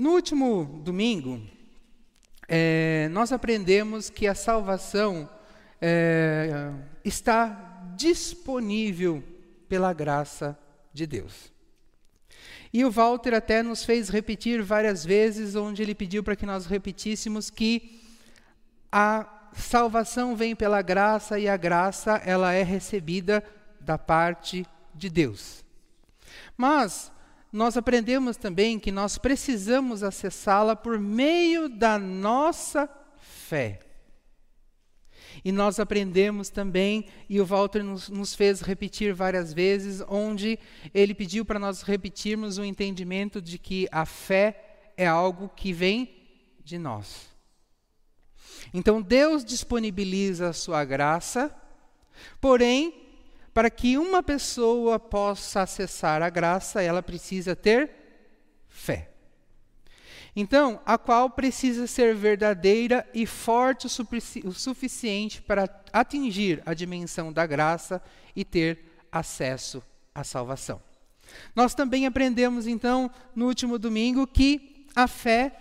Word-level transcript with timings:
no 0.00 0.12
último 0.12 0.80
domingo, 0.82 1.42
é, 2.48 3.06
nós 3.12 3.32
aprendemos 3.32 4.08
que 4.08 4.26
a 4.26 4.34
salvação 4.34 5.28
é, 5.78 6.72
está 7.04 7.92
disponível 7.96 9.22
pela 9.68 9.92
graça 9.92 10.58
de 10.90 11.06
Deus. 11.06 11.52
E 12.72 12.82
o 12.82 12.90
Walter 12.90 13.34
até 13.34 13.62
nos 13.62 13.84
fez 13.84 14.08
repetir 14.08 14.62
várias 14.62 15.04
vezes, 15.04 15.54
onde 15.54 15.82
ele 15.82 15.94
pediu 15.94 16.24
para 16.24 16.34
que 16.34 16.46
nós 16.46 16.64
repetíssemos 16.64 17.50
que 17.50 18.00
a 18.90 19.50
salvação 19.52 20.34
vem 20.34 20.56
pela 20.56 20.80
graça 20.80 21.38
e 21.38 21.46
a 21.46 21.58
graça 21.58 22.12
ela 22.24 22.54
é 22.54 22.62
recebida 22.62 23.44
da 23.78 23.98
parte 23.98 24.64
de 24.94 25.10
Deus. 25.10 25.62
Mas 26.56 27.12
nós 27.52 27.76
aprendemos 27.76 28.36
também 28.36 28.78
que 28.78 28.92
nós 28.92 29.18
precisamos 29.18 30.02
acessá-la 30.02 30.76
por 30.76 30.98
meio 30.98 31.68
da 31.68 31.98
nossa 31.98 32.88
fé. 33.18 33.80
E 35.44 35.52
nós 35.52 35.80
aprendemos 35.80 36.50
também, 36.50 37.06
e 37.28 37.40
o 37.40 37.46
Walter 37.46 37.82
nos, 37.82 38.08
nos 38.08 38.34
fez 38.34 38.60
repetir 38.60 39.14
várias 39.14 39.52
vezes, 39.52 40.02
onde 40.08 40.58
ele 40.92 41.14
pediu 41.14 41.44
para 41.44 41.58
nós 41.58 41.82
repetirmos 41.82 42.58
o 42.58 42.64
entendimento 42.64 43.40
de 43.40 43.58
que 43.58 43.88
a 43.90 44.04
fé 44.04 44.92
é 44.96 45.06
algo 45.06 45.48
que 45.48 45.72
vem 45.72 46.14
de 46.62 46.78
nós. 46.78 47.28
Então 48.72 49.00
Deus 49.00 49.44
disponibiliza 49.44 50.50
a 50.50 50.52
sua 50.52 50.84
graça, 50.84 51.54
porém, 52.40 52.99
para 53.52 53.70
que 53.70 53.98
uma 53.98 54.22
pessoa 54.22 54.98
possa 54.98 55.62
acessar 55.62 56.22
a 56.22 56.30
graça, 56.30 56.82
ela 56.82 57.02
precisa 57.02 57.56
ter 57.56 57.90
fé. 58.68 59.10
Então, 60.34 60.80
a 60.86 60.96
qual 60.96 61.28
precisa 61.28 61.86
ser 61.86 62.14
verdadeira 62.14 63.06
e 63.12 63.26
forte 63.26 63.86
o, 63.86 64.52
suficiente 64.52 65.42
para 65.42 65.68
atingir 65.92 66.62
a 66.64 66.72
dimensão 66.72 67.32
da 67.32 67.44
graça 67.46 68.00
e 68.34 68.44
ter 68.44 68.78
acesso 69.10 69.82
à 70.14 70.22
salvação. 70.22 70.80
Nós 71.54 71.74
também 71.74 72.06
aprendemos 72.06 72.66
então 72.66 73.10
no 73.34 73.46
último 73.46 73.78
domingo 73.78 74.26
que 74.26 74.86
a 74.94 75.08
fé 75.08 75.52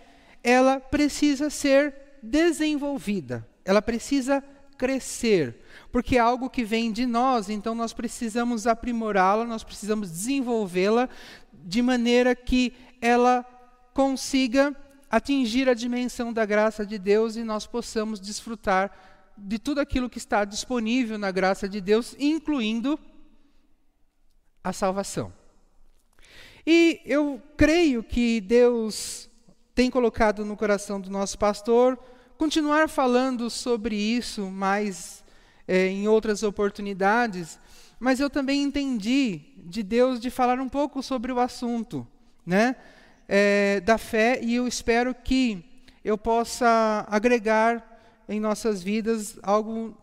ela 0.43 0.79
precisa 0.79 1.49
ser 1.49 1.93
desenvolvida, 2.21 3.47
ela 3.65 3.81
precisa 3.81 4.43
crescer, 4.79 5.57
porque 5.91 6.15
é 6.15 6.19
algo 6.19 6.49
que 6.49 6.63
vem 6.63 6.89
de 6.89 7.05
nós, 7.05 7.49
então 7.49 7.75
nós 7.75 7.91
precisamos 7.91 8.65
aprimorá-la, 8.65 9.43
nós 9.43 9.61
precisamos 9.61 10.09
desenvolvê-la 10.09 11.09
de 11.51 11.81
maneira 11.81 12.33
que 12.33 12.73
ela 13.01 13.45
consiga 13.93 14.73
atingir 15.11 15.67
a 15.67 15.73
dimensão 15.73 16.31
da 16.31 16.45
graça 16.45 16.85
de 16.85 16.97
Deus 16.97 17.35
e 17.35 17.43
nós 17.43 17.67
possamos 17.67 18.21
desfrutar 18.21 18.89
de 19.37 19.59
tudo 19.59 19.81
aquilo 19.81 20.09
que 20.09 20.17
está 20.17 20.45
disponível 20.45 21.17
na 21.17 21.29
graça 21.29 21.67
de 21.67 21.81
Deus, 21.81 22.15
incluindo 22.17 22.97
a 24.63 24.71
salvação. 24.71 25.33
E 26.65 27.01
eu 27.03 27.41
creio 27.57 28.01
que 28.01 28.39
Deus 28.39 29.29
tem 29.75 29.89
colocado 29.89 30.45
no 30.45 30.55
coração 30.55 31.01
do 31.01 31.09
nosso 31.09 31.37
pastor 31.37 31.99
continuar 32.39 32.87
falando 32.87 33.49
sobre 33.49 33.97
isso 33.97 34.49
mais 34.49 35.21
é, 35.67 35.87
em 35.87 36.07
outras 36.07 36.41
oportunidades, 36.41 37.59
mas 37.99 38.21
eu 38.21 38.29
também 38.29 38.63
entendi 38.63 39.41
de 39.57 39.83
Deus 39.83 40.21
de 40.21 40.29
falar 40.29 40.57
um 40.57 40.69
pouco 40.69 41.03
sobre 41.03 41.33
o 41.33 41.39
assunto, 41.39 42.07
né? 42.45 42.77
é, 43.27 43.81
da 43.81 43.97
fé 43.97 44.39
e 44.41 44.55
eu 44.55 44.67
espero 44.67 45.13
que 45.13 45.63
eu 46.03 46.17
possa 46.17 47.05
agregar 47.09 48.01
em 48.27 48.39
nossas 48.39 48.81
vidas 48.81 49.37
algo 49.43 49.95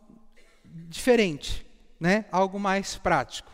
diferente, 0.64 1.66
né? 1.98 2.26
algo 2.30 2.60
mais 2.60 2.96
prático. 2.96 3.50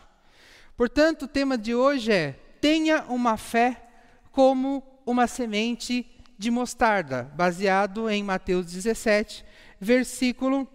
Portanto, 0.75 1.23
o 1.23 1.27
tema 1.27 1.57
de 1.57 1.73
hoje 1.73 2.11
é: 2.11 2.35
tenha 2.59 3.05
uma 3.05 3.37
fé 3.37 3.81
como 4.29 4.83
uma 5.05 5.25
semente 5.25 6.05
de 6.37 6.51
mostarda, 6.51 7.23
baseado 7.35 8.09
em 8.09 8.23
Mateus 8.23 8.65
17, 8.71 9.45
versículo 9.79 10.67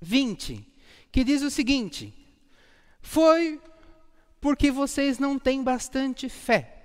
20, 0.00 0.66
que 1.10 1.24
diz 1.24 1.42
o 1.42 1.50
seguinte: 1.50 2.12
Foi 3.00 3.60
porque 4.40 4.70
vocês 4.70 5.18
não 5.18 5.38
têm 5.38 5.62
bastante 5.62 6.28
fé. 6.28 6.82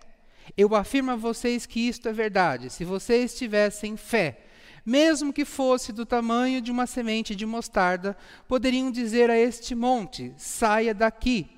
Eu 0.55 0.75
afirmo 0.75 1.11
a 1.11 1.16
vocês 1.16 1.66
que 1.66 1.88
isto 1.88 2.07
é 2.07 2.13
verdade. 2.13 2.69
Se 2.69 2.85
vocês 2.85 3.35
tivessem 3.35 3.97
fé, 3.97 4.45
mesmo 4.85 5.34
que 5.34 5.44
fosse 5.44 5.91
do 5.91 6.05
tamanho 6.05 6.61
de 6.61 6.72
uma 6.72 6.88
semente 6.88 7.35
de 7.35 7.45
mostarda, 7.45 8.16
poderiam 8.47 8.89
dizer 8.89 9.29
a 9.29 9.38
este 9.38 9.75
monte: 9.75 10.34
saia 10.38 10.94
daqui 10.94 11.49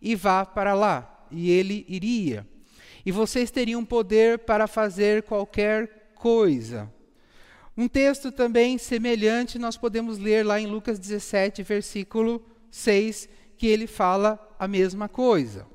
e 0.00 0.14
vá 0.14 0.46
para 0.46 0.72
lá, 0.74 1.26
e 1.30 1.50
ele 1.50 1.84
iria. 1.88 2.46
E 3.04 3.12
vocês 3.12 3.50
teriam 3.50 3.84
poder 3.84 4.40
para 4.40 4.66
fazer 4.66 5.22
qualquer 5.22 6.12
coisa. 6.14 6.92
Um 7.76 7.86
texto 7.86 8.32
também 8.32 8.76
semelhante 8.76 9.58
nós 9.58 9.76
podemos 9.76 10.18
ler 10.18 10.44
lá 10.44 10.60
em 10.60 10.66
Lucas 10.66 10.98
17, 10.98 11.62
versículo 11.62 12.44
6, 12.70 13.28
que 13.56 13.66
ele 13.66 13.86
fala 13.86 14.38
a 14.58 14.66
mesma 14.66 15.08
coisa. 15.08 15.66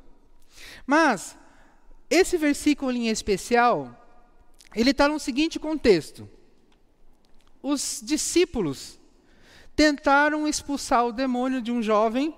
Mas 0.86 1.38
esse 2.10 2.38
versículo 2.38 2.92
em 2.92 3.08
especial, 3.08 4.00
ele 4.76 4.92
está 4.92 5.08
no 5.08 5.20
seguinte 5.20 5.60
contexto. 5.60 6.30
Os 7.62 8.02
discípulos 8.04 9.00
tentaram 9.76 10.48
expulsar 10.48 11.06
o 11.06 11.12
demônio 11.12 11.62
de 11.62 11.72
um 11.72 11.82
jovem, 11.82 12.36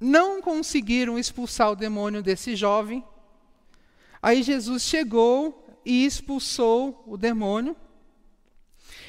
não 0.00 0.40
conseguiram 0.40 1.18
expulsar 1.18 1.72
o 1.72 1.76
demônio 1.76 2.22
desse 2.22 2.56
jovem. 2.56 3.04
Aí 4.22 4.42
Jesus 4.42 4.82
chegou 4.82 5.66
e 5.84 6.04
expulsou 6.04 7.02
o 7.06 7.16
demônio. 7.16 7.76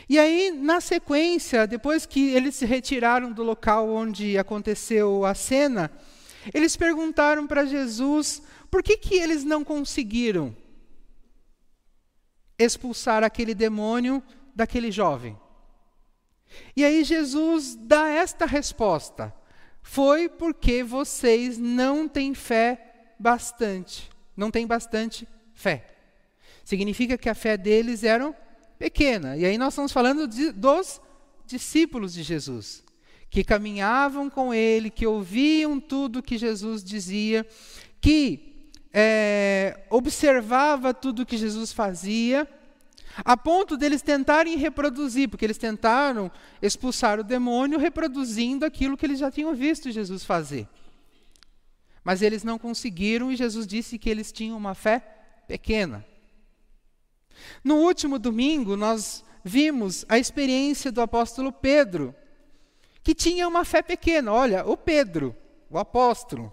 E 0.07 0.19
aí, 0.19 0.51
na 0.51 0.81
sequência, 0.81 1.65
depois 1.65 2.05
que 2.05 2.29
eles 2.29 2.55
se 2.55 2.65
retiraram 2.65 3.31
do 3.31 3.43
local 3.43 3.89
onde 3.89 4.37
aconteceu 4.37 5.25
a 5.25 5.33
cena, 5.33 5.91
eles 6.53 6.75
perguntaram 6.75 7.47
para 7.47 7.65
Jesus 7.65 8.41
por 8.69 8.81
que, 8.81 8.97
que 8.97 9.15
eles 9.15 9.43
não 9.43 9.63
conseguiram 9.63 10.55
expulsar 12.57 13.23
aquele 13.23 13.53
demônio 13.53 14.23
daquele 14.55 14.91
jovem? 14.91 15.37
E 16.75 16.83
aí 16.83 17.03
Jesus 17.03 17.75
dá 17.75 18.07
esta 18.07 18.45
resposta: 18.45 19.33
foi 19.81 20.29
porque 20.29 20.83
vocês 20.83 21.57
não 21.57 22.07
têm 22.07 22.33
fé 22.33 23.13
bastante, 23.19 24.09
não 24.35 24.51
têm 24.51 24.65
bastante 24.65 25.27
fé. 25.53 25.85
Significa 26.63 27.17
que 27.17 27.29
a 27.29 27.35
fé 27.35 27.57
deles 27.57 28.03
era 28.03 28.33
pequena. 28.77 29.37
E 29.37 29.45
aí 29.45 29.57
nós 29.57 29.73
estamos 29.73 29.91
falando 29.91 30.27
de, 30.27 30.51
dos 30.51 31.01
discípulos 31.45 32.13
de 32.13 32.23
Jesus, 32.23 32.83
que 33.29 33.43
caminhavam 33.43 34.29
com 34.29 34.53
ele, 34.53 34.89
que 34.89 35.05
ouviam 35.05 35.79
tudo 35.79 36.23
que 36.23 36.37
Jesus 36.37 36.83
dizia, 36.83 37.45
que 37.99 38.69
é, 38.93 39.85
observava 39.89 40.93
tudo 40.93 41.25
que 41.25 41.37
Jesus 41.37 41.71
fazia, 41.71 42.47
a 43.17 43.35
ponto 43.35 43.75
deles 43.75 44.01
tentarem 44.01 44.57
reproduzir, 44.57 45.29
porque 45.29 45.45
eles 45.45 45.57
tentaram 45.57 46.31
expulsar 46.61 47.19
o 47.19 47.23
demônio 47.23 47.77
reproduzindo 47.77 48.65
aquilo 48.65 48.95
que 48.95 49.05
eles 49.05 49.19
já 49.19 49.29
tinham 49.29 49.53
visto 49.53 49.91
Jesus 49.91 50.23
fazer. 50.23 50.67
Mas 52.03 52.21
eles 52.21 52.43
não 52.43 52.57
conseguiram 52.57 53.31
e 53.31 53.35
Jesus 53.35 53.67
disse 53.67 53.97
que 53.97 54.09
eles 54.09 54.31
tinham 54.31 54.57
uma 54.57 54.73
fé 54.73 54.99
pequena. 55.47 56.05
No 57.63 57.75
último 57.75 58.17
domingo, 58.17 58.75
nós 58.75 59.23
vimos 59.43 60.05
a 60.09 60.17
experiência 60.17 60.91
do 60.91 61.01
apóstolo 61.01 61.51
Pedro, 61.51 62.15
que 63.03 63.13
tinha 63.13 63.47
uma 63.47 63.65
fé 63.65 63.81
pequena. 63.81 64.31
Olha, 64.31 64.65
o 64.65 64.77
Pedro, 64.77 65.35
o 65.69 65.77
apóstolo, 65.77 66.51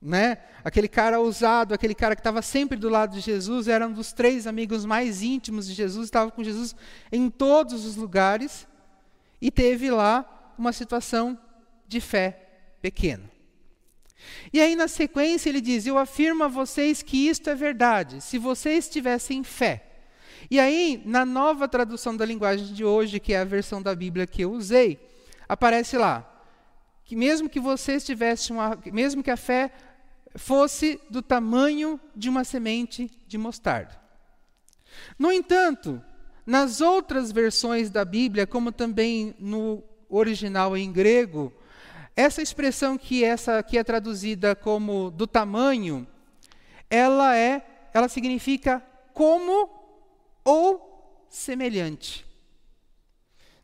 né? 0.00 0.38
Aquele 0.62 0.88
cara 0.88 1.20
ousado, 1.20 1.74
aquele 1.74 1.94
cara 1.94 2.14
que 2.14 2.20
estava 2.20 2.42
sempre 2.42 2.76
do 2.76 2.88
lado 2.88 3.12
de 3.12 3.20
Jesus, 3.20 3.68
era 3.68 3.86
um 3.86 3.92
dos 3.92 4.12
três 4.12 4.46
amigos 4.46 4.84
mais 4.84 5.22
íntimos 5.22 5.66
de 5.66 5.74
Jesus, 5.74 6.06
estava 6.06 6.30
com 6.30 6.44
Jesus 6.44 6.74
em 7.10 7.30
todos 7.30 7.84
os 7.84 7.96
lugares 7.96 8.66
e 9.40 9.50
teve 9.50 9.90
lá 9.90 10.54
uma 10.58 10.72
situação 10.72 11.38
de 11.88 12.00
fé 12.00 12.76
pequena. 12.80 13.33
E 14.52 14.60
aí 14.60 14.76
na 14.76 14.88
sequência 14.88 15.48
ele 15.48 15.60
diz: 15.60 15.86
Eu 15.86 15.98
afirmo 15.98 16.44
a 16.44 16.48
vocês 16.48 17.02
que 17.02 17.28
isto 17.28 17.48
é 17.50 17.54
verdade, 17.54 18.20
se 18.20 18.38
vocês 18.38 18.88
tivessem 18.88 19.42
fé. 19.42 19.90
E 20.50 20.60
aí, 20.60 21.02
na 21.06 21.24
nova 21.24 21.66
tradução 21.66 22.14
da 22.16 22.24
linguagem 22.24 22.74
de 22.74 22.84
hoje, 22.84 23.18
que 23.18 23.32
é 23.32 23.38
a 23.38 23.44
versão 23.44 23.80
da 23.80 23.94
Bíblia 23.94 24.26
que 24.26 24.42
eu 24.42 24.52
usei, 24.52 24.98
aparece 25.48 25.96
lá 25.96 26.30
que 27.04 27.14
mesmo 27.14 27.48
que 27.48 27.60
vocês 27.60 28.04
tivessem 28.04 28.56
uma, 28.56 28.78
mesmo 28.86 29.22
que 29.22 29.30
a 29.30 29.36
fé 29.36 29.70
fosse 30.34 31.00
do 31.10 31.22
tamanho 31.22 32.00
de 32.16 32.28
uma 32.28 32.44
semente 32.44 33.10
de 33.26 33.36
mostarda. 33.36 34.00
No 35.18 35.30
entanto, 35.30 36.02
nas 36.46 36.80
outras 36.80 37.30
versões 37.30 37.90
da 37.90 38.04
Bíblia, 38.04 38.46
como 38.46 38.72
também 38.72 39.34
no 39.38 39.82
original 40.08 40.76
em 40.76 40.90
grego, 40.90 41.52
essa 42.16 42.40
expressão 42.40 42.96
que 42.96 43.24
essa 43.24 43.64
é 43.72 43.84
traduzida 43.84 44.54
como 44.54 45.10
do 45.10 45.26
tamanho, 45.26 46.06
ela 46.88 47.36
é, 47.36 47.64
ela 47.92 48.08
significa 48.08 48.82
como 49.12 49.68
ou 50.44 51.26
semelhante. 51.28 52.24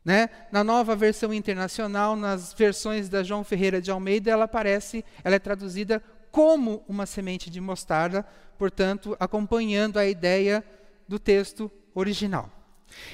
Né? 0.04 0.28
Na 0.50 0.64
nova 0.64 0.96
versão 0.96 1.32
internacional, 1.32 2.16
nas 2.16 2.52
versões 2.52 3.08
da 3.08 3.22
João 3.22 3.44
Ferreira 3.44 3.80
de 3.80 3.90
Almeida, 3.90 4.30
ela 4.30 4.46
aparece, 4.46 5.04
ela 5.22 5.36
é 5.36 5.38
traduzida 5.38 6.02
como 6.32 6.82
uma 6.88 7.06
semente 7.06 7.50
de 7.50 7.60
mostarda, 7.60 8.26
portanto, 8.58 9.16
acompanhando 9.20 9.98
a 9.98 10.06
ideia 10.06 10.64
do 11.06 11.18
texto 11.18 11.70
original. 11.94 12.50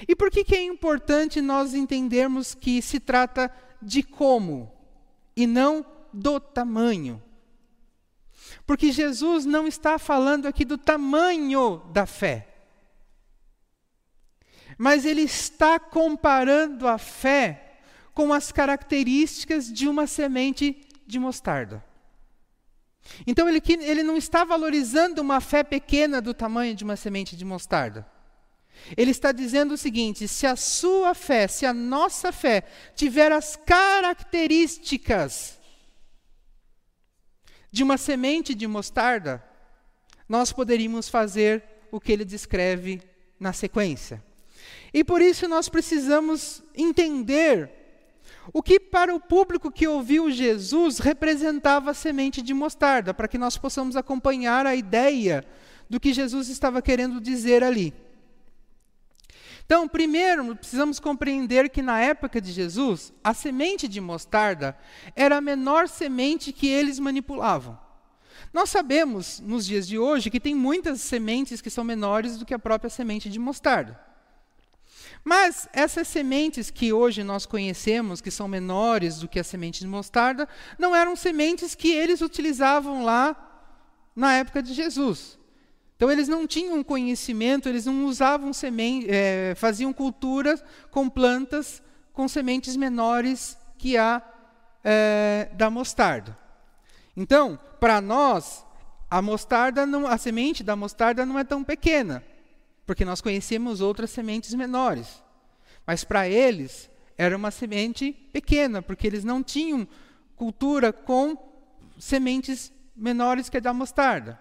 E 0.08 0.14
por 0.14 0.30
que, 0.30 0.44
que 0.44 0.54
é 0.54 0.62
importante 0.62 1.40
nós 1.40 1.74
entendermos 1.74 2.54
que 2.54 2.80
se 2.80 3.00
trata 3.00 3.50
de 3.82 4.02
como 4.02 4.75
e 5.36 5.46
não 5.46 5.84
do 6.12 6.40
tamanho? 6.40 7.22
Porque 8.66 8.90
Jesus 8.90 9.44
não 9.44 9.66
está 9.66 9.98
falando 9.98 10.46
aqui 10.46 10.64
do 10.64 10.78
tamanho 10.78 11.82
da 11.92 12.06
fé. 12.06 12.48
Mas 14.78 15.04
ele 15.04 15.22
está 15.22 15.78
comparando 15.78 16.88
a 16.88 16.98
fé 16.98 17.78
com 18.12 18.32
as 18.32 18.50
características 18.50 19.72
de 19.72 19.88
uma 19.88 20.06
semente 20.06 20.86
de 21.06 21.18
mostarda. 21.18 21.84
Então 23.26 23.48
ele, 23.48 23.62
ele 23.80 24.02
não 24.02 24.16
está 24.16 24.44
valorizando 24.44 25.22
uma 25.22 25.40
fé 25.40 25.62
pequena 25.62 26.20
do 26.20 26.34
tamanho 26.34 26.74
de 26.74 26.82
uma 26.82 26.96
semente 26.96 27.36
de 27.36 27.44
mostarda. 27.44 28.06
Ele 28.96 29.10
está 29.10 29.32
dizendo 29.32 29.74
o 29.74 29.78
seguinte: 29.78 30.28
se 30.28 30.46
a 30.46 30.56
sua 30.56 31.14
fé, 31.14 31.48
se 31.48 31.66
a 31.66 31.72
nossa 31.72 32.32
fé 32.32 32.62
tiver 32.94 33.32
as 33.32 33.56
características 33.56 35.58
de 37.70 37.82
uma 37.82 37.98
semente 37.98 38.54
de 38.54 38.66
mostarda, 38.66 39.44
nós 40.28 40.52
poderíamos 40.52 41.08
fazer 41.08 41.62
o 41.90 42.00
que 42.00 42.12
ele 42.12 42.24
descreve 42.24 43.02
na 43.38 43.52
sequência. 43.52 44.22
E 44.92 45.04
por 45.04 45.20
isso 45.20 45.46
nós 45.46 45.68
precisamos 45.68 46.62
entender 46.74 47.70
o 48.52 48.62
que 48.62 48.78
para 48.78 49.14
o 49.14 49.20
público 49.20 49.70
que 49.70 49.86
ouviu 49.86 50.30
Jesus 50.30 50.98
representava 50.98 51.90
a 51.90 51.94
semente 51.94 52.40
de 52.40 52.54
mostarda, 52.54 53.12
para 53.12 53.28
que 53.28 53.38
nós 53.38 53.58
possamos 53.58 53.96
acompanhar 53.96 54.66
a 54.66 54.74
ideia 54.74 55.44
do 55.88 56.00
que 56.00 56.12
Jesus 56.12 56.48
estava 56.48 56.82
querendo 56.82 57.20
dizer 57.20 57.62
ali. 57.62 57.92
Então, 59.66 59.88
primeiro, 59.88 60.54
precisamos 60.54 61.00
compreender 61.00 61.68
que 61.68 61.82
na 61.82 61.98
época 61.98 62.40
de 62.40 62.52
Jesus, 62.52 63.12
a 63.22 63.34
semente 63.34 63.88
de 63.88 64.00
mostarda 64.00 64.78
era 65.16 65.38
a 65.38 65.40
menor 65.40 65.88
semente 65.88 66.52
que 66.52 66.68
eles 66.68 67.00
manipulavam. 67.00 67.76
Nós 68.52 68.70
sabemos, 68.70 69.40
nos 69.40 69.66
dias 69.66 69.88
de 69.88 69.98
hoje, 69.98 70.30
que 70.30 70.38
tem 70.38 70.54
muitas 70.54 71.00
sementes 71.00 71.60
que 71.60 71.68
são 71.68 71.82
menores 71.82 72.38
do 72.38 72.46
que 72.46 72.54
a 72.54 72.60
própria 72.60 72.88
semente 72.88 73.28
de 73.28 73.40
mostarda. 73.40 74.00
Mas 75.24 75.68
essas 75.72 76.06
sementes 76.06 76.70
que 76.70 76.92
hoje 76.92 77.24
nós 77.24 77.44
conhecemos, 77.44 78.20
que 78.20 78.30
são 78.30 78.46
menores 78.46 79.18
do 79.18 79.26
que 79.26 79.40
a 79.40 79.44
semente 79.44 79.80
de 79.80 79.88
mostarda, 79.88 80.48
não 80.78 80.94
eram 80.94 81.16
sementes 81.16 81.74
que 81.74 81.90
eles 81.90 82.20
utilizavam 82.20 83.04
lá 83.04 83.34
na 84.14 84.34
época 84.34 84.62
de 84.62 84.72
Jesus. 84.72 85.36
Então 85.96 86.10
eles 86.10 86.28
não 86.28 86.46
tinham 86.46 86.84
conhecimento, 86.84 87.68
eles 87.68 87.86
não 87.86 88.04
usavam 88.04 88.52
sementes, 88.52 89.08
é, 89.10 89.54
faziam 89.56 89.92
culturas 89.92 90.62
com 90.90 91.08
plantas 91.08 91.82
com 92.12 92.28
sementes 92.28 92.76
menores 92.76 93.58
que 93.78 93.96
a 93.96 94.22
é, 94.84 95.50
da 95.54 95.68
mostarda. 95.68 96.38
Então, 97.16 97.58
para 97.80 98.00
nós, 98.00 98.64
a 99.10 99.20
mostarda, 99.20 99.84
não, 99.84 100.06
a 100.06 100.16
semente 100.16 100.62
da 100.62 100.76
mostarda 100.76 101.26
não 101.26 101.38
é 101.38 101.44
tão 101.44 101.64
pequena 101.64 102.22
porque 102.86 103.04
nós 103.04 103.20
conhecemos 103.20 103.80
outras 103.80 104.10
sementes 104.10 104.54
menores. 104.54 105.20
Mas 105.84 106.04
para 106.04 106.28
eles 106.28 106.88
era 107.18 107.36
uma 107.36 107.50
semente 107.50 108.12
pequena, 108.32 108.80
porque 108.80 109.06
eles 109.06 109.24
não 109.24 109.42
tinham 109.42 109.88
cultura 110.36 110.92
com 110.92 111.36
sementes 111.98 112.72
menores 112.94 113.48
que 113.48 113.56
a 113.56 113.60
da 113.60 113.74
mostarda. 113.74 114.38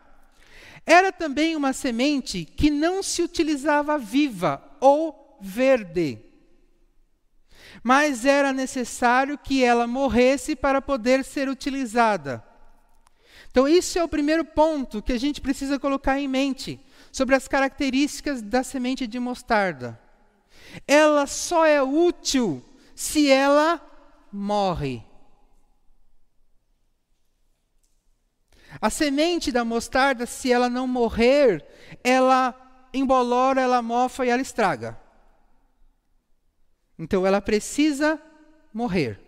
Era 0.85 1.11
também 1.11 1.55
uma 1.55 1.73
semente 1.73 2.45
que 2.45 2.69
não 2.69 3.01
se 3.01 3.21
utilizava 3.21 3.97
viva 3.97 4.61
ou 4.79 5.37
verde. 5.41 6.19
Mas 7.83 8.25
era 8.25 8.53
necessário 8.53 9.37
que 9.37 9.63
ela 9.63 9.87
morresse 9.87 10.55
para 10.55 10.81
poder 10.81 11.23
ser 11.23 11.49
utilizada. 11.49 12.43
Então, 13.49 13.67
isso 13.67 13.97
é 13.97 14.03
o 14.03 14.07
primeiro 14.07 14.43
ponto 14.43 15.01
que 15.01 15.13
a 15.13 15.17
gente 15.17 15.39
precisa 15.39 15.79
colocar 15.79 16.19
em 16.19 16.27
mente 16.27 16.77
sobre 17.09 17.35
as 17.35 17.47
características 17.47 18.41
da 18.41 18.63
semente 18.63 19.07
de 19.07 19.17
mostarda. 19.17 19.97
Ela 20.85 21.25
só 21.25 21.65
é 21.65 21.81
útil 21.81 22.61
se 22.93 23.29
ela 23.29 23.81
morre. 24.29 25.04
A 28.81 28.89
semente 28.89 29.51
da 29.51 29.63
mostarda, 29.63 30.25
se 30.25 30.51
ela 30.51 30.69
não 30.69 30.88
morrer, 30.88 31.66
ela 32.04 32.54
embolora, 32.94 33.62
ela 33.62 33.81
mofa 33.81 34.25
e 34.25 34.30
ela 34.30 34.42
estraga. 34.42 34.98
Então 36.98 37.25
ela 37.25 37.42
precisa 37.42 38.22
morrer. 38.74 39.19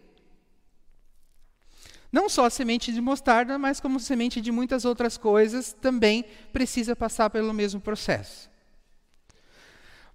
Não 2.11 2.29
só 2.29 2.45
a 2.45 2.49
semente 2.49 2.91
de 2.93 3.01
mostarda, 3.01 3.57
mas 3.57 3.79
como 3.79 3.99
semente 3.99 4.39
de 4.39 4.51
muitas 4.51 4.85
outras 4.85 5.17
coisas, 5.17 5.73
também 5.73 6.23
precisa 6.53 6.95
passar 6.95 7.29
pelo 7.29 7.53
mesmo 7.53 7.81
processo. 7.81 8.49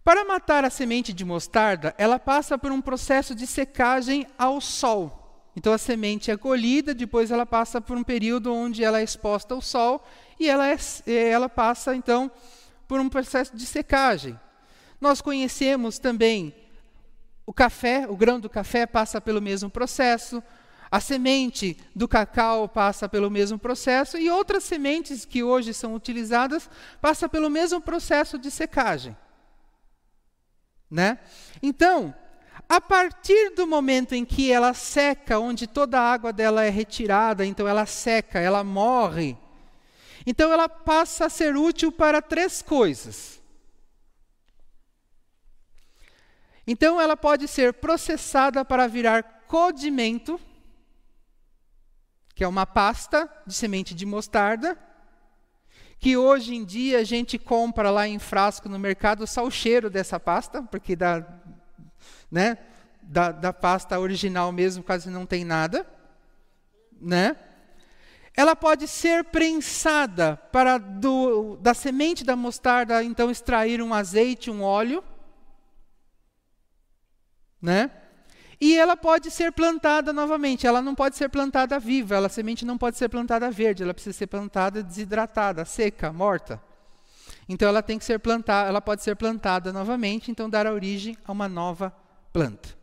Para 0.02 0.24
matar 0.24 0.64
a 0.64 0.70
semente 0.70 1.12
de 1.12 1.24
mostarda, 1.24 1.94
ela 1.96 2.18
passa 2.18 2.58
por 2.58 2.72
um 2.72 2.80
processo 2.80 3.34
de 3.34 3.46
secagem 3.46 4.26
ao 4.36 4.60
sol. 4.60 5.21
Então 5.54 5.72
a 5.72 5.78
semente 5.78 6.30
é 6.30 6.36
colhida, 6.36 6.94
depois 6.94 7.30
ela 7.30 7.44
passa 7.44 7.80
por 7.80 7.96
um 7.96 8.02
período 8.02 8.52
onde 8.52 8.82
ela 8.82 9.00
é 9.00 9.04
exposta 9.04 9.54
ao 9.54 9.60
sol 9.60 10.02
e 10.40 10.48
ela, 10.48 10.66
é, 10.68 10.76
ela 11.06 11.48
passa 11.48 11.94
então 11.94 12.30
por 12.88 13.00
um 13.00 13.08
processo 13.08 13.54
de 13.56 13.66
secagem. 13.66 14.38
Nós 15.00 15.20
conhecemos 15.20 15.98
também 15.98 16.54
o 17.44 17.52
café, 17.52 18.06
o 18.08 18.16
grão 18.16 18.40
do 18.40 18.48
café 18.48 18.86
passa 18.86 19.20
pelo 19.20 19.42
mesmo 19.42 19.68
processo, 19.68 20.42
a 20.90 21.00
semente 21.00 21.76
do 21.94 22.06
cacau 22.06 22.68
passa 22.68 23.08
pelo 23.08 23.30
mesmo 23.30 23.58
processo 23.58 24.18
e 24.18 24.30
outras 24.30 24.64
sementes 24.64 25.24
que 25.24 25.42
hoje 25.42 25.72
são 25.72 25.94
utilizadas 25.94 26.68
passam 27.00 27.28
pelo 27.28 27.48
mesmo 27.48 27.80
processo 27.80 28.38
de 28.38 28.50
secagem. 28.50 29.16
Né? 30.90 31.18
Então, 31.62 32.14
a 32.68 32.80
partir 32.80 33.50
do 33.50 33.66
momento 33.66 34.14
em 34.14 34.24
que 34.24 34.50
ela 34.50 34.74
seca, 34.74 35.38
onde 35.38 35.66
toda 35.66 36.00
a 36.00 36.12
água 36.12 36.32
dela 36.32 36.64
é 36.64 36.70
retirada, 36.70 37.44
então 37.44 37.68
ela 37.68 37.86
seca, 37.86 38.38
ela 38.38 38.64
morre, 38.64 39.36
então 40.26 40.52
ela 40.52 40.68
passa 40.68 41.26
a 41.26 41.30
ser 41.30 41.56
útil 41.56 41.90
para 41.90 42.22
três 42.22 42.62
coisas. 42.62 43.40
Então 46.66 47.00
ela 47.00 47.16
pode 47.16 47.48
ser 47.48 47.74
processada 47.74 48.64
para 48.64 48.86
virar 48.86 49.44
codimento, 49.48 50.40
que 52.34 52.44
é 52.44 52.48
uma 52.48 52.64
pasta 52.64 53.30
de 53.46 53.52
semente 53.52 53.94
de 53.94 54.06
mostarda, 54.06 54.78
que 55.98 56.16
hoje 56.16 56.54
em 56.54 56.64
dia 56.64 56.98
a 56.98 57.04
gente 57.04 57.38
compra 57.38 57.90
lá 57.90 58.08
em 58.08 58.18
frasco 58.18 58.68
no 58.68 58.78
mercado 58.78 59.26
só 59.26 59.44
o 59.44 59.50
cheiro 59.50 59.90
dessa 59.90 60.18
pasta, 60.18 60.62
porque 60.62 60.96
da, 60.96 61.20
né, 62.32 62.56
da, 63.02 63.30
da 63.30 63.52
pasta 63.52 64.00
original 64.00 64.50
mesmo 64.50 64.82
quase 64.82 65.10
não 65.10 65.26
tem 65.26 65.44
nada. 65.44 65.86
Né? 66.98 67.36
Ela 68.34 68.56
pode 68.56 68.88
ser 68.88 69.24
prensada 69.24 70.38
para 70.50 70.78
do, 70.78 71.56
da 71.56 71.74
semente 71.74 72.24
da 72.24 72.34
mostarda, 72.34 73.04
então 73.04 73.30
extrair 73.30 73.82
um 73.82 73.92
azeite, 73.92 74.50
um 74.50 74.62
óleo. 74.62 75.04
Né? 77.60 77.90
E 78.58 78.78
ela 78.78 78.96
pode 78.96 79.30
ser 79.30 79.52
plantada 79.52 80.12
novamente. 80.12 80.66
Ela 80.66 80.80
não 80.80 80.94
pode 80.94 81.16
ser 81.16 81.28
plantada 81.28 81.78
viva. 81.78 82.14
Ela, 82.14 82.28
a 82.28 82.30
semente 82.30 82.64
não 82.64 82.78
pode 82.78 82.96
ser 82.96 83.08
plantada 83.08 83.50
verde. 83.50 83.82
Ela 83.82 83.92
precisa 83.92 84.16
ser 84.16 84.28
plantada 84.28 84.82
desidratada, 84.82 85.64
seca, 85.64 86.12
morta. 86.12 86.62
Então 87.48 87.68
ela 87.68 87.82
tem 87.82 87.98
que 87.98 88.04
ser 88.04 88.18
plantada. 88.20 88.68
Ela 88.68 88.80
pode 88.80 89.02
ser 89.02 89.16
plantada 89.16 89.72
novamente. 89.72 90.30
Então 90.30 90.48
dar 90.48 90.66
origem 90.66 91.16
a 91.24 91.32
uma 91.32 91.48
nova 91.48 91.92
planta. 92.32 92.76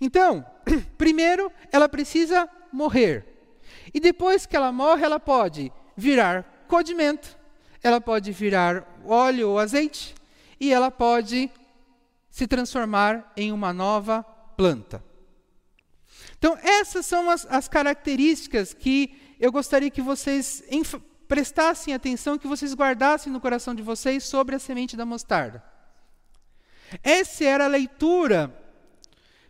Então, 0.00 0.44
primeiro 0.96 1.50
ela 1.72 1.88
precisa 1.88 2.48
morrer. 2.72 3.24
E 3.92 4.00
depois 4.00 4.46
que 4.46 4.56
ela 4.56 4.72
morre, 4.72 5.04
ela 5.04 5.20
pode 5.20 5.72
virar 5.96 6.66
codimento, 6.68 7.36
ela 7.82 8.00
pode 8.00 8.30
virar 8.32 8.86
óleo 9.04 9.50
ou 9.50 9.58
azeite, 9.58 10.14
e 10.60 10.72
ela 10.72 10.90
pode 10.90 11.50
se 12.30 12.46
transformar 12.46 13.32
em 13.36 13.52
uma 13.52 13.72
nova 13.72 14.22
planta. 14.56 15.02
Então, 16.36 16.56
essas 16.62 17.06
são 17.06 17.30
as, 17.30 17.46
as 17.50 17.68
características 17.68 18.72
que 18.72 19.16
eu 19.40 19.50
gostaria 19.50 19.90
que 19.90 20.02
vocês 20.02 20.62
prestassem 21.26 21.94
atenção, 21.94 22.38
que 22.38 22.46
vocês 22.46 22.74
guardassem 22.74 23.32
no 23.32 23.40
coração 23.40 23.74
de 23.74 23.82
vocês 23.82 24.24
sobre 24.24 24.56
a 24.56 24.58
semente 24.58 24.96
da 24.96 25.04
mostarda. 25.04 25.62
Essa 27.02 27.44
era 27.44 27.64
a 27.64 27.68
leitura 27.68 28.54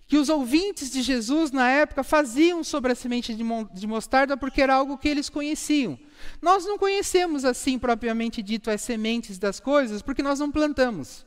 que 0.06 0.16
os 0.16 0.30
ouvintes 0.30 0.90
de 0.90 1.02
Jesus 1.02 1.50
na 1.50 1.68
época 1.68 2.02
faziam 2.02 2.64
sobre 2.64 2.92
a 2.92 2.94
semente 2.94 3.34
de 3.34 3.86
mostarda, 3.86 4.38
porque 4.38 4.62
era 4.62 4.74
algo 4.74 4.96
que 4.96 5.08
eles 5.08 5.28
conheciam. 5.28 5.98
Nós 6.40 6.64
não 6.64 6.78
conhecemos 6.78 7.44
assim 7.44 7.78
propriamente 7.78 8.42
dito 8.42 8.70
as 8.70 8.80
sementes 8.80 9.38
das 9.38 9.60
coisas, 9.60 10.00
porque 10.00 10.22
nós 10.22 10.40
não 10.40 10.50
plantamos. 10.50 11.26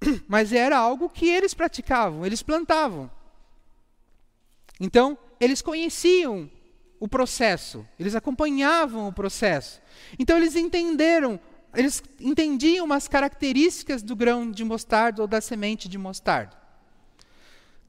Mas 0.26 0.52
era 0.52 0.78
algo 0.78 1.10
que 1.10 1.28
eles 1.28 1.52
praticavam, 1.52 2.24
eles 2.24 2.42
plantavam. 2.42 3.10
Então, 4.80 5.16
eles 5.38 5.60
conheciam 5.60 6.50
o 6.98 7.06
processo, 7.06 7.86
eles 7.98 8.14
acompanhavam 8.14 9.08
o 9.08 9.12
processo. 9.12 9.80
Então, 10.18 10.36
eles 10.36 10.56
entenderam, 10.56 11.38
eles 11.74 12.02
entendiam 12.20 12.92
as 12.92 13.08
características 13.08 14.02
do 14.02 14.14
grão 14.16 14.50
de 14.50 14.64
mostarda 14.64 15.22
ou 15.22 15.28
da 15.28 15.40
semente 15.40 15.88
de 15.88 15.98
mostarda. 15.98 16.56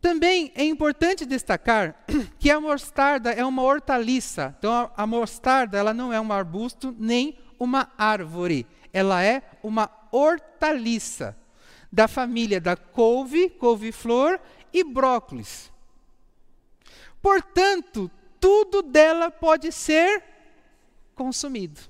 Também 0.01 0.51
é 0.56 0.63
importante 0.63 1.25
destacar 1.25 2.06
que 2.38 2.51
a 2.51 2.62
mostarda 2.62 3.32
é 3.32 3.44
uma 3.44 3.63
hortaliça. 3.63 4.56
Então, 4.60 4.92
a, 4.96 5.08
mostarda 5.08 5.77
ela 5.77 5.94
não 5.94 6.13
é 6.13 6.22
um 6.22 6.32
arbusto 6.32 6.96
nem 7.00 7.38
uma 7.60 7.92
árvore. 7.98 8.68
Ela 8.94 9.24
é 9.24 9.42
uma 9.63 9.89
hortaliça 10.12 11.36
da 11.92 12.08
família 12.08 12.62
da 12.62 12.75
couve, 12.75 13.50
couve-flor 13.50 14.39
e 14.72 14.84
brócolis. 14.84 15.72
Portanto, 17.22 18.12
tudo 18.39 18.84
dela 18.84 19.32
pode 19.32 19.72
ser 19.72 20.24
consumido. 21.15 21.82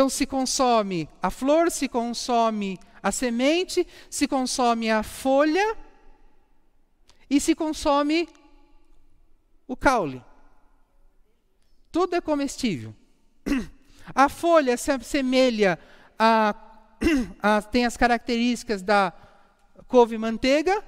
Então, 0.00 0.08
se 0.08 0.24
consome 0.24 1.06
a 1.20 1.30
flor, 1.30 1.70
se 1.70 1.86
consome 1.86 2.80
a 3.02 3.12
semente, 3.12 3.86
se 4.08 4.26
consome 4.26 4.90
a 4.90 5.02
folha 5.02 5.76
e 7.28 7.38
se 7.38 7.54
consome 7.54 8.26
o 9.68 9.76
caule. 9.76 10.24
Tudo 11.92 12.16
é 12.16 12.20
comestível. 12.22 12.96
A 14.14 14.30
folha 14.30 14.74
se 14.78 14.90
assemelha 14.90 15.78
a, 16.18 16.54
a 17.42 17.60
tem 17.60 17.84
as 17.84 17.94
características 17.94 18.80
da 18.80 19.12
couve-manteiga, 19.86 20.82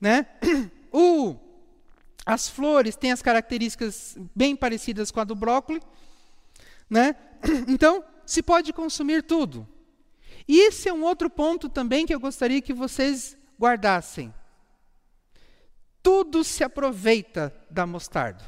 né? 0.00 0.26
O 0.92 1.36
as 2.26 2.48
flores 2.48 2.96
têm 2.96 3.12
as 3.12 3.22
características 3.22 4.18
bem 4.34 4.56
parecidas 4.56 5.12
com 5.12 5.20
a 5.20 5.24
do 5.24 5.36
brócolis, 5.36 5.82
né? 6.92 7.16
Então, 7.66 8.04
se 8.26 8.42
pode 8.42 8.72
consumir 8.72 9.22
tudo. 9.22 9.66
E 10.46 10.68
esse 10.68 10.88
é 10.88 10.92
um 10.92 11.02
outro 11.02 11.30
ponto 11.30 11.68
também 11.68 12.04
que 12.04 12.14
eu 12.14 12.20
gostaria 12.20 12.60
que 12.60 12.74
vocês 12.74 13.36
guardassem. 13.58 14.32
Tudo 16.02 16.44
se 16.44 16.62
aproveita 16.62 17.52
da 17.70 17.86
mostarda. 17.86 18.44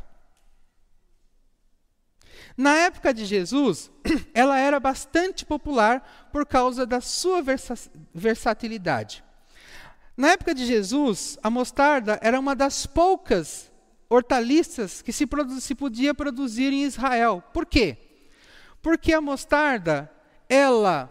Na 2.56 2.74
época 2.74 3.14
de 3.14 3.24
Jesus, 3.24 3.90
ela 4.34 4.58
era 4.58 4.78
bastante 4.78 5.46
popular 5.46 6.28
por 6.30 6.44
causa 6.46 6.84
da 6.84 7.00
sua 7.00 7.42
versatilidade. 8.12 9.24
Na 10.16 10.32
época 10.32 10.54
de 10.54 10.66
Jesus, 10.66 11.38
a 11.42 11.48
mostarda 11.50 12.18
era 12.22 12.38
uma 12.38 12.54
das 12.54 12.86
poucas 12.86 13.72
hortaliças 14.08 15.00
que 15.00 15.12
se, 15.12 15.26
se 15.60 15.74
podia 15.74 16.14
produzir 16.14 16.72
em 16.72 16.84
Israel. 16.84 17.42
Por 17.52 17.64
quê? 17.64 18.03
Porque 18.84 19.14
a 19.14 19.20
mostarda, 19.22 20.12
ela 20.46 21.10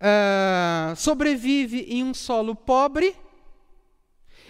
uh, 0.00 0.96
sobrevive 0.96 1.80
em 1.80 2.02
um 2.02 2.14
solo 2.14 2.56
pobre 2.56 3.14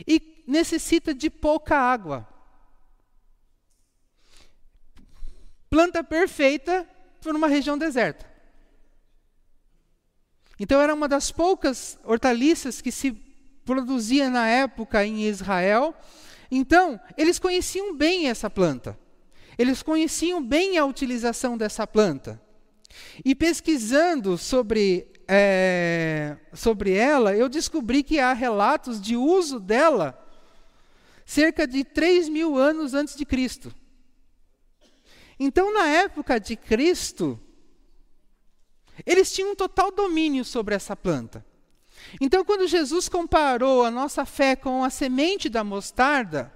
e 0.07 0.45
necessita 0.47 1.13
de 1.13 1.29
pouca 1.29 1.77
água. 1.77 2.25
Planta 5.69 6.05
perfeita 6.05 6.89
para 7.21 7.37
uma 7.37 7.49
região 7.49 7.77
deserta. 7.77 8.33
Então 10.61 10.81
era 10.81 10.95
uma 10.95 11.09
das 11.09 11.33
poucas 11.33 11.99
hortaliças 12.05 12.81
que 12.81 12.93
se 12.93 13.11
produzia 13.65 14.31
na 14.31 14.47
época 14.47 15.05
em 15.05 15.25
Israel. 15.25 15.93
Então, 16.49 17.01
eles 17.17 17.41
conheciam 17.41 17.97
bem 17.97 18.29
essa 18.29 18.49
planta. 18.49 18.97
Eles 19.59 19.83
conheciam 19.83 20.43
bem 20.43 20.79
a 20.79 20.85
utilização 20.85 21.57
dessa 21.57 21.87
planta. 21.87 22.41
E 23.25 23.35
pesquisando 23.35 24.39
sobre, 24.39 25.13
é, 25.27 26.37
sobre 26.53 26.93
ela, 26.93 27.35
eu 27.37 27.49
descobri 27.49 28.03
que 28.03 28.19
há 28.19 28.33
relatos 28.33 29.01
de 29.01 29.17
uso 29.17 29.59
dela 29.59 30.21
cerca 31.25 31.67
de 31.67 31.85
3 31.85 32.29
mil 32.29 32.57
anos 32.57 32.95
antes 32.95 33.17
de 33.17 33.25
Cristo. 33.25 33.75
Então, 35.39 35.73
na 35.73 35.87
época 35.89 36.39
de 36.39 36.55
Cristo, 36.57 37.41
eles 39.05 39.33
tinham 39.33 39.53
um 39.53 39.57
total 39.57 39.91
domínio 39.91 40.45
sobre 40.45 40.75
essa 40.75 40.95
planta. 40.95 41.45
Então, 42.21 42.45
quando 42.45 42.69
Jesus 42.69 43.09
comparou 43.09 43.85
a 43.85 43.91
nossa 43.91 44.25
fé 44.25 44.55
com 44.55 44.85
a 44.85 44.91
semente 44.91 45.49
da 45.49 45.65
mostarda, 45.65 46.53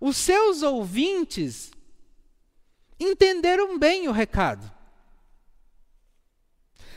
os 0.00 0.16
seus 0.16 0.62
ouvintes 0.62 1.70
entenderam 3.02 3.78
bem 3.78 4.08
o 4.08 4.12
recado. 4.12 4.70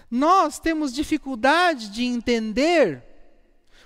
Nós 0.09 0.59
temos 0.59 0.93
dificuldade 0.93 1.89
de 1.89 2.03
entender 2.05 3.03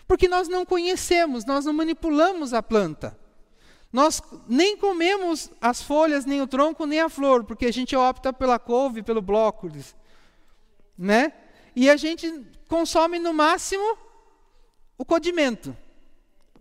porque 0.08 0.28
nós 0.28 0.48
não 0.48 0.66
conhecemos, 0.66 1.46
nós 1.46 1.66
não 1.66 1.74
manipulamos 1.74 2.52
a 2.52 2.64
planta. 2.64 3.16
Nós 3.94 4.22
nem 4.48 4.76
comemos 4.76 5.52
as 5.62 5.82
folhas, 5.82 6.26
nem 6.26 6.42
o 6.42 6.48
tronco, 6.48 6.86
nem 6.86 7.00
a 7.00 7.10
flor, 7.10 7.44
porque 7.44 7.68
a 7.68 7.72
gente 7.72 7.96
opta 7.96 8.34
pela 8.34 8.58
couve, 8.58 9.04
pelo 9.04 9.22
brócolis, 9.22 9.96
né? 10.98 11.34
E 11.76 11.90
a 11.90 11.96
gente 11.96 12.44
consome 12.68 13.20
no 13.20 13.34
máximo 13.34 13.98
o 14.98 15.06
codimento, 15.06 15.78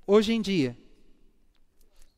hoje 0.06 0.32
em 0.32 0.40
dia. 0.40 0.76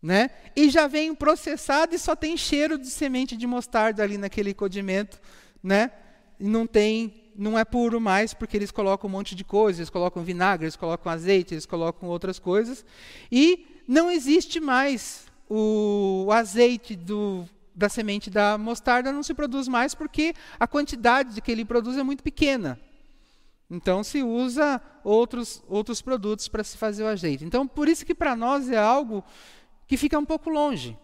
Né? 0.03 0.31
E 0.57 0.71
já 0.71 0.87
vem 0.87 1.15
processado 1.15 1.95
e 1.95 1.99
só 1.99 2.17
tem 2.17 2.37
cheiro 2.37 2.79
de 2.79 2.89
semente 2.89 3.37
de 3.37 3.47
mostarda 3.47 4.03
ali 4.03 4.17
naquele 4.17 4.55
codimento, 4.55 5.21
né? 5.63 5.91
E 6.39 6.49
não 6.49 6.67
tem, 6.67 7.31
não 7.37 7.59
é 7.59 7.67
puro 7.67 8.01
mais 8.01 8.33
porque 8.33 8.57
eles 8.57 8.71
colocam 8.71 9.11
um 9.11 9.13
monte 9.13 9.35
de 9.35 9.45
coisas, 9.45 9.79
eles 9.79 9.91
colocam 9.91 10.23
vinagre, 10.23 10.65
eles 10.65 10.77
colocam 10.77 11.13
azeite, 11.13 11.53
eles 11.53 11.67
colocam 11.67 12.09
outras 12.09 12.39
coisas 12.39 12.83
e 13.31 13.83
não 13.87 14.11
existe 14.11 14.59
mais 14.59 15.27
o, 15.51 16.25
o 16.27 16.33
azeite 16.33 16.97
do, 16.97 17.45
da 17.75 17.89
semente 17.89 18.31
da 18.31 18.57
mostarda 18.57 19.13
não 19.13 19.23
se 19.23 19.35
produz 19.35 19.67
mais 19.67 19.95
porque 19.95 20.33
a 20.59 20.67
quantidade 20.67 21.41
que 21.41 21.51
ele 21.51 21.65
produz 21.65 21.99
é 21.99 22.03
muito 22.03 22.23
pequena. 22.23 22.79
Então 23.71 24.03
se 24.03 24.23
usa 24.23 24.81
outros, 25.05 25.63
outros 25.69 26.03
produtos 26.03 26.49
para 26.49 26.65
se 26.65 26.77
fazer 26.77 27.05
o 27.05 27.09
azeite. 27.09 27.45
Então 27.45 27.67
por 27.67 27.89
isso 27.89 28.05
que 28.05 28.15
para 28.15 28.37
nós 28.37 28.71
é 28.71 28.79
algo 28.79 29.25
que 29.91 29.97
fica 29.97 30.17
um 30.17 30.25
pouco 30.25 30.49
longe. 30.49 30.97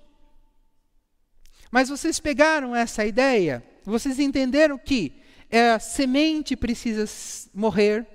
Mas 1.72 1.88
vocês 1.88 2.20
pegaram 2.20 2.72
essa 2.72 3.04
ideia? 3.04 3.60
Vocês 3.84 4.20
entenderam 4.20 4.78
que 4.78 5.20
a 5.50 5.80
semente 5.80 6.54
precisa 6.54 7.04
morrer? 7.52 8.06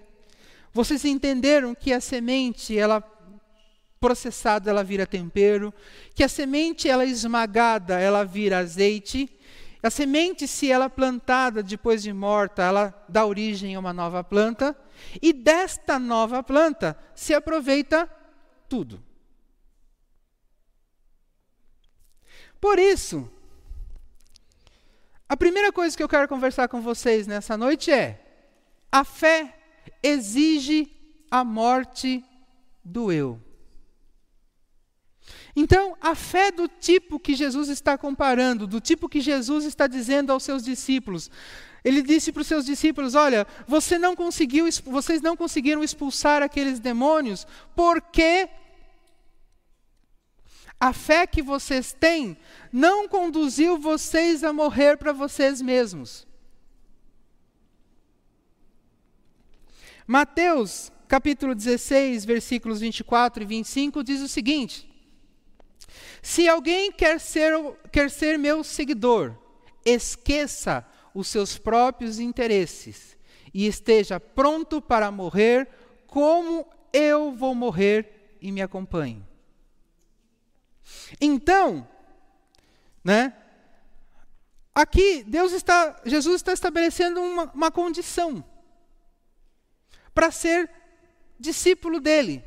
Vocês 0.72 1.04
entenderam 1.04 1.76
que 1.76 1.92
a 1.92 2.00
semente, 2.00 2.78
ela 2.80 3.02
processada, 4.00 4.70
ela 4.70 4.82
vira 4.82 5.06
tempero, 5.06 5.74
que 6.16 6.24
a 6.24 6.30
semente 6.30 6.88
ela 6.88 7.06
esmagada, 7.06 8.00
ela 8.00 8.24
vira 8.24 8.60
azeite, 8.60 9.30
a 9.84 9.90
semente, 9.90 10.48
se 10.48 10.72
ela 10.72 10.86
é 10.86 10.90
plantada 10.90 11.62
depois 11.62 12.02
de 12.02 12.14
morta, 12.14 12.64
ela 12.64 13.06
dá 13.10 13.26
origem 13.26 13.76
a 13.76 13.80
uma 13.82 13.92
nova 13.92 14.24
planta, 14.24 14.74
e 15.22 15.34
desta 15.34 16.00
nova 16.00 16.42
planta 16.42 16.98
se 17.14 17.34
aproveita 17.34 18.10
tudo. 18.70 19.11
Por 22.62 22.78
isso, 22.78 23.28
a 25.28 25.36
primeira 25.36 25.72
coisa 25.72 25.98
que 25.98 26.04
eu 26.04 26.08
quero 26.08 26.28
conversar 26.28 26.68
com 26.68 26.80
vocês 26.80 27.26
nessa 27.26 27.58
noite 27.58 27.92
é: 27.92 28.24
a 28.92 29.04
fé 29.04 29.58
exige 30.04 30.92
a 31.32 31.44
morte 31.44 32.24
do 32.86 33.12
eu. 33.12 33.42
Então, 35.56 35.98
a 36.00 36.14
fé 36.14 36.52
do 36.52 36.68
tipo 36.68 37.20
que 37.20 37.34
Jesus 37.34 37.68
está 37.68 37.98
comparando, 37.98 38.68
do 38.68 38.80
tipo 38.80 39.10
que 39.10 39.20
Jesus 39.20 39.66
está 39.66 39.88
dizendo 39.88 40.32
aos 40.32 40.44
seus 40.44 40.64
discípulos, 40.64 41.32
ele 41.84 42.04
disse 42.04 42.32
para 42.32 42.42
os 42.42 42.48
seus 42.48 42.66
discípulos: 42.66 43.16
Olha, 43.16 43.48
você 43.68 43.98
não 43.98 44.16
conseguiu, 44.16 44.68
vocês 44.86 45.20
não 45.20 45.36
conseguiram 45.36 45.84
expulsar 45.84 46.44
aqueles 46.44 46.80
demônios 46.80 47.48
porque 47.76 48.48
a 50.82 50.92
fé 50.92 51.28
que 51.28 51.44
vocês 51.44 51.94
têm 51.94 52.36
não 52.74 53.08
conduziu 53.08 53.78
vocês 53.78 54.44
a 54.44 54.52
morrer 54.52 54.98
para 54.98 55.14
vocês 55.14 55.62
mesmos. 55.62 56.26
Mateus, 60.08 60.92
capítulo 61.08 61.54
16, 61.54 62.26
versículos 62.26 62.80
24 62.80 63.44
e 63.44 63.46
25, 63.46 64.04
diz 64.04 64.22
o 64.22 64.28
seguinte: 64.28 64.92
Se 66.20 66.50
alguém 66.50 66.92
quer 66.92 67.20
ser, 67.20 67.54
quer 67.92 68.10
ser 68.10 68.40
meu 68.40 68.64
seguidor, 68.64 69.36
esqueça 69.86 70.84
os 71.14 71.28
seus 71.28 71.60
próprios 71.60 72.18
interesses 72.18 73.16
e 73.54 73.68
esteja 73.68 74.20
pronto 74.20 74.82
para 74.82 75.12
morrer 75.12 75.70
como 76.08 76.66
eu 76.92 77.32
vou 77.32 77.54
morrer 77.54 78.38
e 78.42 78.52
me 78.52 78.64
acompanhe. 78.64 79.31
Então, 81.20 81.88
né? 83.04 83.36
Aqui 84.74 85.24
Deus 85.24 85.52
está, 85.52 86.02
Jesus 86.06 86.38
está 86.38 86.54
estabelecendo 86.54 87.22
uma, 87.22 87.46
uma 87.52 87.72
condição 87.72 88.44
para 90.14 90.32
ser 90.32 90.70
discípulo 91.40 92.00
dele. 92.00 92.44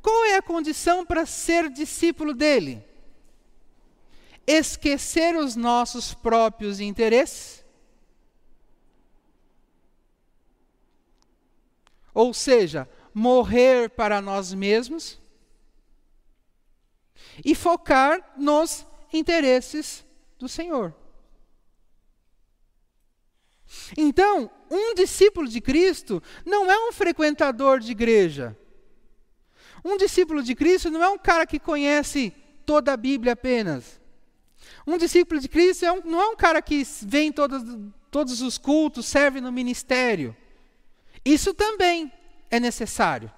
Qual 0.00 0.24
é 0.26 0.36
a 0.36 0.42
condição 0.42 1.04
para 1.04 1.26
ser 1.26 1.68
discípulo 1.68 2.32
dele? 2.32 2.84
Esquecer 4.46 5.36
os 5.36 5.56
nossos 5.56 6.14
próprios 6.14 6.78
interesses? 6.78 7.64
Ou 12.14 12.32
seja, 12.32 12.88
morrer 13.12 13.90
para 13.90 14.22
nós 14.22 14.54
mesmos 14.54 15.20
e 17.44 17.54
focar 17.54 18.34
nos 18.36 18.86
interesses 19.12 20.04
do 20.38 20.48
Senhor. 20.48 20.94
Então, 23.96 24.50
um 24.70 24.94
discípulo 24.94 25.48
de 25.48 25.60
Cristo 25.60 26.22
não 26.44 26.70
é 26.70 26.88
um 26.88 26.92
frequentador 26.92 27.80
de 27.80 27.92
igreja. 27.92 28.56
Um 29.84 29.96
discípulo 29.96 30.42
de 30.42 30.54
Cristo 30.54 30.90
não 30.90 31.02
é 31.02 31.08
um 31.08 31.18
cara 31.18 31.46
que 31.46 31.58
conhece 31.58 32.32
toda 32.64 32.92
a 32.92 32.96
Bíblia 32.96 33.32
apenas. 33.32 34.00
Um 34.86 34.96
discípulo 34.98 35.40
de 35.40 35.48
Cristo 35.48 35.84
é 35.84 35.92
um, 35.92 36.00
não 36.04 36.20
é 36.20 36.28
um 36.28 36.36
cara 36.36 36.60
que 36.60 36.82
vem 37.02 37.30
todos, 37.30 37.62
todos 38.10 38.40
os 38.40 38.58
cultos, 38.58 39.06
serve 39.06 39.40
no 39.40 39.52
ministério. 39.52 40.36
Isso 41.24 41.52
também 41.52 42.12
é 42.50 42.58
necessário. 42.58 43.30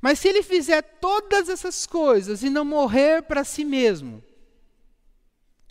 Mas 0.00 0.18
se 0.18 0.28
ele 0.28 0.42
fizer 0.42 0.82
todas 0.82 1.48
essas 1.48 1.86
coisas 1.86 2.42
e 2.42 2.50
não 2.50 2.64
morrer 2.64 3.22
para 3.22 3.44
si 3.44 3.64
mesmo, 3.64 4.22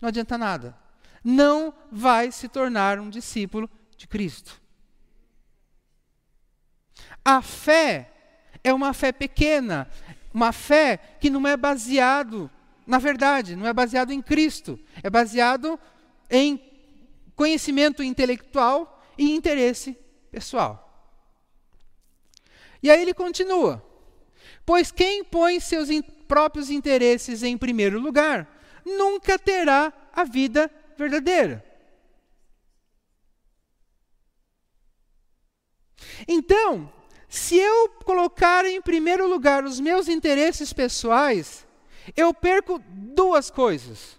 não 0.00 0.08
adianta 0.08 0.36
nada. 0.36 0.76
Não 1.22 1.74
vai 1.90 2.30
se 2.30 2.48
tornar 2.48 2.98
um 2.98 3.10
discípulo 3.10 3.68
de 3.96 4.06
Cristo. 4.06 4.60
A 7.24 7.42
fé 7.42 8.12
é 8.62 8.72
uma 8.72 8.92
fé 8.92 9.10
pequena, 9.12 9.90
uma 10.32 10.52
fé 10.52 10.96
que 11.20 11.30
não 11.30 11.46
é 11.46 11.56
baseado 11.56 12.50
na 12.86 12.98
verdade, 12.98 13.56
não 13.56 13.66
é 13.66 13.72
baseado 13.72 14.12
em 14.12 14.22
Cristo, 14.22 14.78
é 15.02 15.10
baseado 15.10 15.78
em 16.30 16.62
conhecimento 17.34 18.02
intelectual 18.02 19.02
e 19.18 19.34
interesse 19.34 19.98
pessoal. 20.30 20.82
E 22.82 22.90
aí 22.90 23.02
ele 23.02 23.12
continua: 23.12 23.84
Pois 24.66 24.90
quem 24.90 25.24
põe 25.24 25.60
seus 25.60 25.88
in 25.88 26.02
próprios 26.02 26.70
interesses 26.70 27.44
em 27.44 27.56
primeiro 27.56 28.00
lugar, 28.00 28.48
nunca 28.84 29.38
terá 29.38 29.92
a 30.12 30.24
vida 30.24 30.68
verdadeira. 30.98 31.64
Então, 36.26 36.92
se 37.28 37.56
eu 37.56 37.88
colocar 38.04 38.64
em 38.64 38.80
primeiro 38.82 39.28
lugar 39.28 39.64
os 39.64 39.78
meus 39.78 40.08
interesses 40.08 40.72
pessoais, 40.72 41.64
eu 42.16 42.34
perco 42.34 42.82
duas 42.88 43.50
coisas. 43.50 44.18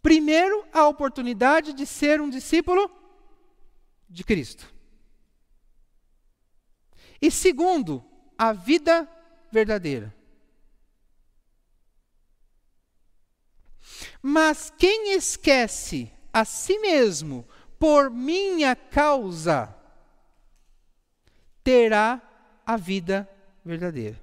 Primeiro, 0.00 0.64
a 0.72 0.86
oportunidade 0.86 1.72
de 1.72 1.84
ser 1.86 2.20
um 2.20 2.30
discípulo 2.30 2.90
de 4.08 4.22
Cristo. 4.22 4.79
E 7.20 7.30
segundo, 7.30 8.04
a 8.38 8.52
vida 8.52 9.08
verdadeira. 9.52 10.14
Mas 14.22 14.72
quem 14.78 15.12
esquece 15.12 16.10
a 16.32 16.44
si 16.44 16.78
mesmo 16.78 17.46
por 17.78 18.10
minha 18.10 18.76
causa, 18.76 19.74
terá 21.64 22.20
a 22.64 22.76
vida 22.76 23.28
verdadeira. 23.64 24.22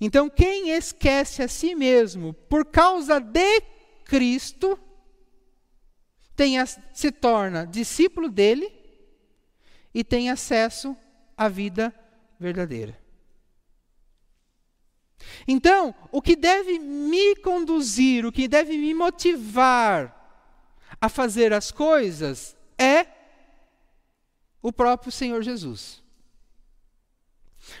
Então, 0.00 0.28
quem 0.28 0.70
esquece 0.70 1.42
a 1.42 1.48
si 1.48 1.74
mesmo 1.74 2.32
por 2.32 2.66
causa 2.66 3.18
de 3.20 3.60
Cristo, 4.04 4.78
a, 6.58 6.66
se 6.94 7.12
torna 7.12 7.66
discípulo 7.66 8.30
dele 8.30 8.79
e 9.94 10.04
tem 10.04 10.30
acesso 10.30 10.96
à 11.36 11.48
vida 11.48 11.94
verdadeira. 12.38 12.98
Então, 15.46 15.94
o 16.10 16.22
que 16.22 16.34
deve 16.36 16.78
me 16.78 17.36
conduzir, 17.36 18.24
o 18.24 18.32
que 18.32 18.48
deve 18.48 18.76
me 18.76 18.94
motivar 18.94 20.16
a 21.00 21.08
fazer 21.08 21.52
as 21.52 21.70
coisas 21.70 22.56
é 22.78 23.06
o 24.62 24.72
próprio 24.72 25.12
Senhor 25.12 25.42
Jesus. 25.42 26.02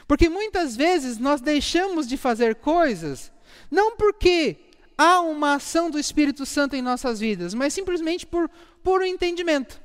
Porque 0.06 0.28
muitas 0.28 0.76
vezes 0.76 1.18
nós 1.18 1.40
deixamos 1.40 2.06
de 2.06 2.16
fazer 2.16 2.56
coisas 2.56 3.32
não 3.70 3.96
porque 3.96 4.56
há 4.96 5.20
uma 5.20 5.54
ação 5.54 5.90
do 5.90 5.98
Espírito 5.98 6.44
Santo 6.44 6.76
em 6.76 6.82
nossas 6.82 7.20
vidas, 7.20 7.54
mas 7.54 7.72
simplesmente 7.72 8.26
por 8.26 8.48
puro 8.82 9.04
entendimento. 9.04 9.80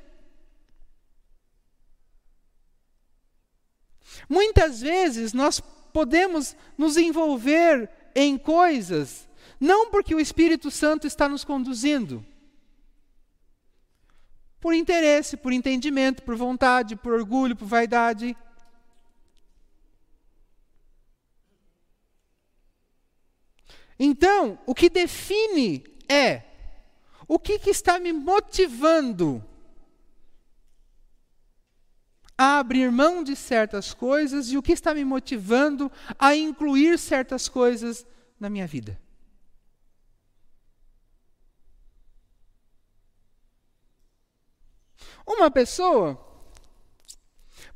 Muitas 4.28 4.80
vezes 4.80 5.32
nós 5.32 5.60
podemos 5.92 6.56
nos 6.76 6.96
envolver 6.96 7.90
em 8.14 8.36
coisas 8.36 9.26
não 9.58 9.90
porque 9.90 10.14
o 10.14 10.20
Espírito 10.20 10.70
Santo 10.70 11.06
está 11.06 11.28
nos 11.28 11.44
conduzindo, 11.44 12.24
por 14.60 14.74
interesse, 14.74 15.36
por 15.36 15.52
entendimento, 15.52 16.22
por 16.22 16.36
vontade, 16.36 16.96
por 16.96 17.12
orgulho, 17.12 17.56
por 17.56 17.66
vaidade. 17.66 18.36
Então, 23.98 24.58
o 24.66 24.74
que 24.74 24.90
define 24.90 25.84
é 26.08 26.42
o 27.26 27.38
que, 27.38 27.58
que 27.58 27.70
está 27.70 27.98
me 27.98 28.12
motivando 28.12 29.44
a 32.38 32.58
abrir 32.58 32.90
mão 32.92 33.24
de 33.24 33.34
certas 33.34 33.94
coisas 33.94 34.50
e 34.50 34.58
o 34.58 34.62
que 34.62 34.72
está 34.72 34.92
me 34.92 35.04
motivando 35.04 35.90
a 36.18 36.34
incluir 36.34 36.98
certas 36.98 37.48
coisas 37.48 38.06
na 38.38 38.50
minha 38.50 38.66
vida. 38.66 39.00
Uma 45.26 45.50
pessoa 45.50 46.18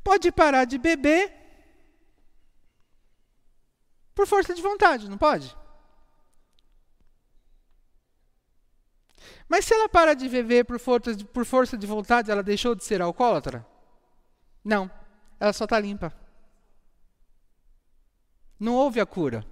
pode 0.03 0.31
parar 0.31 0.65
de 0.65 0.77
beber 0.77 1.33
por 4.13 4.25
força 4.27 4.53
de 4.53 4.61
vontade, 4.61 5.09
não 5.09 5.17
pode? 5.17 5.55
Mas 9.49 9.65
se 9.65 9.73
ela 9.73 9.89
para 9.89 10.13
de 10.13 10.29
beber 10.29 10.63
por 10.63 10.79
força 10.79 11.13
de, 11.13 11.25
por 11.25 11.45
força 11.45 11.77
de 11.77 11.85
vontade, 11.85 12.31
ela 12.31 12.41
deixou 12.41 12.73
de 12.73 12.85
ser 12.85 13.01
alcoólatra? 13.01 13.67
Não, 14.63 14.89
ela 15.39 15.53
só 15.53 15.63
está 15.63 15.79
limpa. 15.79 16.13
Não 18.59 18.73
houve 18.73 18.99
a 18.99 19.05
cura. 19.05 19.45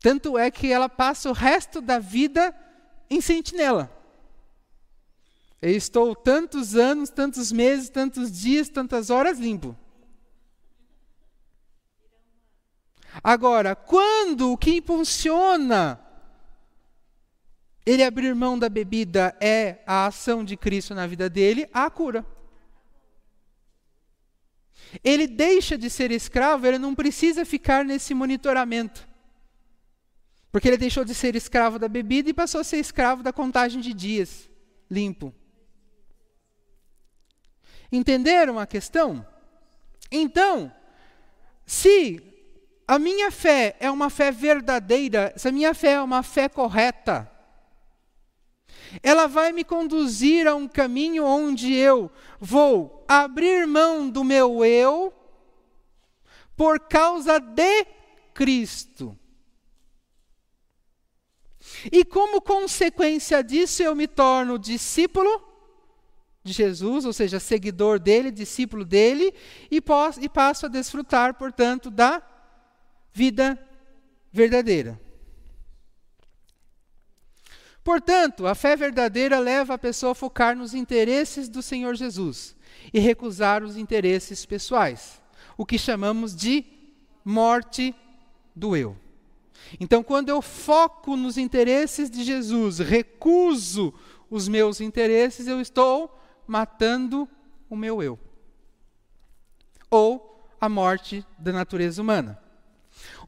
Tanto 0.00 0.36
é 0.36 0.50
que 0.50 0.70
ela 0.70 0.88
passa 0.88 1.30
o 1.30 1.32
resto 1.32 1.80
da 1.80 1.98
vida 1.98 2.54
em 3.08 3.20
sentinela. 3.20 3.90
Eu 5.60 5.72
estou 5.72 6.14
tantos 6.14 6.76
anos, 6.76 7.10
tantos 7.10 7.50
meses, 7.50 7.88
tantos 7.88 8.30
dias, 8.30 8.68
tantas 8.68 9.10
horas 9.10 9.38
limpo. 9.38 9.76
Agora, 13.22 13.74
quando 13.74 14.52
o 14.52 14.58
que 14.58 14.76
impulsiona 14.76 16.05
ele 17.86 18.02
abrir 18.02 18.34
mão 18.34 18.58
da 18.58 18.68
bebida 18.68 19.36
é 19.40 19.78
a 19.86 20.06
ação 20.06 20.44
de 20.44 20.56
Cristo 20.56 20.92
na 20.92 21.06
vida 21.06 21.30
dele, 21.30 21.68
há 21.72 21.88
cura. 21.88 22.26
Ele 25.04 25.28
deixa 25.28 25.78
de 25.78 25.88
ser 25.88 26.10
escravo, 26.10 26.66
ele 26.66 26.78
não 26.78 26.96
precisa 26.96 27.44
ficar 27.44 27.84
nesse 27.84 28.12
monitoramento. 28.12 29.06
Porque 30.50 30.66
ele 30.66 30.76
deixou 30.76 31.04
de 31.04 31.14
ser 31.14 31.36
escravo 31.36 31.78
da 31.78 31.86
bebida 31.86 32.28
e 32.28 32.34
passou 32.34 32.60
a 32.60 32.64
ser 32.64 32.78
escravo 32.78 33.22
da 33.22 33.32
contagem 33.32 33.80
de 33.80 33.94
dias, 33.94 34.50
limpo. 34.90 35.32
Entenderam 37.92 38.58
a 38.58 38.66
questão? 38.66 39.24
Então, 40.10 40.74
se 41.64 42.20
a 42.88 42.98
minha 42.98 43.30
fé 43.30 43.76
é 43.78 43.88
uma 43.90 44.10
fé 44.10 44.32
verdadeira, 44.32 45.32
se 45.36 45.46
a 45.46 45.52
minha 45.52 45.72
fé 45.72 45.92
é 45.92 46.02
uma 46.02 46.24
fé 46.24 46.48
correta, 46.48 47.30
ela 49.02 49.26
vai 49.26 49.52
me 49.52 49.64
conduzir 49.64 50.46
a 50.46 50.54
um 50.54 50.68
caminho 50.68 51.24
onde 51.24 51.72
eu 51.74 52.10
vou 52.40 53.04
abrir 53.08 53.66
mão 53.66 54.08
do 54.08 54.24
meu 54.24 54.64
eu 54.64 55.12
por 56.56 56.80
causa 56.80 57.38
de 57.38 57.86
Cristo. 58.32 59.16
E 61.90 62.04
como 62.04 62.40
consequência 62.40 63.42
disso, 63.42 63.82
eu 63.82 63.94
me 63.94 64.06
torno 64.06 64.58
discípulo 64.58 65.44
de 66.42 66.52
Jesus, 66.52 67.04
ou 67.04 67.12
seja, 67.12 67.40
seguidor 67.40 67.98
dele, 67.98 68.30
discípulo 68.30 68.84
dele, 68.84 69.34
e, 69.70 69.80
posso, 69.80 70.22
e 70.22 70.28
passo 70.28 70.66
a 70.66 70.68
desfrutar, 70.68 71.34
portanto, 71.34 71.90
da 71.90 72.22
vida 73.12 73.58
verdadeira. 74.32 75.00
Portanto, 77.86 78.48
a 78.48 78.54
fé 78.56 78.74
verdadeira 78.74 79.38
leva 79.38 79.74
a 79.74 79.78
pessoa 79.78 80.10
a 80.10 80.14
focar 80.14 80.56
nos 80.56 80.74
interesses 80.74 81.48
do 81.48 81.62
Senhor 81.62 81.94
Jesus 81.94 82.56
e 82.92 82.98
recusar 82.98 83.62
os 83.62 83.76
interesses 83.76 84.44
pessoais, 84.44 85.22
o 85.56 85.64
que 85.64 85.78
chamamos 85.78 86.34
de 86.34 86.64
morte 87.24 87.94
do 88.56 88.76
eu. 88.76 88.96
Então, 89.78 90.02
quando 90.02 90.30
eu 90.30 90.42
foco 90.42 91.16
nos 91.16 91.38
interesses 91.38 92.10
de 92.10 92.24
Jesus, 92.24 92.80
recuso 92.80 93.94
os 94.28 94.48
meus 94.48 94.80
interesses, 94.80 95.46
eu 95.46 95.60
estou 95.60 96.12
matando 96.44 97.28
o 97.70 97.76
meu 97.76 98.02
eu. 98.02 98.18
Ou 99.88 100.50
a 100.60 100.68
morte 100.68 101.24
da 101.38 101.52
natureza 101.52 102.02
humana. 102.02 102.36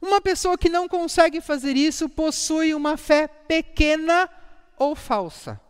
Uma 0.01 0.19
pessoa 0.19 0.57
que 0.57 0.67
não 0.67 0.85
consegue 0.85 1.39
fazer 1.39 1.77
isso 1.77 2.09
possui 2.09 2.73
uma 2.73 2.97
fé 2.97 3.25
pequena 3.25 4.29
ou 4.79 4.95
falsa. 4.95 5.61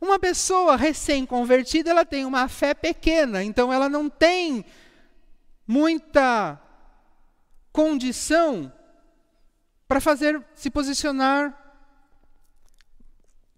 Uma 0.00 0.18
pessoa 0.18 0.76
recém-convertida, 0.76 1.90
ela 1.90 2.04
tem 2.04 2.24
uma 2.24 2.48
fé 2.48 2.74
pequena, 2.74 3.42
então 3.42 3.72
ela 3.72 3.88
não 3.88 4.08
tem 4.10 4.64
muita 5.66 6.60
condição 7.72 8.72
para 9.86 10.00
fazer 10.00 10.44
se 10.54 10.70
posicionar 10.70 11.56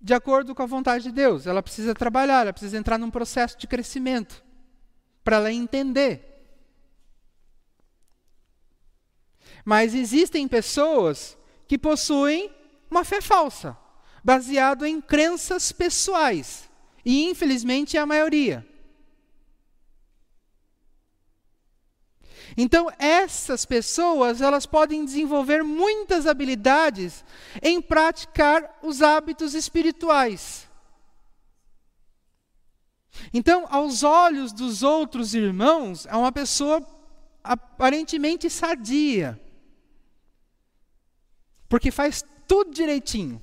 de 0.00 0.12
acordo 0.12 0.54
com 0.54 0.62
a 0.62 0.66
vontade 0.66 1.04
de 1.04 1.12
Deus. 1.12 1.46
Ela 1.46 1.62
precisa 1.62 1.94
trabalhar, 1.94 2.40
ela 2.42 2.52
precisa 2.52 2.76
entrar 2.76 2.98
num 2.98 3.11
processo 3.11 3.56
de 3.56 3.66
crescimento 3.66 4.44
para 5.22 5.37
ela 5.37 5.52
entender. 5.52 6.28
Mas 9.64 9.94
existem 9.94 10.48
pessoas 10.48 11.38
que 11.72 11.78
possuem 11.78 12.50
uma 12.90 13.02
fé 13.02 13.22
falsa, 13.22 13.74
baseado 14.22 14.85
em 14.85 15.00
crenças 15.00 15.72
pessoais. 15.72 16.68
E 17.02 17.24
infelizmente 17.24 17.96
é 17.96 18.00
a 18.00 18.04
maioria. 18.04 18.66
Então, 22.58 22.92
essas 22.98 23.64
pessoas, 23.64 24.42
elas 24.42 24.66
podem 24.66 25.02
desenvolver 25.02 25.64
muitas 25.64 26.26
habilidades 26.26 27.24
em 27.62 27.80
praticar 27.80 28.78
os 28.82 29.00
hábitos 29.00 29.54
espirituais. 29.54 30.68
Então, 33.32 33.66
aos 33.70 34.02
olhos 34.02 34.52
dos 34.52 34.82
outros 34.82 35.35
irmãos, 35.35 36.04
é 36.04 36.14
uma 36.14 36.32
pessoa 36.32 36.87
aparentemente 37.42 38.50
sadia 38.50 39.40
porque 41.72 41.90
faz 41.90 42.22
tudo 42.46 42.70
direitinho. 42.70 43.42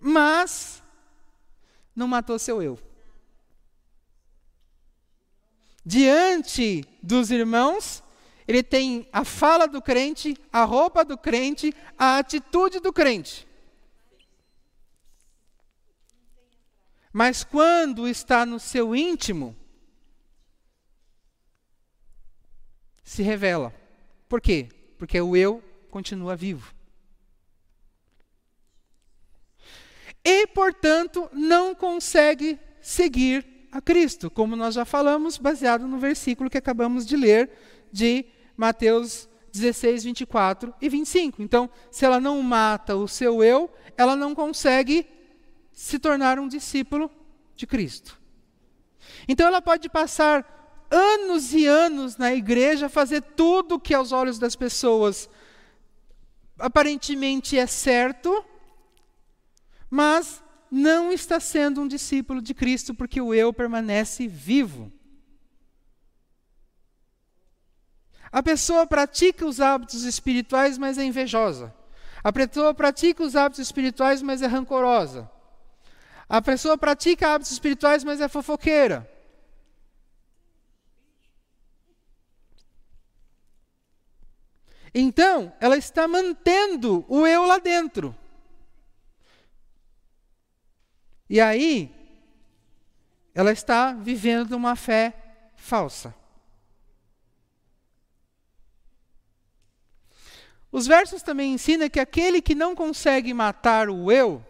Mas 0.00 0.82
não 1.94 2.08
matou 2.08 2.38
seu 2.38 2.62
eu. 2.62 2.78
Diante 5.84 6.86
dos 7.02 7.30
irmãos, 7.30 8.02
ele 8.48 8.62
tem 8.62 9.06
a 9.12 9.22
fala 9.22 9.68
do 9.68 9.82
crente, 9.82 10.38
a 10.50 10.64
roupa 10.64 11.04
do 11.04 11.18
crente, 11.18 11.74
a 11.98 12.16
atitude 12.16 12.80
do 12.80 12.90
crente. 12.90 13.46
Mas 17.12 17.44
quando 17.44 18.08
está 18.08 18.46
no 18.46 18.58
seu 18.58 18.96
íntimo, 18.96 19.54
se 23.04 23.22
revela. 23.22 23.70
Por 24.26 24.40
quê? 24.40 24.79
Porque 25.00 25.18
o 25.18 25.34
eu 25.34 25.64
continua 25.90 26.36
vivo. 26.36 26.74
E, 30.22 30.46
portanto, 30.48 31.26
não 31.32 31.74
consegue 31.74 32.60
seguir 32.82 33.66
a 33.72 33.80
Cristo, 33.80 34.30
como 34.30 34.54
nós 34.54 34.74
já 34.74 34.84
falamos, 34.84 35.38
baseado 35.38 35.88
no 35.88 35.98
versículo 35.98 36.50
que 36.50 36.58
acabamos 36.58 37.06
de 37.06 37.16
ler 37.16 37.50
de 37.90 38.26
Mateus 38.54 39.26
16, 39.50 40.04
24 40.04 40.74
e 40.82 40.88
25. 40.90 41.40
Então, 41.40 41.70
se 41.90 42.04
ela 42.04 42.20
não 42.20 42.42
mata 42.42 42.94
o 42.94 43.08
seu 43.08 43.42
eu, 43.42 43.72
ela 43.96 44.14
não 44.14 44.34
consegue 44.34 45.06
se 45.72 45.98
tornar 45.98 46.38
um 46.38 46.46
discípulo 46.46 47.10
de 47.56 47.66
Cristo. 47.66 48.20
Então, 49.26 49.46
ela 49.46 49.62
pode 49.62 49.88
passar 49.88 50.59
anos 50.90 51.54
e 51.54 51.66
anos 51.66 52.16
na 52.16 52.34
igreja, 52.34 52.88
fazer 52.88 53.22
tudo 53.22 53.78
que 53.78 53.94
aos 53.94 54.12
olhos 54.12 54.38
das 54.38 54.56
pessoas 54.56 55.28
aparentemente 56.58 57.58
é 57.58 57.66
certo, 57.66 58.44
mas 59.88 60.42
não 60.70 61.12
está 61.12 61.40
sendo 61.40 61.80
um 61.80 61.88
discípulo 61.88 62.42
de 62.42 62.54
Cristo 62.54 62.94
porque 62.94 63.20
o 63.20 63.32
eu 63.34 63.52
permanece 63.52 64.28
vivo. 64.28 64.92
A 68.30 68.42
pessoa 68.42 68.86
pratica 68.86 69.44
os 69.44 69.60
hábitos 69.60 70.04
espirituais, 70.04 70.78
mas 70.78 70.98
é 70.98 71.04
invejosa. 71.04 71.74
A 72.22 72.32
pessoa 72.32 72.72
pratica 72.72 73.24
os 73.24 73.34
hábitos 73.34 73.60
espirituais, 73.60 74.22
mas 74.22 74.42
é 74.42 74.46
rancorosa. 74.46 75.28
A 76.28 76.40
pessoa 76.40 76.78
pratica 76.78 77.34
hábitos 77.34 77.50
espirituais, 77.50 78.04
mas 78.04 78.20
é 78.20 78.28
fofoqueira. 78.28 79.10
Então, 84.94 85.52
ela 85.60 85.76
está 85.76 86.08
mantendo 86.08 87.04
o 87.08 87.26
eu 87.26 87.44
lá 87.44 87.58
dentro. 87.58 88.14
E 91.28 91.40
aí, 91.40 91.94
ela 93.34 93.52
está 93.52 93.92
vivendo 93.92 94.52
uma 94.52 94.74
fé 94.74 95.14
falsa. 95.54 96.14
Os 100.72 100.86
versos 100.86 101.22
também 101.22 101.52
ensinam 101.52 101.88
que 101.88 101.98
aquele 101.98 102.40
que 102.40 102.54
não 102.54 102.74
consegue 102.74 103.34
matar 103.34 103.88
o 103.88 104.10
eu, 104.10 104.44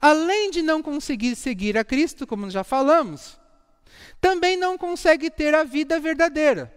além 0.00 0.50
de 0.50 0.62
não 0.62 0.82
conseguir 0.82 1.36
seguir 1.36 1.76
a 1.78 1.84
Cristo, 1.84 2.26
como 2.26 2.50
já 2.50 2.64
falamos, 2.64 3.38
também 4.20 4.56
não 4.56 4.76
consegue 4.76 5.30
ter 5.30 5.54
a 5.54 5.64
vida 5.64 5.98
verdadeira. 5.98 6.72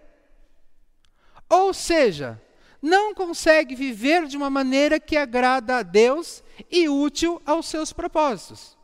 Ou 1.49 1.73
seja, 1.73 2.41
não 2.83 3.15
consegue 3.15 3.75
viver 3.75 4.27
de 4.27 4.35
uma 4.35 4.49
maneira 4.49 4.99
que 4.99 5.15
agrada 5.15 5.77
a 5.77 5.83
Deus 5.83 6.43
e 6.69 6.89
útil 6.89 7.41
aos 7.45 7.67
seus 7.67 7.93
propósitos. 7.93 8.77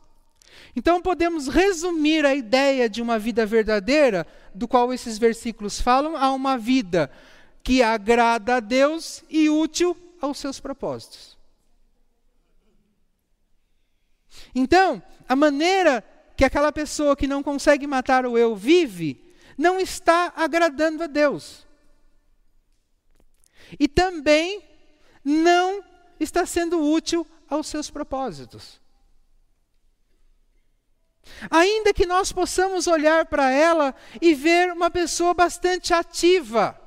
Então 0.74 1.02
podemos 1.02 1.48
resumir 1.48 2.24
a 2.24 2.34
ideia 2.34 2.88
de 2.88 3.02
uma 3.02 3.18
vida 3.18 3.44
verdadeira, 3.44 4.26
do 4.54 4.66
qual 4.66 4.90
esses 4.94 5.18
versículos 5.18 5.82
falam, 5.82 6.16
a 6.16 6.32
uma 6.32 6.56
vida 6.56 7.10
que 7.62 7.82
agrada 7.82 8.56
a 8.56 8.60
Deus 8.60 9.22
e 9.28 9.50
útil 9.50 9.94
aos 10.18 10.38
seus 10.38 10.58
propósitos. 10.58 11.36
Então, 14.54 15.02
a 15.28 15.36
maneira 15.36 16.02
que 16.34 16.44
aquela 16.44 16.72
pessoa 16.72 17.14
que 17.14 17.26
não 17.26 17.42
consegue 17.42 17.86
matar 17.86 18.24
o 18.24 18.38
eu 18.38 18.56
vive 18.56 19.22
não 19.58 19.78
está 19.78 20.32
agradando 20.34 21.02
a 21.02 21.06
Deus. 21.06 21.68
E 23.78 23.86
também 23.86 24.62
não 25.24 25.84
está 26.18 26.46
sendo 26.46 26.80
útil 26.80 27.26
aos 27.48 27.66
seus 27.66 27.90
propósitos. 27.90 28.80
Ainda 31.50 31.92
que 31.92 32.06
nós 32.06 32.32
possamos 32.32 32.86
olhar 32.86 33.26
para 33.26 33.50
ela 33.50 33.94
e 34.20 34.34
ver 34.34 34.72
uma 34.72 34.90
pessoa 34.90 35.34
bastante 35.34 35.92
ativa 35.92 36.78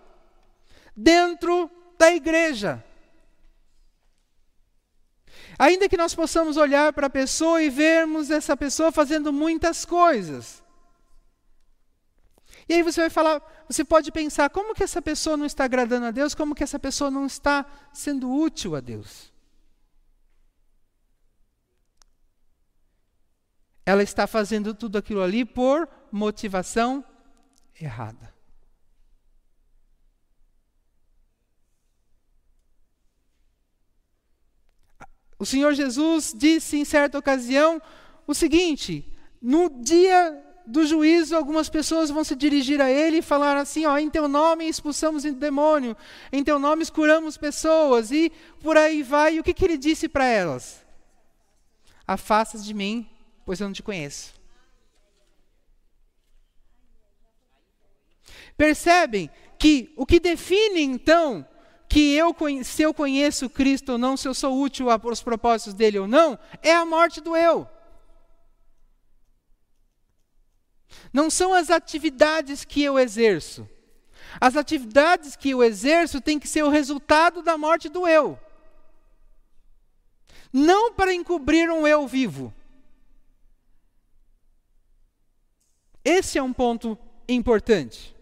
dentro 0.96 1.70
da 1.98 2.14
igreja. 2.14 2.84
Ainda 5.58 5.88
que 5.88 5.98
nós 5.98 6.16
possamos 6.16 6.58
olhar 6.58 6.94
para 6.94 7.08
a 7.08 7.12
pessoa 7.12 7.62
e 7.62 7.70
vermos 7.70 8.32
essa 8.32 8.58
pessoa 8.58 8.92
fazendo 8.92 9.32
muitas 9.32 9.86
coisas. 9.86 10.63
E 12.68 12.74
aí 12.74 12.84
você 12.84 13.02
vai 13.02 13.10
falar, 13.10 13.42
você 13.68 13.84
pode 13.84 14.12
pensar, 14.12 14.50
como 14.50 14.74
que 14.74 14.84
essa 14.84 15.02
pessoa 15.02 15.36
não 15.36 15.46
está 15.46 15.66
agradando 15.66 16.06
a 16.06 16.12
Deus? 16.12 16.34
Como 16.34 16.56
que 16.56 16.64
essa 16.64 16.80
pessoa 16.80 17.12
não 17.12 17.26
está 17.26 17.66
sendo 17.94 18.32
útil 18.32 18.76
a 18.76 18.80
Deus? 18.80 19.32
Ela 23.86 24.02
está 24.02 24.26
fazendo 24.26 24.74
tudo 24.74 24.98
aquilo 24.98 25.22
ali 25.22 25.44
por 25.44 25.90
motivação 26.12 27.04
errada. 27.80 28.34
O 35.38 35.46
Senhor 35.46 35.74
Jesus 35.74 36.34
disse 36.36 36.78
em 36.78 36.86
certa 36.86 37.18
ocasião 37.18 37.82
o 38.26 38.34
seguinte: 38.34 39.14
no 39.42 39.70
dia 39.82 40.43
do 40.66 40.86
juízo, 40.86 41.36
algumas 41.36 41.70
pessoas 41.70 42.10
vão 42.10 42.24
se 42.24 42.36
dirigir 42.36 42.82
a 42.82 42.90
ele 42.90 43.18
e 43.18 43.22
falar 43.22 43.58
assim: 43.58 43.86
ó, 43.86 43.98
em 43.98 44.10
teu 44.10 44.28
nome 44.28 44.68
expulsamos 44.68 45.26
o 45.26 45.34
demônio, 45.34 45.96
em 46.32 46.44
teu 46.44 46.60
nome 46.60 46.86
curamos 46.88 47.38
pessoas, 47.38 48.12
e 48.12 48.32
por 48.62 48.78
aí 48.78 49.04
vai. 49.04 49.36
E 49.36 49.40
o 49.40 49.44
que, 49.44 49.54
que 49.54 49.66
ele 49.66 49.78
disse 49.78 50.08
para 50.08 50.26
elas? 50.26 50.84
Afasta 52.08 52.58
de 52.58 52.74
mim, 52.74 53.10
pois 53.46 53.60
eu 53.60 53.68
não 53.68 53.74
te 53.74 53.84
conheço. 53.84 54.34
Percebem 58.58 59.30
que 59.58 59.94
o 59.96 60.06
que 60.06 60.20
define 60.20 60.82
então 60.82 61.46
que 61.88 62.16
eu, 62.16 62.36
se 62.64 62.82
eu 62.82 62.94
conheço 62.94 63.50
Cristo 63.50 63.94
ou 63.94 63.98
não, 63.98 64.18
se 64.18 64.28
eu 64.28 64.34
sou 64.34 64.60
útil 64.60 64.90
aos 64.90 65.22
propósitos 65.22 65.76
dele 65.76 66.00
ou 66.00 66.08
não, 66.08 66.40
é 66.62 66.74
a 66.74 66.86
morte 66.86 67.22
do 67.22 67.36
eu. 67.36 67.68
Não 71.12 71.30
são 71.30 71.54
as 71.54 71.70
atividades 71.70 72.66
que 72.66 72.84
eu 72.84 72.98
exerço. 72.98 73.68
As 74.40 74.56
atividades 74.56 75.36
que 75.36 75.52
eu 75.52 75.64
exerço 75.64 76.20
têm 76.20 76.40
que 76.40 76.48
ser 76.48 76.64
o 76.64 76.70
resultado 76.70 77.42
da 77.42 77.58
morte 77.58 77.90
do 77.90 78.08
eu. 78.08 78.40
Não 80.52 80.94
para 80.94 81.14
encobrir 81.14 81.70
um 81.70 81.88
eu 81.88 82.08
vivo. 82.08 82.54
Esse 86.06 86.38
é 86.38 86.44
um 86.44 86.54
ponto 86.54 86.98
importante. 87.28 88.14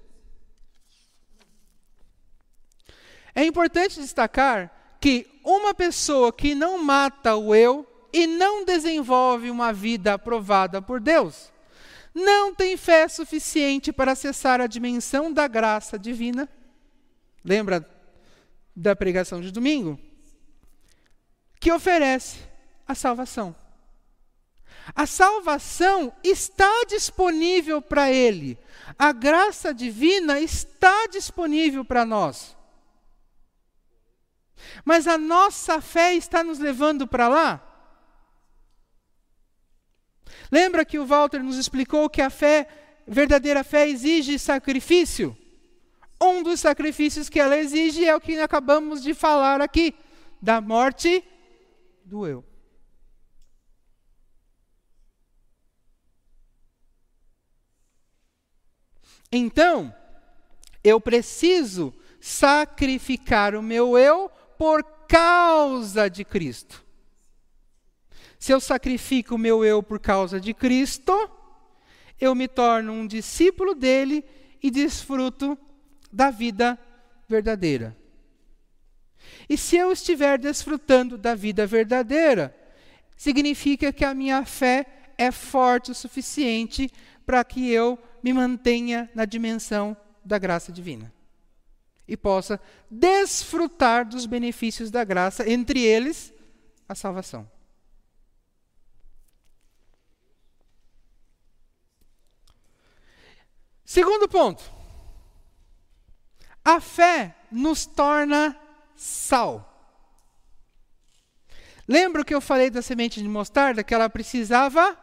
É 3.33 3.43
importante 3.43 3.99
destacar 3.99 4.97
que 4.99 5.27
uma 5.43 5.73
pessoa 5.73 6.31
que 6.31 6.53
não 6.53 6.83
mata 6.83 7.35
o 7.35 7.55
eu 7.55 7.87
e 8.13 8.27
não 8.27 8.63
desenvolve 8.63 9.49
uma 9.49 9.73
vida 9.73 10.13
aprovada 10.13 10.81
por 10.81 10.99
Deus, 10.99 11.50
não 12.13 12.53
tem 12.53 12.75
fé 12.75 13.07
suficiente 13.07 13.91
para 13.91 14.11
acessar 14.11 14.59
a 14.59 14.67
dimensão 14.67 15.31
da 15.31 15.47
graça 15.47 15.97
divina. 15.97 16.49
Lembra 17.43 17.87
da 18.75 18.95
pregação 18.95 19.41
de 19.41 19.51
domingo? 19.51 19.99
Que 21.59 21.71
oferece 21.71 22.39
a 22.87 22.93
salvação. 22.93 23.55
A 24.95 25.05
salvação 25.05 26.11
está 26.23 26.85
disponível 26.87 27.81
para 27.81 28.11
ele. 28.11 28.57
A 28.97 29.11
graça 29.11 29.73
divina 29.73 30.39
está 30.39 31.07
disponível 31.07 31.85
para 31.85 32.03
nós. 32.03 32.57
Mas 34.83 35.07
a 35.07 35.17
nossa 35.17 35.81
fé 35.81 36.15
está 36.15 36.43
nos 36.43 36.59
levando 36.59 37.07
para 37.07 37.27
lá? 37.27 37.70
Lembra 40.51 40.85
que 40.85 40.99
o 40.99 41.05
Walter 41.05 41.41
nos 41.41 41.57
explicou 41.57 42.09
que 42.09 42.21
a 42.21 42.29
fé, 42.29 42.67
verdadeira 43.07 43.63
fé, 43.63 43.87
exige 43.87 44.37
sacrifício? 44.37 45.37
Um 46.21 46.43
dos 46.43 46.59
sacrifícios 46.59 47.29
que 47.29 47.39
ela 47.39 47.57
exige 47.57 48.05
é 48.05 48.15
o 48.15 48.21
que 48.21 48.39
acabamos 48.39 49.01
de 49.01 49.13
falar 49.13 49.61
aqui: 49.61 49.95
da 50.41 50.61
morte 50.61 51.23
do 52.05 52.27
eu. 52.27 52.45
Então, 59.31 59.95
eu 60.83 60.99
preciso 60.99 61.93
sacrificar 62.19 63.55
o 63.55 63.63
meu 63.63 63.97
eu 63.97 64.29
por 64.57 64.83
causa 65.07 66.09
de 66.09 66.25
Cristo. 66.25 66.85
Se 68.41 68.51
eu 68.51 68.59
sacrifico 68.59 69.35
o 69.35 69.37
meu 69.37 69.63
eu 69.63 69.83
por 69.83 69.99
causa 69.99 70.41
de 70.41 70.51
Cristo, 70.51 71.13
eu 72.19 72.33
me 72.33 72.47
torno 72.47 72.91
um 72.91 73.05
discípulo 73.05 73.75
dele 73.75 74.25
e 74.63 74.71
desfruto 74.71 75.55
da 76.11 76.31
vida 76.31 76.75
verdadeira. 77.29 77.95
E 79.47 79.55
se 79.55 79.75
eu 79.77 79.91
estiver 79.91 80.39
desfrutando 80.39 81.19
da 81.19 81.35
vida 81.35 81.67
verdadeira, 81.67 82.51
significa 83.15 83.93
que 83.93 84.03
a 84.03 84.15
minha 84.15 84.43
fé 84.43 84.87
é 85.19 85.31
forte 85.31 85.91
o 85.91 85.95
suficiente 85.95 86.89
para 87.23 87.43
que 87.43 87.71
eu 87.71 87.95
me 88.23 88.33
mantenha 88.33 89.07
na 89.13 89.23
dimensão 89.23 89.95
da 90.25 90.39
graça 90.39 90.71
divina 90.71 91.13
e 92.07 92.17
possa 92.17 92.59
desfrutar 92.89 94.03
dos 94.03 94.25
benefícios 94.25 94.89
da 94.89 95.03
graça, 95.03 95.47
entre 95.47 95.79
eles 95.83 96.33
a 96.89 96.95
salvação. 96.95 97.47
Segundo 103.91 104.25
ponto. 104.25 104.63
A 106.63 106.79
fé 106.79 107.35
nos 107.51 107.85
torna 107.85 108.57
sal. 108.95 109.67
Lembra 111.85 112.23
que 112.23 112.33
eu 112.33 112.39
falei 112.39 112.69
da 112.69 112.81
semente 112.81 113.21
de 113.21 113.27
mostarda 113.27 113.83
que 113.83 113.93
ela 113.93 114.09
precisava 114.09 114.97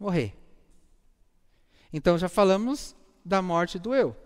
morrer? 0.00 0.34
Então 1.92 2.16
já 2.16 2.26
falamos 2.26 2.96
da 3.22 3.42
morte 3.42 3.78
do 3.78 3.94
eu. 3.94 4.16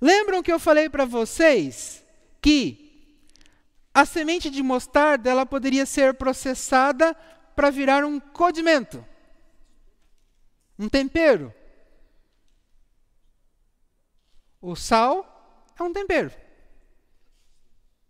Lembram 0.00 0.42
que 0.42 0.50
eu 0.50 0.58
falei 0.58 0.88
para 0.88 1.04
vocês 1.04 2.02
que 2.40 3.20
a 3.92 4.06
semente 4.06 4.48
de 4.48 4.62
mostarda 4.62 5.28
ela 5.28 5.44
poderia 5.44 5.84
ser 5.84 6.14
processada 6.14 7.14
para 7.54 7.68
virar 7.68 8.02
um 8.02 8.18
condimento, 8.18 9.04
um 10.78 10.88
tempero. 10.88 11.52
O 14.66 14.74
sal 14.74 15.72
é 15.78 15.82
um 15.84 15.92
tempero, 15.92 16.32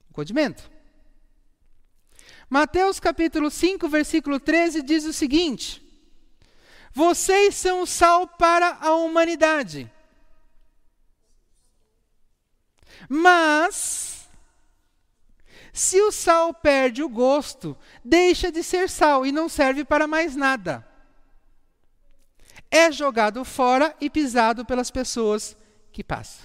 um 0.09 0.13
condimento. 0.15 0.71
Mateus 2.49 2.99
capítulo 2.99 3.51
5, 3.51 3.87
versículo 3.91 4.41
13 4.41 4.81
diz 4.81 5.05
o 5.05 5.13
seguinte: 5.13 5.87
Vocês 6.95 7.57
são 7.57 7.83
o 7.83 7.87
sal 7.87 8.27
para 8.27 8.79
a 8.81 8.95
humanidade. 8.95 9.93
Mas, 13.07 14.27
se 15.75 16.01
o 16.01 16.11
sal 16.11 16.55
perde 16.55 17.03
o 17.03 17.09
gosto, 17.11 17.77
deixa 18.03 18.51
de 18.51 18.63
ser 18.63 18.89
sal 18.89 19.27
e 19.27 19.31
não 19.31 19.47
serve 19.47 19.85
para 19.85 20.07
mais 20.07 20.35
nada. 20.35 20.89
É 22.71 22.91
jogado 22.91 23.45
fora 23.45 23.95
e 24.01 24.09
pisado 24.09 24.65
pelas 24.65 24.91
pessoas 24.91 25.55
que 25.97 26.05
passam. 26.05 26.45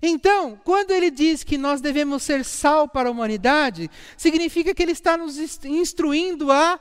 Então, 0.00 0.58
quando 0.64 0.90
ele 0.90 1.10
diz 1.10 1.44
que 1.44 1.58
nós 1.58 1.82
devemos 1.82 2.22
ser 2.22 2.46
sal 2.46 2.88
para 2.88 3.10
a 3.10 3.12
humanidade, 3.12 3.90
significa 4.16 4.74
que 4.74 4.82
ele 4.82 4.92
está 4.92 5.18
nos 5.18 5.36
instruindo 5.66 6.50
a 6.50 6.80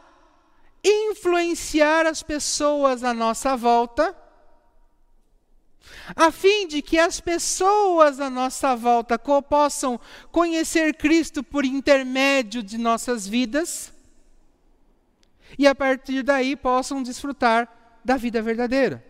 influenciar 0.82 2.06
as 2.06 2.24
pessoas 2.24 3.04
à 3.04 3.14
nossa 3.14 3.58
volta 3.58 4.16
a 6.16 6.32
fim 6.32 6.66
de 6.66 6.82
que 6.82 6.98
as 6.98 7.20
pessoas 7.20 8.22
à 8.22 8.30
nossa 8.30 8.76
volta 8.78 9.20
possam 9.20 10.00
conhecer 10.32 10.96
Cristo 10.96 11.44
por 11.44 11.66
intermédio 11.66 12.64
de 12.64 12.78
nossas 12.78 13.28
vidas 13.28 13.92
e 15.58 15.68
a 15.68 15.76
partir 15.76 16.24
daí 16.24 16.56
possam 16.56 17.04
desfrutar 17.04 17.79
da 18.10 18.18
vida 18.18 18.42
verdadeira. 18.42 19.06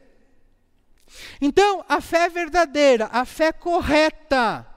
Então, 1.40 1.86
a 1.88 2.02
fé 2.02 2.28
verdadeira, 2.28 3.08
a 3.14 3.24
fé 3.24 3.54
correta, 3.54 4.68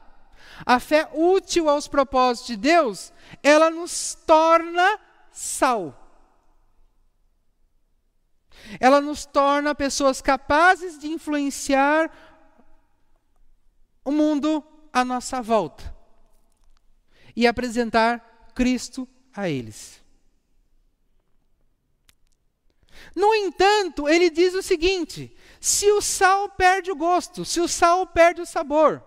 a 0.65 0.79
fé 0.79 1.11
útil 1.13 1.69
aos 1.69 1.89
propósitos 1.89 2.47
de 2.47 2.57
Deus, 2.57 3.13
ela 3.43 3.69
nos 3.69 4.15
torna 4.25 5.01
sal. 5.33 5.99
Ela 8.79 9.01
nos 9.01 9.27
torna 9.27 9.75
pessoas 9.75 10.23
capazes 10.23 11.01
de 11.01 11.09
influenciar 11.09 12.09
o 14.05 14.13
mundo 14.13 14.65
à 14.93 15.05
nossa 15.05 15.43
volta 15.43 15.93
e 17.35 17.45
apresentar 17.45 18.53
Cristo 18.55 19.09
a 19.35 19.49
eles. 19.49 20.02
No 23.15 23.35
entanto, 23.35 24.09
ele 24.09 24.31
diz 24.31 24.55
o 24.55 24.63
seguinte: 24.63 25.37
se 25.61 25.91
o 25.93 26.01
sal 26.01 26.49
perde 26.51 26.91
o 26.91 26.97
gosto, 26.97 27.45
se 27.45 27.61
o 27.61 27.69
sal 27.69 28.07
perde 28.07 28.41
o 28.41 28.47
sabor, 28.47 29.03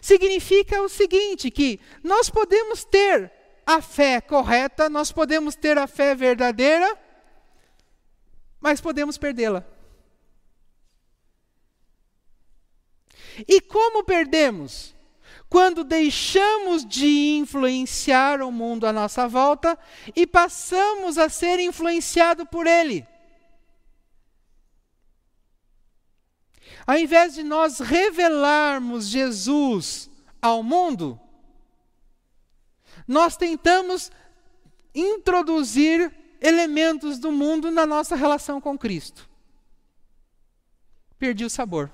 significa 0.00 0.82
o 0.82 0.88
seguinte: 0.88 1.50
que 1.50 1.80
nós 2.02 2.28
podemos 2.28 2.84
ter 2.84 3.32
a 3.64 3.80
fé 3.80 4.20
correta, 4.20 4.88
nós 4.88 5.12
podemos 5.12 5.54
ter 5.54 5.78
a 5.78 5.86
fé 5.86 6.14
verdadeira, 6.14 6.98
mas 8.60 8.80
podemos 8.80 9.16
perdê-la. 9.16 9.64
E 13.48 13.60
como 13.60 14.04
perdemos? 14.04 14.94
Quando 15.52 15.84
deixamos 15.84 16.82
de 16.82 17.36
influenciar 17.36 18.40
o 18.40 18.50
mundo 18.50 18.86
à 18.86 18.92
nossa 18.92 19.28
volta 19.28 19.78
e 20.16 20.26
passamos 20.26 21.18
a 21.18 21.28
ser 21.28 21.60
influenciado 21.60 22.46
por 22.46 22.66
ele. 22.66 23.06
Ao 26.86 26.96
invés 26.96 27.34
de 27.34 27.42
nós 27.42 27.80
revelarmos 27.80 29.06
Jesus 29.06 30.08
ao 30.40 30.62
mundo, 30.62 31.20
nós 33.06 33.36
tentamos 33.36 34.10
introduzir 34.94 36.10
elementos 36.40 37.18
do 37.18 37.30
mundo 37.30 37.70
na 37.70 37.84
nossa 37.84 38.16
relação 38.16 38.58
com 38.58 38.78
Cristo. 38.78 39.28
Perdi 41.18 41.44
o 41.44 41.50
sabor. 41.50 41.92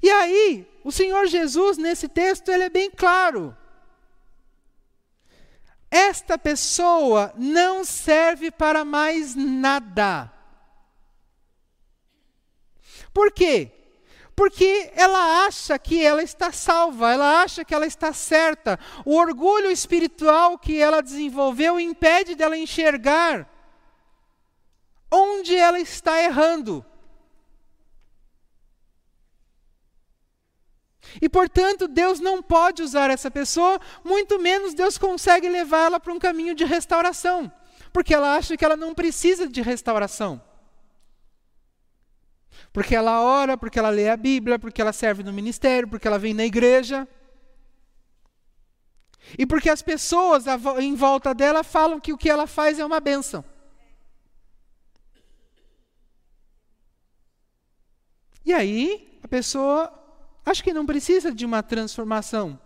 E 0.00 0.10
aí, 0.10 0.68
o 0.84 0.92
Senhor 0.92 1.26
Jesus, 1.26 1.76
nesse 1.76 2.08
texto, 2.08 2.50
ele 2.50 2.64
é 2.64 2.70
bem 2.70 2.90
claro. 2.90 3.56
Esta 5.90 6.38
pessoa 6.38 7.34
não 7.36 7.84
serve 7.84 8.50
para 8.50 8.84
mais 8.84 9.34
nada. 9.34 10.32
Por 13.12 13.30
quê? 13.32 13.70
Porque 14.34 14.90
ela 14.96 15.44
acha 15.46 15.78
que 15.78 16.02
ela 16.02 16.22
está 16.22 16.50
salva, 16.50 17.12
ela 17.12 17.42
acha 17.42 17.64
que 17.64 17.74
ela 17.74 17.86
está 17.86 18.12
certa. 18.12 18.78
O 19.04 19.16
orgulho 19.16 19.70
espiritual 19.70 20.58
que 20.58 20.80
ela 20.80 21.02
desenvolveu 21.02 21.78
impede 21.78 22.34
dela 22.34 22.56
enxergar 22.56 23.48
onde 25.10 25.54
ela 25.54 25.78
está 25.78 26.22
errando. 26.22 26.84
E 31.20 31.28
portanto, 31.28 31.86
Deus 31.86 32.20
não 32.20 32.42
pode 32.42 32.82
usar 32.82 33.10
essa 33.10 33.30
pessoa, 33.30 33.80
muito 34.04 34.38
menos 34.38 34.74
Deus 34.74 34.96
consegue 34.96 35.48
levá-la 35.48 36.00
para 36.00 36.12
um 36.12 36.18
caminho 36.18 36.54
de 36.54 36.64
restauração, 36.64 37.52
porque 37.92 38.14
ela 38.14 38.36
acha 38.36 38.56
que 38.56 38.64
ela 38.64 38.76
não 38.76 38.94
precisa 38.94 39.46
de 39.46 39.60
restauração. 39.60 40.40
Porque 42.72 42.94
ela 42.94 43.20
ora, 43.20 43.56
porque 43.56 43.78
ela 43.78 43.90
lê 43.90 44.08
a 44.08 44.16
Bíblia, 44.16 44.58
porque 44.58 44.80
ela 44.80 44.92
serve 44.92 45.22
no 45.22 45.32
ministério, 45.32 45.88
porque 45.88 46.08
ela 46.08 46.18
vem 46.18 46.32
na 46.32 46.44
igreja. 46.44 47.06
E 49.38 49.46
porque 49.46 49.68
as 49.68 49.82
pessoas 49.82 50.44
em 50.78 50.94
volta 50.94 51.34
dela 51.34 51.62
falam 51.62 52.00
que 52.00 52.12
o 52.12 52.18
que 52.18 52.30
ela 52.30 52.46
faz 52.46 52.78
é 52.78 52.84
uma 52.84 52.98
benção. 52.98 53.44
E 58.44 58.52
aí, 58.52 59.18
a 59.22 59.28
pessoa 59.28 60.01
acha 60.44 60.62
que 60.62 60.72
não 60.72 60.84
precisa 60.84 61.32
de 61.32 61.46
uma 61.46 61.62
transformação. 61.62 62.58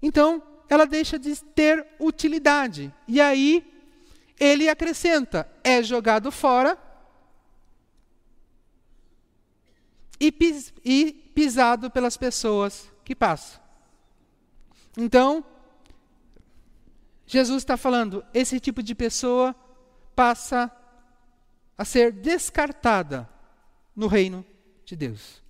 Então, 0.00 0.42
ela 0.68 0.86
deixa 0.86 1.18
de 1.18 1.36
ter 1.42 1.86
utilidade. 1.98 2.92
E 3.06 3.20
aí, 3.20 3.64
ele 4.38 4.68
acrescenta: 4.68 5.50
é 5.62 5.82
jogado 5.82 6.30
fora 6.30 6.78
e, 10.18 10.32
pis, 10.32 10.72
e 10.84 11.12
pisado 11.34 11.90
pelas 11.90 12.16
pessoas 12.16 12.90
que 13.04 13.14
passam. 13.14 13.60
Então, 14.96 15.44
Jesus 17.26 17.62
está 17.62 17.76
falando: 17.76 18.24
esse 18.32 18.58
tipo 18.60 18.82
de 18.82 18.94
pessoa 18.94 19.54
passa 20.14 20.70
a 21.76 21.84
ser 21.84 22.12
descartada 22.12 23.28
no 23.96 24.06
reino 24.06 24.44
de 24.84 24.94
Deus. 24.94 25.42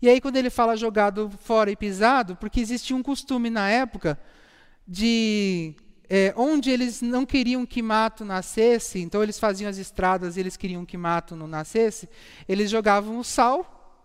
E 0.00 0.08
aí, 0.08 0.20
quando 0.20 0.36
ele 0.36 0.50
fala 0.50 0.76
jogado 0.76 1.30
fora 1.42 1.70
e 1.70 1.76
pisado, 1.76 2.36
porque 2.36 2.60
existia 2.60 2.94
um 2.94 3.02
costume 3.02 3.48
na 3.48 3.70
época 3.70 4.18
de 4.86 5.74
é, 6.10 6.34
onde 6.36 6.70
eles 6.70 7.00
não 7.00 7.24
queriam 7.24 7.64
que 7.64 7.80
mato 7.80 8.24
nascesse, 8.24 8.98
então 8.98 9.22
eles 9.22 9.38
faziam 9.38 9.70
as 9.70 9.78
estradas 9.78 10.36
e 10.36 10.40
eles 10.40 10.56
queriam 10.56 10.84
que 10.84 10.98
mato 10.98 11.34
não 11.34 11.46
nascesse, 11.46 12.08
eles 12.48 12.68
jogavam 12.68 13.18
o 13.18 13.24
sal, 13.24 14.04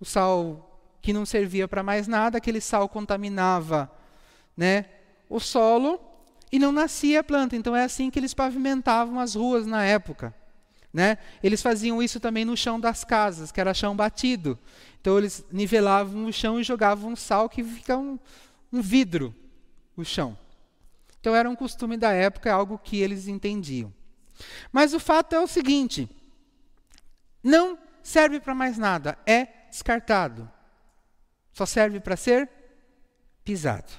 o 0.00 0.04
sal 0.04 0.80
que 1.00 1.12
não 1.12 1.24
servia 1.24 1.68
para 1.68 1.82
mais 1.82 2.08
nada, 2.08 2.38
aquele 2.38 2.60
sal 2.60 2.88
contaminava 2.88 3.90
né, 4.56 4.86
o 5.30 5.38
solo 5.38 6.00
e 6.50 6.58
não 6.58 6.72
nascia 6.72 7.20
a 7.20 7.24
planta. 7.24 7.54
Então 7.54 7.76
é 7.76 7.84
assim 7.84 8.10
que 8.10 8.18
eles 8.18 8.34
pavimentavam 8.34 9.20
as 9.20 9.34
ruas 9.36 9.66
na 9.66 9.84
época. 9.84 10.34
Né? 10.96 11.18
Eles 11.42 11.60
faziam 11.60 12.02
isso 12.02 12.18
também 12.18 12.42
no 12.42 12.56
chão 12.56 12.80
das 12.80 13.04
casas, 13.04 13.52
que 13.52 13.60
era 13.60 13.74
chão 13.74 13.94
batido. 13.94 14.58
Então 14.98 15.18
eles 15.18 15.44
nivelavam 15.52 16.24
o 16.24 16.32
chão 16.32 16.58
e 16.58 16.64
jogavam 16.64 17.14
sal 17.14 17.50
que 17.50 17.62
fica 17.62 17.98
um, 17.98 18.18
um 18.72 18.80
vidro 18.80 19.34
o 19.94 20.02
chão. 20.02 20.38
Então 21.20 21.34
era 21.34 21.50
um 21.50 21.54
costume 21.54 21.98
da 21.98 22.12
época, 22.12 22.50
algo 22.50 22.78
que 22.78 22.96
eles 22.96 23.28
entendiam. 23.28 23.92
Mas 24.72 24.94
o 24.94 24.98
fato 24.98 25.34
é 25.34 25.38
o 25.38 25.46
seguinte: 25.46 26.08
não 27.44 27.78
serve 28.02 28.40
para 28.40 28.54
mais 28.54 28.78
nada, 28.78 29.18
é 29.26 29.48
descartado. 29.68 30.50
Só 31.52 31.66
serve 31.66 32.00
para 32.00 32.16
ser 32.16 32.48
pisado. 33.44 33.92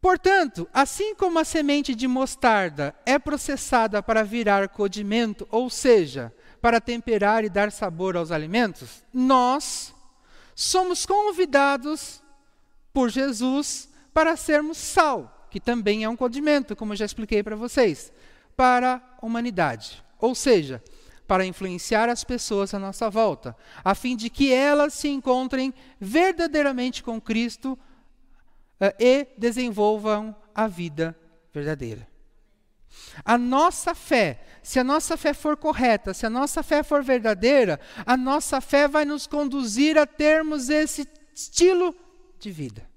Portanto, 0.00 0.66
assim 0.72 1.14
como 1.14 1.38
a 1.38 1.44
semente 1.44 1.94
de 1.94 2.08
mostarda 2.08 2.94
é 3.04 3.18
processada 3.18 4.02
para 4.02 4.22
virar 4.22 4.68
codimento, 4.68 5.46
ou 5.50 5.68
seja, 5.68 6.32
para 6.60 6.80
temperar 6.80 7.44
e 7.44 7.50
dar 7.50 7.70
sabor 7.70 8.16
aos 8.16 8.30
alimentos, 8.30 9.02
nós 9.12 9.94
somos 10.54 11.04
convidados 11.04 12.22
por 12.94 13.10
Jesus 13.10 13.90
para 14.12 14.36
sermos 14.36 14.78
sal, 14.78 15.46
que 15.50 15.60
também 15.60 16.02
é 16.04 16.08
um 16.08 16.16
condimento, 16.16 16.74
como 16.74 16.92
eu 16.92 16.96
já 16.96 17.04
expliquei 17.04 17.42
para 17.42 17.56
vocês, 17.56 18.10
para 18.56 19.02
a 19.20 19.26
humanidade. 19.26 20.02
Ou 20.18 20.34
seja, 20.34 20.82
para 21.26 21.46
influenciar 21.46 22.08
as 22.08 22.24
pessoas 22.24 22.74
à 22.74 22.78
nossa 22.78 23.08
volta, 23.08 23.56
a 23.84 23.94
fim 23.94 24.16
de 24.16 24.28
que 24.28 24.52
elas 24.52 24.94
se 24.94 25.08
encontrem 25.08 25.72
verdadeiramente 26.00 27.02
com 27.02 27.20
Cristo 27.20 27.78
e 28.98 29.28
desenvolvam 29.36 30.34
a 30.54 30.66
vida 30.66 31.16
verdadeira. 31.52 32.08
A 33.24 33.38
nossa 33.38 33.94
fé, 33.94 34.40
se 34.62 34.78
a 34.78 34.84
nossa 34.84 35.16
fé 35.16 35.32
for 35.32 35.56
correta, 35.56 36.12
se 36.12 36.26
a 36.26 36.30
nossa 36.30 36.62
fé 36.62 36.82
for 36.82 37.02
verdadeira, 37.02 37.78
a 38.04 38.16
nossa 38.16 38.60
fé 38.60 38.88
vai 38.88 39.04
nos 39.04 39.26
conduzir 39.26 39.98
a 39.98 40.06
termos 40.06 40.68
esse 40.68 41.08
estilo 41.34 41.94
de 42.38 42.50
vida. 42.50 42.88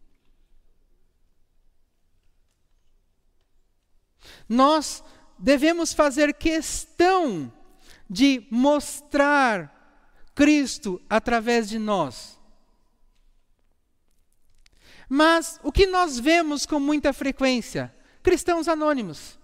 Nós 4.48 5.04
devemos 5.38 5.94
fazer 5.94 6.34
questão 6.34 7.52
de 8.10 8.48
mostrar 8.50 9.74
Cristo 10.36 11.02
através 11.10 11.70
de 11.70 11.80
nós. 11.80 12.33
Mas 15.16 15.60
o 15.62 15.72
que 15.72 15.86
nós 15.86 16.18
vemos 16.18 16.66
com 16.66 16.80
muita 16.80 17.14
frequência? 17.14 17.94
Cristãos 18.24 18.68
anônimos. 18.68 19.38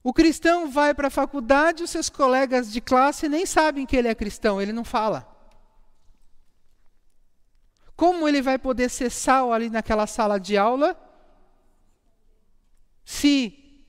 O 0.00 0.12
cristão 0.12 0.70
vai 0.70 0.94
para 0.94 1.08
a 1.08 1.10
faculdade, 1.10 1.82
os 1.82 1.90
seus 1.90 2.08
colegas 2.08 2.70
de 2.70 2.80
classe 2.80 3.28
nem 3.28 3.44
sabem 3.44 3.84
que 3.84 3.96
ele 3.96 4.06
é 4.06 4.14
cristão, 4.14 4.62
ele 4.62 4.72
não 4.72 4.84
fala. 4.84 5.26
Como 7.96 8.28
ele 8.28 8.40
vai 8.40 8.56
poder 8.56 8.88
ser 8.88 9.10
sal 9.10 9.52
ali 9.52 9.68
naquela 9.68 10.06
sala 10.06 10.38
de 10.38 10.56
aula 10.56 10.96
se 13.04 13.84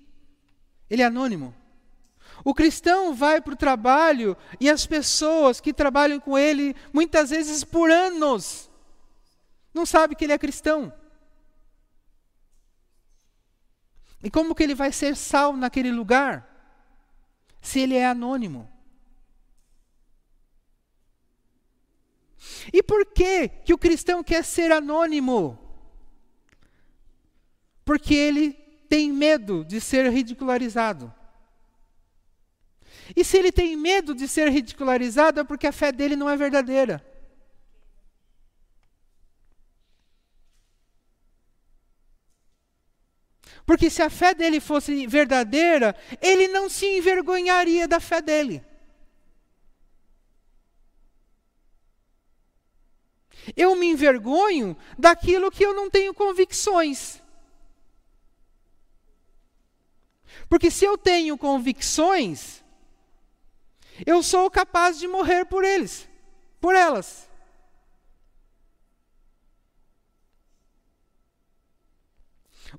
ele 0.90 1.04
é 1.04 1.06
anônimo? 1.06 1.61
O 2.44 2.54
cristão 2.54 3.14
vai 3.14 3.40
para 3.40 3.54
o 3.54 3.58
trabalho 3.58 4.36
e 4.60 4.70
as 4.70 4.86
pessoas 4.86 5.62
que 5.62 5.74
trabalham 5.74 6.20
com 6.20 6.38
ele, 6.38 6.76
muitas 6.92 7.30
vezes 7.30 7.64
por 7.64 7.92
anos, 7.92 8.70
não 9.74 9.86
sabem 9.86 10.18
que 10.18 10.24
ele 10.24 10.34
é 10.34 10.38
cristão. 10.38 10.92
E 14.24 14.30
como 14.30 14.54
que 14.54 14.64
ele 14.64 14.76
vai 14.76 14.92
ser 14.92 15.16
sal 15.16 15.56
naquele 15.56 15.92
lugar 15.92 16.48
se 17.62 17.80
ele 17.80 17.96
é 17.96 18.06
anônimo? 18.06 18.70
E 22.74 22.82
por 22.84 23.06
que 23.06 23.48
que 23.48 23.74
o 23.74 23.78
cristão 23.78 24.24
quer 24.24 24.44
ser 24.44 24.72
anônimo? 24.72 25.58
Porque 27.86 28.14
ele 28.14 28.54
tem 28.90 29.12
medo 29.12 29.64
de 29.64 29.80
ser 29.80 30.10
ridicularizado. 30.12 31.14
E 33.16 33.24
se 33.24 33.38
ele 33.38 33.52
tem 33.52 33.76
medo 33.76 34.14
de 34.16 34.28
ser 34.28 34.50
ridicularizado 34.50 35.40
é 35.40 35.44
porque 35.44 35.68
a 35.68 35.72
fé 35.72 35.92
dele 35.92 36.16
não 36.16 36.30
é 36.30 36.38
verdadeira. 36.38 37.06
Porque 43.66 43.90
se 43.90 44.02
a 44.02 44.10
fé 44.10 44.34
dele 44.34 44.60
fosse 44.60 45.06
verdadeira, 45.08 45.96
ele 46.22 46.48
não 46.48 46.70
se 46.70 46.86
envergonharia 46.86 47.88
da 47.88 48.00
fé 48.00 48.22
dele. 48.22 48.64
Eu 53.56 53.76
me 53.76 53.88
envergonho 53.88 54.78
daquilo 54.98 55.52
que 55.52 55.66
eu 55.66 55.74
não 55.74 55.90
tenho 55.90 56.14
convicções. 56.14 57.22
Porque 60.48 60.70
se 60.70 60.86
eu 60.86 60.98
tenho 60.98 61.38
convicções, 61.38 62.64
eu 64.06 64.24
sou 64.24 64.50
capaz 64.50 65.00
de 65.00 65.08
morrer 65.08 65.46
por 65.46 65.64
eles, 65.64 66.08
por 66.60 66.76
elas. 66.76 67.30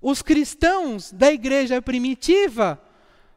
Os 0.00 0.22
cristãos 0.22 1.12
da 1.12 1.30
igreja 1.30 1.82
primitiva 1.82 2.82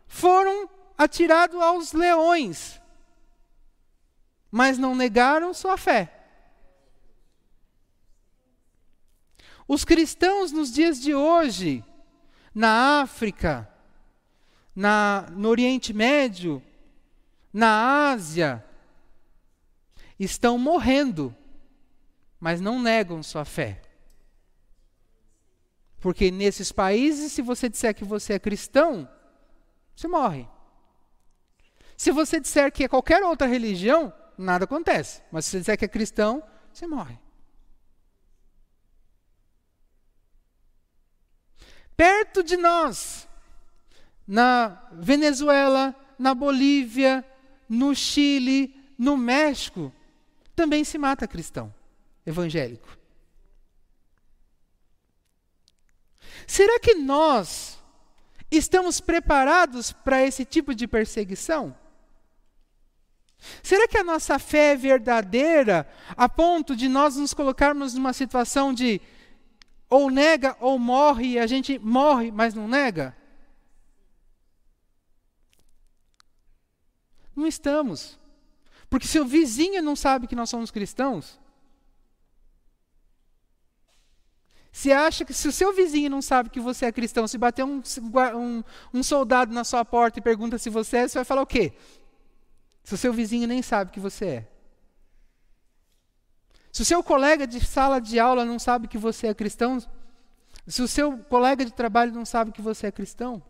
foram 0.07 0.69
atirados 0.97 1.61
aos 1.61 1.91
leões, 1.91 2.81
mas 4.49 4.77
não 4.77 4.95
negaram 4.95 5.53
sua 5.53 5.77
fé. 5.77 6.11
Os 9.67 9.83
cristãos 9.83 10.51
nos 10.51 10.71
dias 10.71 11.01
de 11.01 11.13
hoje, 11.13 11.83
na 12.53 13.01
África, 13.01 13.67
na, 14.75 15.27
no 15.31 15.49
Oriente 15.49 15.91
Médio, 15.91 16.63
na 17.55 18.09
Ásia, 18.11 18.61
estão 20.19 20.57
morrendo, 20.57 21.33
mas 22.37 22.59
não 22.59 22.81
negam 22.81 23.23
sua 23.23 23.45
fé. 23.45 23.81
Porque 26.01 26.29
nesses 26.31 26.73
países, 26.73 27.31
se 27.31 27.41
você 27.41 27.69
disser 27.69 27.95
que 27.95 28.03
você 28.03 28.33
é 28.33 28.39
cristão, 28.39 29.07
você 29.95 30.05
morre. 30.05 30.45
Se 31.95 32.11
você 32.11 32.41
disser 32.41 32.73
que 32.73 32.83
é 32.83 32.89
qualquer 32.89 33.23
outra 33.23 33.47
religião, 33.47 34.13
nada 34.37 34.65
acontece. 34.65 35.21
Mas 35.31 35.45
se 35.45 35.51
você 35.51 35.59
disser 35.59 35.77
que 35.77 35.85
é 35.85 35.87
cristão, 35.87 36.43
você 36.73 36.85
morre. 36.85 37.17
Perto 41.95 42.43
de 42.43 42.57
nós, 42.57 43.29
na 44.27 44.89
Venezuela, 44.91 45.95
na 46.19 46.35
Bolívia, 46.35 47.25
no 47.67 47.95
Chile, 47.95 48.75
no 48.97 49.17
México, 49.17 49.91
também 50.55 50.83
se 50.83 50.97
mata 50.97 51.27
cristão 51.27 51.73
evangélico. 52.25 52.97
Será 56.47 56.79
que 56.79 56.95
nós 56.95 57.79
estamos 58.51 59.01
preparados 59.01 59.91
para 59.91 60.23
esse 60.23 60.45
tipo 60.45 60.73
de 60.75 60.87
perseguição? 60.87 61.75
Será 63.61 63.87
que 63.87 63.97
a 63.97 64.03
nossa 64.03 64.39
fé 64.39 64.73
é 64.73 64.75
verdadeira 64.75 65.87
a 66.15 66.27
ponto 66.27 66.75
de 66.75 66.87
nós 66.87 67.15
nos 67.15 67.33
colocarmos 67.33 67.93
numa 67.93 68.13
situação 68.13 68.73
de 68.73 69.01
ou 69.89 70.09
nega 70.09 70.55
ou 70.59 70.79
morre 70.79 71.33
e 71.33 71.39
a 71.39 71.45
gente 71.45 71.77
morre, 71.79 72.31
mas 72.31 72.53
não 72.53 72.67
nega? 72.67 73.15
Não 77.35 77.45
estamos. 77.45 78.17
Porque 78.89 79.07
se 79.07 79.19
o 79.19 79.25
vizinho 79.25 79.81
não 79.81 79.95
sabe 79.95 80.27
que 80.27 80.35
nós 80.35 80.49
somos 80.49 80.71
cristãos, 80.71 81.39
Se 84.75 84.91
acha 84.91 85.23
que 85.23 85.33
se 85.33 85.47
o 85.47 85.53
seu 85.53 85.73
vizinho 85.73 86.09
não 86.09 86.21
sabe 86.21 86.49
que 86.49 86.59
você 86.59 86.85
é 86.87 86.91
cristão, 86.91 87.25
se 87.29 87.37
bater 87.37 87.63
um, 87.63 87.81
um, 88.35 88.63
um, 88.93 89.01
soldado 89.01 89.53
na 89.53 89.63
sua 89.63 89.85
porta 89.85 90.19
e 90.19 90.21
pergunta 90.21 90.57
se 90.57 90.69
você 90.69 90.97
é, 90.97 91.07
você 91.07 91.17
vai 91.17 91.23
falar 91.23 91.43
o 91.43 91.47
quê? 91.47 91.71
Se 92.83 92.93
o 92.93 92.97
seu 92.97 93.13
vizinho 93.13 93.47
nem 93.47 93.61
sabe 93.61 93.89
que 93.93 94.01
você 94.01 94.25
é. 94.25 94.47
Se 96.73 96.81
o 96.81 96.85
seu 96.85 97.01
colega 97.01 97.47
de 97.47 97.65
sala 97.65 98.01
de 98.01 98.19
aula 98.19 98.43
não 98.43 98.59
sabe 98.59 98.89
que 98.89 98.97
você 98.97 99.27
é 99.27 99.33
cristão, 99.33 99.81
se 100.67 100.81
o 100.81 100.89
seu 100.89 101.19
colega 101.19 101.63
de 101.63 101.71
trabalho 101.71 102.11
não 102.11 102.25
sabe 102.25 102.51
que 102.51 102.61
você 102.61 102.87
é 102.87 102.91
cristão, 102.91 103.41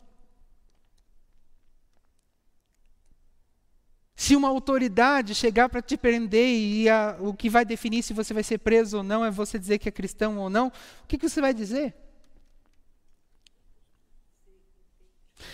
Se 4.26 4.36
uma 4.36 4.48
autoridade 4.50 5.36
chegar 5.36 5.70
para 5.70 5.84
te 5.84 5.96
prender 5.96 6.48
e 6.48 6.90
a, 6.90 7.16
o 7.20 7.32
que 7.32 7.48
vai 7.48 7.64
definir 7.64 8.02
se 8.02 8.12
você 8.12 8.34
vai 8.34 8.42
ser 8.42 8.58
preso 8.58 8.98
ou 8.98 9.04
não 9.04 9.24
é 9.24 9.30
você 9.30 9.60
dizer 9.60 9.78
que 9.78 9.88
é 9.88 9.92
cristão 9.92 10.40
ou 10.40 10.50
não, 10.50 10.70
o 10.70 10.72
que, 11.08 11.16
que 11.16 11.30
você 11.30 11.40
vai 11.40 11.54
dizer? 11.54 11.94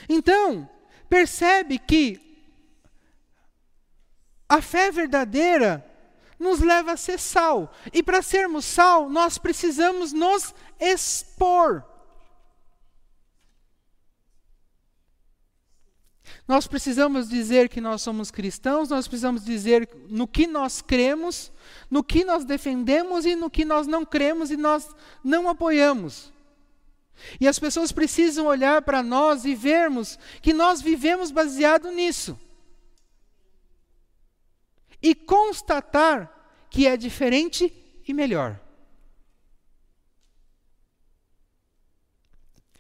Então, 0.07 0.69
percebe 1.09 1.79
que 1.79 2.47
a 4.47 4.61
fé 4.61 4.89
verdadeira 4.89 5.85
nos 6.39 6.61
leva 6.61 6.93
a 6.93 6.97
ser 6.97 7.19
sal. 7.19 7.73
E 7.91 8.01
para 8.01 8.21
sermos 8.21 8.63
sal, 8.63 9.09
nós 9.09 9.37
precisamos 9.37 10.13
nos 10.13 10.55
expor. 10.79 11.83
Nós 16.47 16.67
precisamos 16.67 17.29
dizer 17.29 17.69
que 17.69 17.79
nós 17.79 18.01
somos 18.01 18.31
cristãos, 18.31 18.89
nós 18.89 19.07
precisamos 19.07 19.43
dizer 19.45 19.89
no 20.09 20.27
que 20.27 20.47
nós 20.47 20.81
cremos, 20.81 21.51
no 21.89 22.03
que 22.03 22.23
nós 22.23 22.45
defendemos 22.45 23.25
e 23.25 23.35
no 23.35 23.49
que 23.49 23.63
nós 23.63 23.87
não 23.87 24.05
cremos 24.05 24.51
e 24.51 24.57
nós 24.57 24.89
não 25.23 25.47
apoiamos. 25.47 26.31
E 27.39 27.47
as 27.47 27.59
pessoas 27.59 27.91
precisam 27.91 28.45
olhar 28.45 28.81
para 28.81 29.03
nós 29.03 29.45
e 29.45 29.53
vermos 29.53 30.17
que 30.41 30.53
nós 30.53 30.81
vivemos 30.81 31.31
baseado 31.31 31.91
nisso. 31.91 32.39
E 35.01 35.15
constatar 35.15 36.31
que 36.69 36.87
é 36.87 36.95
diferente 36.95 37.73
e 38.07 38.13
melhor. 38.13 38.59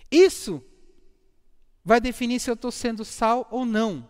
Isso 0.09 0.63
vai 1.83 1.99
definir 1.99 2.39
se 2.39 2.49
eu 2.49 2.53
estou 2.53 2.71
sendo 2.71 3.03
sal 3.03 3.47
ou 3.49 3.65
não 3.65 4.07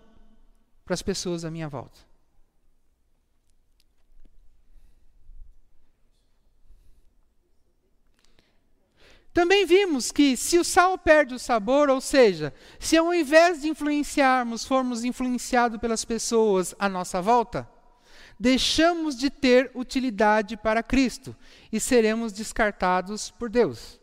para 0.86 0.94
as 0.94 1.02
pessoas 1.02 1.46
à 1.46 1.52
minha 1.52 1.70
volta. 1.70 2.00
Também 9.34 9.66
vimos 9.66 10.12
que 10.12 10.36
se 10.36 10.60
o 10.60 10.64
sal 10.64 10.98
perde 10.98 11.34
o 11.34 11.40
sabor, 11.40 11.90
ou 11.90 12.02
seja, 12.02 12.54
se 12.78 12.98
ao 12.98 13.14
invés 13.14 13.62
de 13.62 13.70
influenciarmos, 13.70 14.66
formos 14.66 15.06
influenciados 15.06 15.80
pelas 15.80 16.04
pessoas 16.04 16.76
à 16.78 16.90
nossa 16.90 17.22
volta, 17.22 17.68
deixamos 18.38 19.16
de 19.16 19.30
ter 19.30 19.72
utilidade 19.74 20.58
para 20.58 20.84
Cristo 20.84 21.34
e 21.72 21.80
seremos 21.80 22.34
descartados 22.34 23.32
por 23.32 23.50
Deus. 23.50 24.02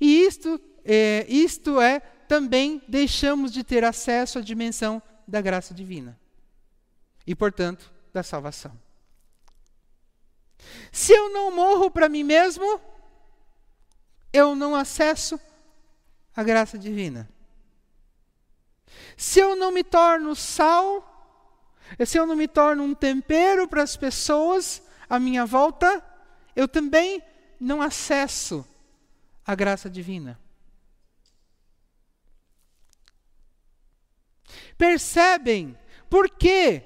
E 0.00 0.22
isto 0.22 0.58
é, 0.82 1.26
isto 1.28 1.78
é 1.78 2.00
também 2.28 2.82
deixamos 2.88 3.52
de 3.52 3.62
ter 3.62 3.84
acesso 3.84 4.38
à 4.38 4.42
dimensão 4.42 5.02
da 5.26 5.40
graça 5.40 5.72
divina 5.72 6.18
e, 7.26 7.34
portanto, 7.34 7.92
da 8.12 8.22
salvação. 8.22 8.72
Se 10.92 11.12
eu 11.12 11.32
não 11.32 11.54
morro 11.54 11.90
para 11.90 12.08
mim 12.08 12.22
mesmo, 12.22 12.80
eu 14.32 14.54
não 14.54 14.74
acesso 14.74 15.38
a 16.34 16.42
graça 16.42 16.78
divina. 16.78 17.28
Se 19.16 19.40
eu 19.40 19.56
não 19.56 19.70
me 19.70 19.84
torno 19.84 20.34
sal, 20.34 21.10
se 22.04 22.18
eu 22.18 22.26
não 22.26 22.36
me 22.36 22.48
torno 22.48 22.82
um 22.82 22.94
tempero 22.94 23.68
para 23.68 23.82
as 23.82 23.96
pessoas 23.96 24.82
à 25.08 25.18
minha 25.18 25.44
volta, 25.46 26.02
eu 26.56 26.66
também 26.66 27.22
não 27.60 27.80
acesso 27.80 28.66
a 29.46 29.54
graça 29.54 29.88
divina. 29.88 30.38
Percebem 34.76 35.76
por 36.08 36.28
quê? 36.30 36.82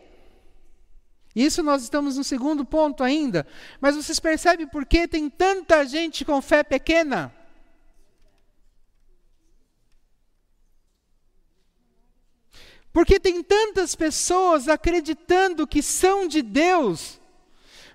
Isso 1.35 1.63
nós 1.63 1.83
estamos 1.83 2.17
no 2.17 2.25
segundo 2.25 2.65
ponto 2.65 3.05
ainda, 3.05 3.47
mas 3.81 3.95
vocês 3.95 4.19
percebem 4.19 4.67
por 4.67 4.85
que 4.85 5.07
tem 5.07 5.31
tanta 5.31 5.85
gente 5.85 6.25
com 6.25 6.43
fé 6.43 6.65
pequena? 6.65 7.33
Porque 12.93 13.21
tem 13.21 13.43
tantas 13.43 13.95
pessoas 13.95 14.67
acreditando 14.67 15.67
que 15.67 15.83
são 15.83 16.27
de 16.27 16.43
Deus, 16.43 17.21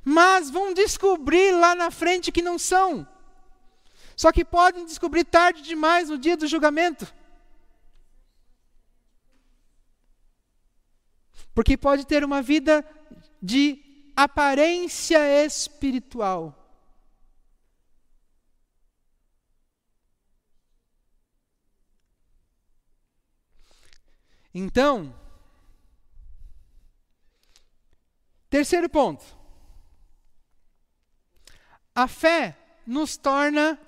mas 0.03 0.49
vão 0.49 0.73
descobrir 0.73 1.51
lá 1.51 1.75
na 1.75 1.91
frente 1.91 2.31
que 2.31 2.41
não 2.41 2.57
são. 2.57 3.05
Só 4.15 4.31
que 4.31 4.45
podem 4.45 4.85
descobrir 4.85 5.25
tarde 5.25 5.61
demais 5.61 6.09
no 6.09 6.17
dia 6.17 6.37
do 6.37 6.47
julgamento. 6.47 7.13
Porque 11.53 11.77
pode 11.77 12.05
ter 12.05 12.23
uma 12.23 12.41
vida 12.41 12.85
de 13.41 14.11
aparência 14.15 15.19
espiritual. 15.45 16.59
Então, 24.53 25.13
terceiro 28.49 28.87
ponto. 28.87 29.25
A 31.95 32.07
fé 32.07 32.55
nos 32.85 33.17
torna 33.17 33.79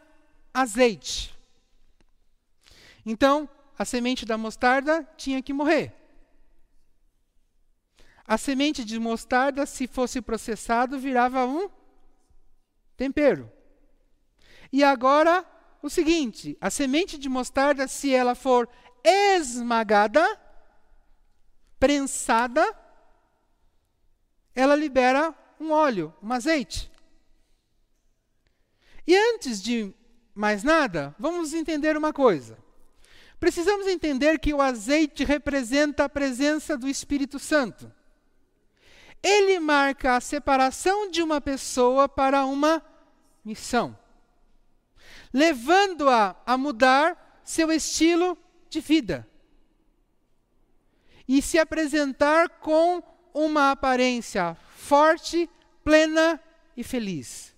azeite. 0.53 1.36
Então, 3.05 3.47
a 3.78 3.86
semente 3.86 4.26
da 4.26 4.38
mostarda 4.38 5.07
tinha 5.18 5.41
que 5.41 5.53
morrer. 5.53 6.05
A 8.28 8.38
semente 8.38 8.84
de 8.84 8.99
mostarda, 8.99 9.65
se 9.65 9.88
fosse 9.88 10.21
processado, 10.21 10.97
virava 10.97 11.45
um 11.45 11.69
tempero. 12.97 13.51
E 14.71 14.84
agora, 14.84 15.45
o 15.82 15.89
seguinte: 15.89 16.57
a 16.59 16.69
semente 16.69 17.17
de 17.17 17.30
mostarda, 17.30 17.88
se 17.88 18.13
ela 18.13 18.34
for 18.34 18.67
esmagada, 19.03 20.26
prensada, 21.80 22.65
ela 24.55 24.76
libera 24.76 25.36
um 25.59 25.71
óleo, 25.71 26.13
um 26.23 26.34
azeite. 26.34 26.91
E 29.05 29.15
antes 29.15 29.61
de 29.61 29.93
mais 30.34 30.63
nada, 30.63 31.15
vamos 31.19 31.53
entender 31.53 31.95
uma 31.95 32.11
coisa. 32.11 32.57
Precisamos 33.39 33.86
entender 33.86 34.39
que 34.39 34.53
o 34.53 34.61
azeite 34.61 35.23
representa 35.23 36.05
a 36.05 36.09
presença 36.09 36.76
do 36.76 36.88
Espírito 36.88 37.38
Santo. 37.38 37.91
Ele 39.28 39.59
marca 39.59 40.15
a 40.15 40.21
separação 40.21 41.09
de 41.09 41.23
uma 41.23 41.41
pessoa 41.41 42.07
para 42.07 42.45
uma 42.45 42.80
missão, 43.43 43.97
levando-a 45.34 46.36
a 46.45 46.55
mudar 46.55 47.41
seu 47.43 47.71
estilo 47.71 48.38
de 48.69 48.80
vida 48.80 49.28
e 51.28 51.41
se 51.41 51.57
apresentar 51.57 52.49
com 52.59 53.01
uma 53.34 53.71
aparência 53.71 54.55
forte, 54.76 55.49
plena 55.84 56.39
e 56.78 56.84
feliz. 56.84 57.51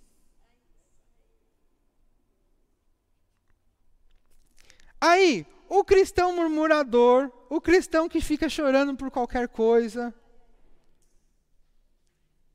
Aí, 5.02 5.46
o 5.68 5.84
cristão 5.84 6.34
murmurador, 6.34 7.30
o 7.50 7.60
cristão 7.60 8.08
que 8.08 8.22
fica 8.22 8.48
chorando 8.48 8.96
por 8.96 9.12
qualquer 9.12 9.50
coisa, 9.50 10.16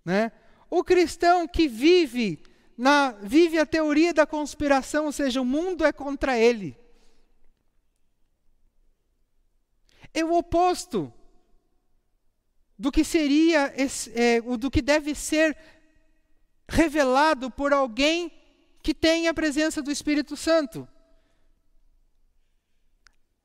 né? 0.04 0.32
O 0.70 0.82
cristão 0.82 1.46
que 1.46 1.68
vive 1.68 2.42
na 2.76 3.12
vive 3.22 3.58
a 3.58 3.66
teoria 3.66 4.12
da 4.12 4.26
conspiração, 4.26 5.06
ou 5.06 5.12
seja, 5.12 5.40
o 5.40 5.44
mundo 5.44 5.84
é 5.84 5.92
contra 5.92 6.38
ele. 6.38 6.76
é 10.14 10.24
o 10.24 10.34
oposto 10.34 11.12
do 12.78 12.92
que 12.92 13.04
seria, 13.04 13.72
é, 14.14 14.40
do 14.40 14.70
que 14.70 14.82
deve 14.82 15.14
ser 15.14 15.56
revelado 16.68 17.50
por 17.50 17.72
alguém 17.72 18.30
que 18.82 18.92
tem 18.92 19.28
a 19.28 19.34
presença 19.34 19.80
do 19.80 19.90
Espírito 19.90 20.36
Santo. 20.36 20.86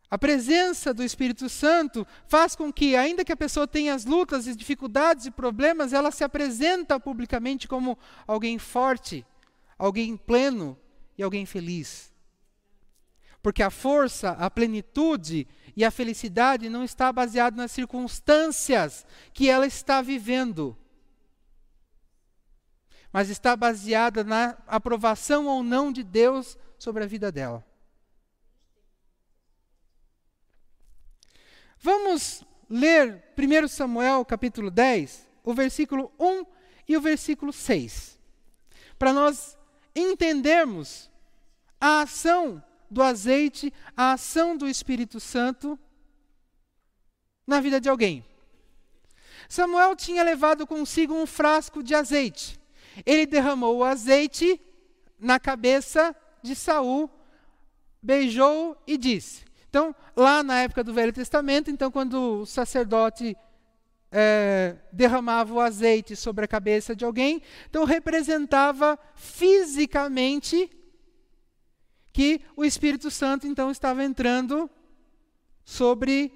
A 0.10 0.18
presença 0.18 0.94
do 0.94 1.04
Espírito 1.04 1.50
Santo 1.50 2.08
faz 2.28 2.56
com 2.56 2.72
que, 2.72 2.96
ainda 2.96 3.26
que 3.26 3.32
a 3.32 3.38
pessoa 3.38 3.68
tenha 3.68 3.94
as 3.94 4.06
lutas 4.06 4.48
e 4.48 4.56
dificuldades 4.56 5.26
e 5.26 5.32
problemas, 5.32 5.92
ela 5.92 6.12
se 6.12 6.24
apresenta 6.24 6.98
publicamente 6.98 7.68
como 7.68 7.98
alguém 8.26 8.58
forte, 8.58 9.26
alguém 9.78 10.16
pleno 10.16 10.80
e 11.18 11.24
alguém 11.24 11.46
feliz. 11.46 12.14
Porque 13.42 13.62
a 13.62 13.70
força, 13.70 14.32
a 14.32 14.50
plenitude 14.50 15.46
e 15.76 15.84
a 15.84 15.92
felicidade 15.92 16.70
não 16.70 16.86
está 16.86 17.12
baseado 17.12 17.58
nas 17.58 17.72
circunstâncias 17.72 19.06
que 19.34 19.50
ela 19.50 19.68
está 19.68 20.02
vivendo, 20.02 20.78
mas 23.12 23.30
está 23.30 23.58
baseada 23.58 24.24
na 24.24 24.58
aprovação 24.68 25.48
ou 25.48 25.64
não 25.64 25.92
de 25.92 26.04
Deus 26.04 26.58
sobre 26.80 27.04
a 27.04 27.08
vida 27.08 27.30
dela. 27.30 27.66
Vamos 31.80 32.44
ler 32.70 33.24
1 33.38 33.68
Samuel 33.68 34.26
capítulo 34.26 34.72
10, 34.72 35.28
o 35.44 35.54
versículo 35.54 36.12
1 36.20 36.46
e 36.88 36.98
o 36.98 37.02
versículo 37.02 37.54
6, 37.54 38.20
para 38.98 39.14
nós 39.14 39.58
entendermos 39.96 41.12
a 41.80 42.02
ação 42.02 42.64
do 42.90 43.04
azeite, 43.04 43.72
a 43.96 44.14
ação 44.14 44.58
do 44.58 44.68
Espírito 44.68 45.20
Santo 45.20 45.78
na 47.46 47.62
vida 47.62 47.80
de 47.80 47.90
alguém. 47.90 48.26
Samuel 49.48 49.96
tinha 49.96 50.24
levado 50.24 50.66
consigo 50.66 51.14
um 51.14 51.26
frasco 51.26 51.84
de 51.84 51.94
azeite. 51.94 52.60
Ele 53.06 53.26
derramou 53.26 53.78
o 53.78 53.84
azeite 53.84 54.60
na 55.20 55.40
cabeça 55.40 56.16
de 56.42 56.56
Saul, 56.56 57.10
beijou 58.02 58.76
e 58.88 58.98
disse. 58.98 59.47
Então, 59.70 59.96
lá 60.16 60.42
na 60.44 60.60
época 60.62 60.84
do 60.84 60.94
Velho 60.94 61.14
Testamento, 61.14 61.70
então 61.70 61.92
quando 61.92 62.42
o 62.42 62.46
sacerdote 62.46 63.36
é, 64.12 64.76
derramava 64.92 65.54
o 65.54 65.60
azeite 65.60 66.16
sobre 66.16 66.46
a 66.46 66.48
cabeça 66.48 66.96
de 66.96 67.04
alguém, 67.04 67.42
então 67.70 67.84
representava 67.84 68.98
fisicamente 69.16 70.72
que 72.14 72.42
o 72.56 72.64
Espírito 72.64 73.12
Santo 73.12 73.46
então 73.46 73.70
estava 73.70 74.04
entrando 74.04 74.70
sobre 75.64 76.32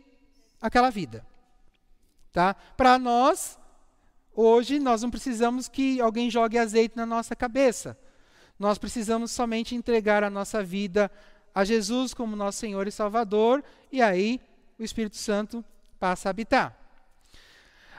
aquela 0.61 0.89
vida. 0.89 1.25
Tá? 2.32 2.53
Para 2.53 2.99
nós, 2.99 3.57
hoje, 4.34 4.77
nós 4.77 5.01
não 5.01 5.09
precisamos 5.09 5.67
que 5.67 5.99
alguém 5.99 6.29
jogue 6.29 6.57
azeite 6.57 6.95
na 6.95 7.05
nossa 7.05 7.36
cabeça. 7.36 7.97
Nós 8.59 8.77
precisamos 8.77 9.32
somente 9.32 9.73
entregar 9.73 10.23
a 10.23 10.29
nossa 10.29 10.63
vida 10.63 11.09
a 11.54 11.64
Jesus 11.64 12.14
como 12.14 12.36
nosso 12.36 12.60
Senhor 12.60 12.88
e 12.88 12.91
Salvador, 12.91 13.64
e 13.91 14.02
aí 14.02 14.39
o 14.80 14.84
Espírito 14.84 15.18
Santo 15.18 15.64
passa 15.99 16.30
a 16.30 16.32
habitar. 16.32 16.78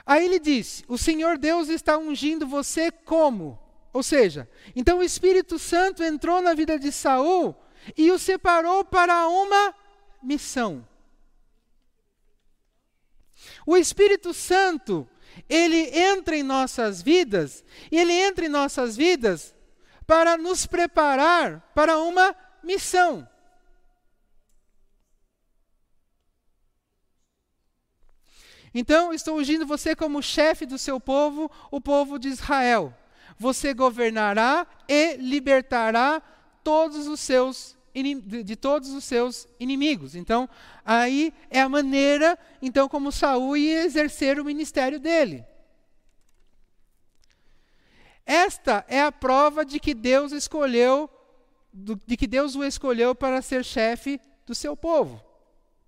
Aí 0.05 0.25
ele 0.25 0.39
disse: 0.39 0.85
O 0.89 0.99
Senhor 0.99 1.39
Deus 1.39 1.69
está 1.69 1.97
ungindo 1.97 2.47
você 2.47 2.91
como? 2.91 3.59
Ou 3.93 4.03
seja, 4.03 4.49
então 4.75 4.99
o 4.99 5.03
Espírito 5.03 5.59
Santo 5.59 6.03
entrou 6.03 6.41
na 6.41 6.55
vida 6.55 6.79
de 6.79 6.91
Saul 6.91 7.55
e 7.97 8.11
o 8.11 8.19
separou 8.19 8.85
para 8.85 9.29
uma 9.29 9.75
missão. 10.23 10.87
O 13.67 13.77
Espírito 13.77 14.33
Santo, 14.33 15.07
ele 15.49 15.99
entra 15.99 16.37
em 16.37 16.43
nossas 16.43 17.03
vidas, 17.03 17.65
e 17.91 17.99
ele 17.99 18.13
entra 18.13 18.47
em 18.47 18.49
nossas 18.49 18.97
vidas 18.97 19.55
para 20.07 20.37
nos 20.37 20.67
preparar 20.67 21.73
para 21.75 21.99
uma 21.99 22.35
missão. 22.63 23.29
Então, 28.75 29.13
estou 29.13 29.39
ungindo 29.39 29.67
você 29.67 29.95
como 29.95 30.23
chefe 30.23 30.65
do 30.65 30.79
seu 30.79 30.99
povo, 30.99 31.51
o 31.71 31.81
povo 31.81 32.19
de 32.19 32.29
Israel. 32.29 32.95
você 33.39 33.75
governará 33.75 34.67
e 34.89 35.17
libertará 35.17 36.23
todos 36.63 37.07
os 37.07 37.21
seus 37.21 37.77
de 37.95 38.57
todos 38.57 38.89
os 38.89 39.05
seus 39.05 39.47
inimigos. 39.61 40.15
Então, 40.15 40.49
aí 40.83 41.31
é 41.51 41.61
a 41.61 41.69
maneira, 41.69 42.39
então, 42.63 42.89
como 42.89 43.13
Saul 43.13 43.55
ia 43.55 43.85
exercer 43.85 44.41
o 44.41 44.45
ministério 44.47 44.99
dele. 44.99 45.45
Esta 48.25 48.83
é 48.89 49.03
a 49.03 49.13
prova 49.13 49.63
de 49.63 49.79
que 49.79 49.93
Deus 49.93 50.33
escolheu, 50.33 51.11
de 51.75 52.17
que 52.17 52.27
Deus 52.27 52.57
o 52.57 52.65
escolheu 52.65 53.15
para 53.15 53.43
ser 53.43 53.63
chefe 53.63 54.19
do 54.47 54.55
seu 54.55 54.75
povo. 54.75 55.23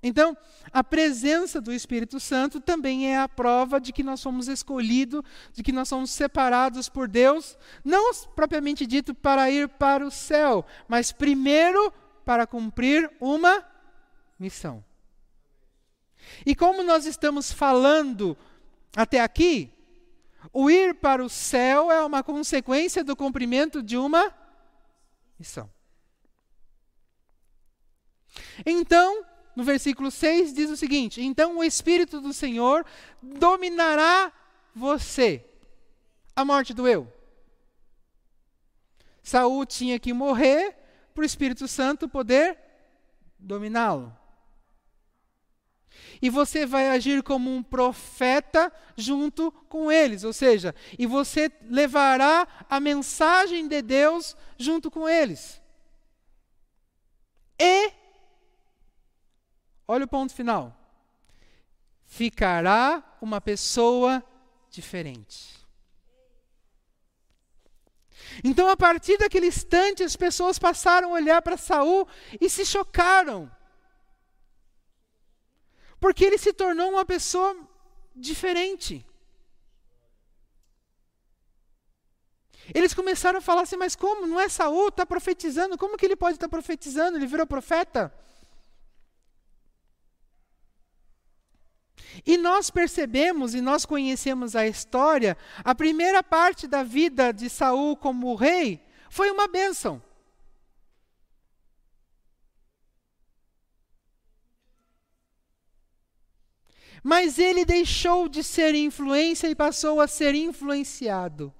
Então, 0.07 0.37
a 0.71 0.85
presença 0.85 1.63
do 1.63 1.73
Espírito 1.73 2.21
Santo 2.21 2.61
também 2.61 3.11
é 3.11 3.17
a 3.17 3.27
prova 3.27 3.81
de 3.81 3.91
que 3.91 4.03
nós 4.03 4.21
somos 4.21 4.49
escolhidos, 4.49 5.23
de 5.55 5.63
que 5.63 5.73
nós 5.73 5.89
somos 5.89 6.11
separados 6.11 6.91
por 6.91 7.09
Deus, 7.09 7.57
não 7.83 8.13
propriamente 8.37 8.87
dito 8.87 9.15
para 9.15 9.51
ir 9.51 9.67
para 9.67 10.07
o 10.07 10.11
céu, 10.11 10.67
mas 10.87 11.11
primeiro 11.11 11.91
para 12.23 12.47
cumprir 12.47 13.11
uma 13.19 13.65
missão. 14.39 14.85
E 16.45 16.55
como 16.55 16.83
nós 16.83 17.07
estamos 17.07 17.51
falando 17.51 18.37
até 18.95 19.23
aqui, 19.23 19.73
o 20.53 20.69
ir 20.69 20.97
para 20.97 21.25
o 21.25 21.31
céu 21.31 21.91
é 21.91 22.05
uma 22.05 22.23
consequência 22.23 23.03
do 23.03 23.17
cumprimento 23.17 23.83
de 23.83 23.97
uma 23.97 24.31
missão. 25.39 25.71
Então, 28.67 29.25
no 29.55 29.63
versículo 29.63 30.11
6 30.11 30.53
diz 30.53 30.71
o 30.71 30.77
seguinte: 30.77 31.23
Então 31.23 31.59
o 31.59 31.65
Espírito 31.65 32.21
do 32.21 32.33
Senhor 32.33 32.85
dominará 33.23 34.33
você. 34.75 35.45
A 36.35 36.45
morte 36.45 36.75
do 36.75 36.89
eu. 36.89 37.13
Saul 39.23 39.65
tinha 39.65 39.99
que 39.99 40.13
morrer 40.13 40.77
para 41.15 41.23
o 41.23 41.25
Espírito 41.25 41.67
Santo 41.69 42.09
poder 42.09 42.59
dominá-lo. 43.39 44.15
E 46.21 46.29
você 46.29 46.67
vai 46.67 46.89
agir 46.89 47.23
como 47.23 47.55
um 47.55 47.63
profeta 47.63 48.73
junto 48.97 49.53
com 49.69 49.91
eles, 49.91 50.25
ou 50.25 50.33
seja, 50.33 50.75
e 50.99 51.07
você 51.07 51.51
levará 51.69 52.47
a 52.69 52.81
mensagem 52.81 53.69
de 53.69 53.81
Deus 53.81 54.37
junto 54.59 54.91
com 54.91 55.09
eles. 55.09 55.61
E 57.59 57.93
Olha 59.87 60.05
o 60.05 60.09
ponto 60.09 60.35
final. 60.35 60.74
Ficará 62.07 63.03
uma 63.20 63.41
pessoa 63.41 64.22
diferente. 64.70 65.55
Então, 68.43 68.68
a 68.68 68.76
partir 68.76 69.18
daquele 69.18 69.47
instante, 69.47 70.03
as 70.03 70.16
pessoas 70.16 70.59
passaram 70.59 71.11
a 71.11 71.14
olhar 71.14 71.43
para 71.43 71.57
Saul 71.57 72.09
e 72.41 72.49
se 72.49 72.64
chocaram. 72.64 73.51
Porque 76.01 76.24
ele 76.24 76.39
se 76.39 76.53
tornou 76.53 76.91
uma 76.91 77.05
pessoa 77.05 77.57
diferente. 78.14 79.07
Eles 82.72 82.95
começaram 82.95 83.39
a 83.39 83.43
falar 83.43 83.62
assim, 83.62 83.76
mas 83.76 83.95
como? 83.95 84.26
Não 84.26 84.41
é 84.41 84.49
Saul, 84.49 84.89
está 84.89 85.05
profetizando, 85.05 85.76
como 85.76 85.99
que 85.99 86.07
ele 86.07 86.16
pode 86.16 86.37
estar 86.37 86.47
tá 86.47 86.51
profetizando? 86.51 87.18
Ele 87.18 87.26
virou 87.26 87.47
profeta? 87.47 88.12
E 92.25 92.37
nós 92.37 92.71
percebemos 92.71 93.55
e 93.55 93.61
nós 93.61 93.85
conhecemos 93.85 94.55
a 94.55 94.67
história, 94.67 95.37
a 95.65 95.75
primeira 95.75 96.23
parte 96.23 96.67
da 96.67 96.83
vida 96.83 97.33
de 97.33 97.49
Saul 97.49 97.97
como 97.97 98.35
rei 98.35 98.81
foi 99.09 99.31
uma 99.31 99.49
bênção. 99.49 100.03
Mas 107.03 107.39
ele 107.39 107.65
deixou 107.67 108.29
de 108.29 108.43
ser 108.43 108.75
influência 108.75 109.47
e 109.49 109.55
passou 109.55 110.01
a 110.01 110.09
ser 110.09 110.35
influenciado. 110.35 111.53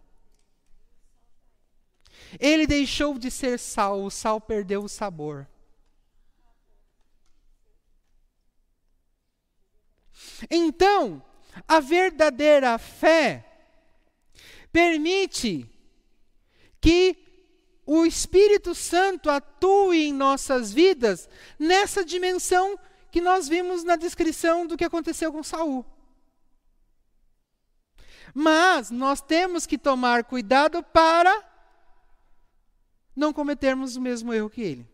Ele 2.41 2.67
deixou 2.67 3.19
de 3.19 3.31
ser 3.31 3.59
sal, 3.59 4.03
o 4.03 4.11
sal 4.11 4.41
perdeu 4.41 4.83
o 4.83 4.89
sabor. 4.89 5.47
Então, 10.51 11.22
a 11.66 11.80
verdadeira 11.80 12.78
fé 12.78 13.45
permite 14.72 15.68
que 16.80 17.16
o 17.87 18.05
Espírito 18.05 18.74
Santo 18.74 19.30
atue 19.30 20.07
em 20.07 20.12
nossas 20.12 20.72
vidas 20.72 21.28
nessa 21.59 22.05
dimensão 22.05 22.78
que 23.11 23.20
nós 23.20 23.47
vimos 23.49 23.85
na 23.85 23.97
descrição 23.97 24.66
do 24.66 24.76
que 24.76 24.85
aconteceu 24.85 25.32
com 25.32 25.43
Saul. 25.43 25.85
Mas 28.35 28.91
nós 28.91 29.20
temos 29.20 29.66
que 29.66 29.78
tomar 29.78 30.24
cuidado 30.24 30.82
para 30.82 31.32
não 33.14 33.32
cometermos 33.32 33.95
o 33.95 34.01
mesmo 34.01 34.32
erro 34.32 34.51
que 34.51 34.62
ele. 34.62 34.94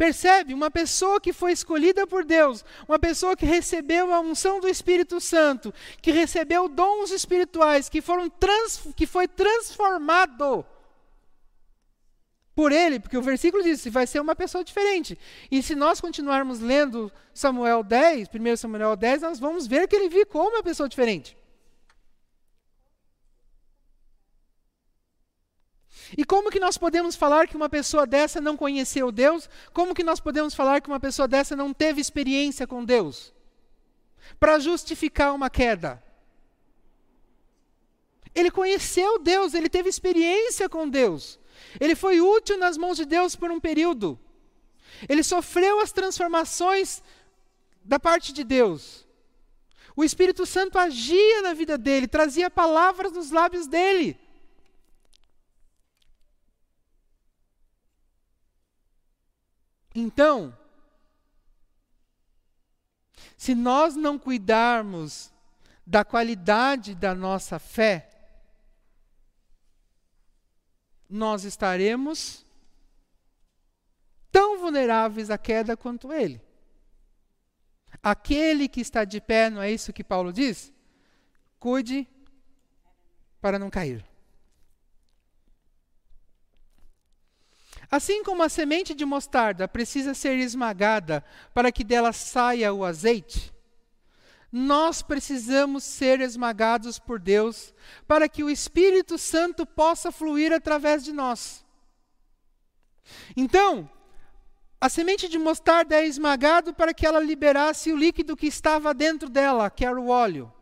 Percebe? 0.00 0.54
Uma 0.54 0.70
pessoa 0.70 1.20
que 1.20 1.30
foi 1.30 1.52
escolhida 1.52 2.06
por 2.06 2.24
Deus, 2.24 2.64
uma 2.88 2.98
pessoa 2.98 3.36
que 3.36 3.44
recebeu 3.44 4.14
a 4.14 4.20
unção 4.20 4.58
do 4.58 4.66
Espírito 4.66 5.20
Santo, 5.20 5.74
que 6.00 6.10
recebeu 6.10 6.70
dons 6.70 7.10
espirituais, 7.10 7.90
que, 7.90 8.00
foram 8.00 8.30
trans, 8.30 8.80
que 8.96 9.06
foi 9.06 9.28
transformado 9.28 10.64
por 12.54 12.72
ele, 12.72 12.98
porque 12.98 13.18
o 13.18 13.20
versículo 13.20 13.62
diz 13.62 13.84
vai 13.88 14.06
ser 14.06 14.20
uma 14.20 14.34
pessoa 14.34 14.64
diferente. 14.64 15.18
E 15.50 15.62
se 15.62 15.74
nós 15.74 16.00
continuarmos 16.00 16.60
lendo 16.60 17.12
Samuel 17.34 17.84
10, 17.84 18.28
1 18.28 18.56
Samuel 18.56 18.96
10, 18.96 19.20
nós 19.20 19.38
vamos 19.38 19.66
ver 19.66 19.86
que 19.86 19.96
ele 19.96 20.08
ficou 20.08 20.48
uma 20.48 20.62
pessoa 20.62 20.88
diferente. 20.88 21.36
E 26.16 26.24
como 26.24 26.50
que 26.50 26.58
nós 26.58 26.76
podemos 26.76 27.14
falar 27.14 27.46
que 27.46 27.56
uma 27.56 27.68
pessoa 27.68 28.06
dessa 28.06 28.40
não 28.40 28.56
conheceu 28.56 29.12
Deus? 29.12 29.48
Como 29.72 29.94
que 29.94 30.02
nós 30.02 30.20
podemos 30.20 30.54
falar 30.54 30.80
que 30.80 30.88
uma 30.88 31.00
pessoa 31.00 31.28
dessa 31.28 31.54
não 31.54 31.72
teve 31.72 32.00
experiência 32.00 32.66
com 32.66 32.84
Deus? 32.84 33.32
Para 34.38 34.58
justificar 34.58 35.34
uma 35.34 35.48
queda. 35.48 36.02
Ele 38.34 38.50
conheceu 38.50 39.18
Deus, 39.18 39.54
ele 39.54 39.68
teve 39.68 39.88
experiência 39.88 40.68
com 40.68 40.88
Deus. 40.88 41.38
Ele 41.78 41.94
foi 41.94 42.20
útil 42.20 42.58
nas 42.58 42.76
mãos 42.76 42.96
de 42.96 43.04
Deus 43.04 43.36
por 43.36 43.50
um 43.50 43.60
período. 43.60 44.18
Ele 45.08 45.22
sofreu 45.22 45.80
as 45.80 45.92
transformações 45.92 47.02
da 47.84 47.98
parte 47.98 48.32
de 48.32 48.44
Deus. 48.44 49.06
O 49.96 50.04
Espírito 50.04 50.46
Santo 50.46 50.78
agia 50.78 51.42
na 51.42 51.52
vida 51.52 51.76
dele, 51.76 52.06
trazia 52.06 52.50
palavras 52.50 53.12
nos 53.12 53.30
lábios 53.30 53.66
dele. 53.66 54.18
Então, 59.94 60.56
se 63.36 63.54
nós 63.54 63.96
não 63.96 64.18
cuidarmos 64.18 65.32
da 65.86 66.04
qualidade 66.04 66.94
da 66.94 67.14
nossa 67.14 67.58
fé, 67.58 68.08
nós 71.08 71.44
estaremos 71.44 72.44
tão 74.30 74.60
vulneráveis 74.60 75.30
à 75.30 75.36
queda 75.36 75.76
quanto 75.76 76.12
ele. 76.12 76.40
Aquele 78.02 78.68
que 78.68 78.80
está 78.80 79.04
de 79.04 79.20
pé, 79.20 79.50
não 79.50 79.60
é 79.60 79.70
isso 79.70 79.92
que 79.92 80.04
Paulo 80.04 80.32
diz? 80.32 80.72
Cuide 81.58 82.08
para 83.40 83.58
não 83.58 83.68
cair. 83.68 84.09
Assim 87.90 88.22
como 88.22 88.42
a 88.42 88.48
semente 88.48 88.94
de 88.94 89.04
mostarda 89.04 89.66
precisa 89.66 90.14
ser 90.14 90.38
esmagada 90.38 91.24
para 91.52 91.72
que 91.72 91.82
dela 91.82 92.12
saia 92.12 92.72
o 92.72 92.84
azeite, 92.84 93.52
nós 94.52 95.02
precisamos 95.02 95.84
ser 95.84 96.20
esmagados 96.20 96.98
por 96.98 97.18
Deus 97.18 97.74
para 98.06 98.28
que 98.28 98.42
o 98.42 98.50
Espírito 98.50 99.16
Santo 99.18 99.64
possa 99.64 100.10
fluir 100.12 100.52
através 100.52 101.04
de 101.04 101.12
nós. 101.12 101.64
Então, 103.36 103.88
a 104.80 104.88
semente 104.88 105.28
de 105.28 105.38
mostarda 105.38 105.96
é 105.96 106.06
esmagada 106.06 106.72
para 106.72 106.94
que 106.94 107.06
ela 107.06 107.20
liberasse 107.20 107.92
o 107.92 107.96
líquido 107.96 108.36
que 108.36 108.46
estava 108.46 108.94
dentro 108.94 109.28
dela, 109.28 109.68
que 109.70 109.84
era 109.84 110.00
o 110.00 110.08
óleo. 110.08 110.52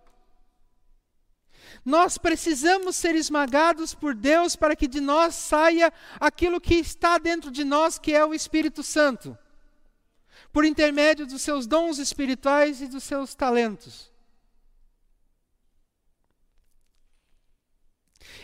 Nós 1.84 2.18
precisamos 2.18 2.96
ser 2.96 3.14
esmagados 3.14 3.94
por 3.94 4.14
Deus 4.14 4.56
para 4.56 4.76
que 4.76 4.86
de 4.86 5.00
nós 5.00 5.34
saia 5.34 5.92
aquilo 6.20 6.60
que 6.60 6.74
está 6.74 7.18
dentro 7.18 7.50
de 7.50 7.64
nós, 7.64 7.98
que 7.98 8.12
é 8.14 8.24
o 8.24 8.34
Espírito 8.34 8.82
Santo, 8.82 9.36
por 10.52 10.64
intermédio 10.64 11.26
dos 11.26 11.42
seus 11.42 11.66
dons 11.66 11.98
espirituais 11.98 12.82
e 12.82 12.88
dos 12.88 13.04
seus 13.04 13.34
talentos. 13.34 14.12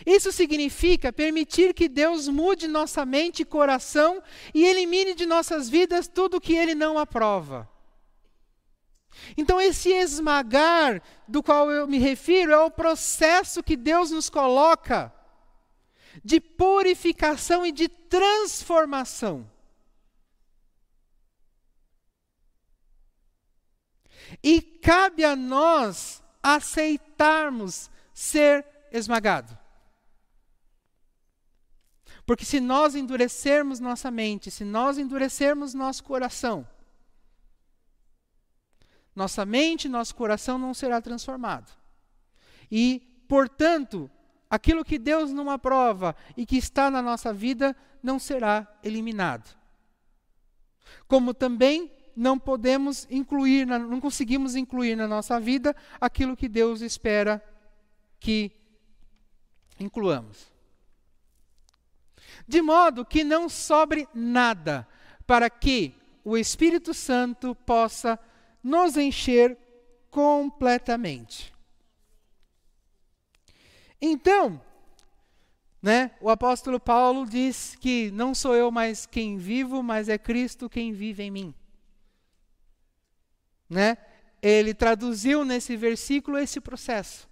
Isso 0.05 0.31
significa 0.31 1.11
permitir 1.11 1.73
que 1.73 1.87
Deus 1.87 2.27
mude 2.27 2.67
nossa 2.67 3.05
mente 3.05 3.41
e 3.41 3.45
coração 3.45 4.21
e 4.53 4.65
elimine 4.65 5.13
de 5.13 5.25
nossas 5.25 5.69
vidas 5.69 6.07
tudo 6.07 6.41
que 6.41 6.55
Ele 6.55 6.75
não 6.75 6.97
aprova. 6.97 7.69
Então, 9.37 9.59
esse 9.59 9.89
esmagar 9.89 11.01
do 11.27 11.41
qual 11.41 11.71
eu 11.71 11.87
me 11.87 11.97
refiro 11.97 12.51
é 12.51 12.59
o 12.59 12.71
processo 12.71 13.63
que 13.63 13.75
Deus 13.75 14.11
nos 14.11 14.29
coloca 14.29 15.13
de 16.23 16.39
purificação 16.39 17.65
e 17.65 17.71
de 17.71 17.87
transformação. 17.87 19.49
E 24.43 24.61
cabe 24.61 25.23
a 25.23 25.35
nós 25.35 26.23
aceitarmos 26.41 27.89
ser 28.13 28.65
esmagado. 28.91 29.57
Porque 32.25 32.43
se 32.43 32.59
nós 32.59 32.95
endurecermos 32.95 33.79
nossa 33.79 34.09
mente, 34.09 34.49
se 34.49 34.63
nós 34.63 34.97
endurecermos 34.97 35.73
nosso 35.73 36.03
coração, 36.03 36.67
nossa 39.15 39.45
mente, 39.45 39.87
nosso 39.87 40.13
coração 40.15 40.57
não 40.57 40.73
será 40.73 41.01
transformado. 41.01 41.71
E, 42.69 43.23
portanto, 43.27 44.09
aquilo 44.49 44.83
que 44.83 44.99
Deus 44.99 45.31
não 45.31 45.49
aprova 45.49 46.15
e 46.35 46.45
que 46.45 46.57
está 46.57 46.91
na 46.91 47.01
nossa 47.01 47.33
vida 47.33 47.75
não 48.03 48.19
será 48.19 48.67
eliminado. 48.83 49.55
Como 51.07 51.33
também 51.33 51.91
não 52.15 52.37
podemos 52.37 53.07
incluir, 53.09 53.65
não 53.65 53.99
conseguimos 53.99 54.55
incluir 54.55 54.95
na 54.95 55.07
nossa 55.07 55.39
vida 55.39 55.75
aquilo 55.99 56.37
que 56.37 56.47
Deus 56.47 56.81
espera 56.81 57.43
que 58.19 58.51
incluamos. 59.79 60.53
De 62.47 62.61
modo 62.61 63.05
que 63.05 63.23
não 63.23 63.49
sobre 63.49 64.07
nada 64.13 64.87
para 65.25 65.49
que 65.49 65.93
o 66.23 66.37
Espírito 66.37 66.93
Santo 66.93 67.53
possa 67.53 68.19
nos 68.65 68.97
encher 68.97 69.57
completamente. 70.09 71.53
Então, 74.01 74.59
né, 75.81 76.11
o 76.19 76.29
apóstolo 76.29 76.79
Paulo 76.79 77.25
diz 77.25 77.77
que 77.79 78.11
não 78.11 78.35
sou 78.35 78.55
eu 78.55 78.71
mais 78.71 79.05
quem 79.05 79.37
vivo, 79.37 79.81
mas 79.81 80.09
é 80.09 80.17
Cristo 80.17 80.69
quem 80.69 80.91
vive 80.91 81.23
em 81.23 81.31
mim 81.31 81.55
né? 83.69 83.97
Ele 84.41 84.73
traduziu 84.73 85.43
nesse 85.43 85.75
versículo 85.75 86.37
esse 86.37 86.59
processo. 86.59 87.27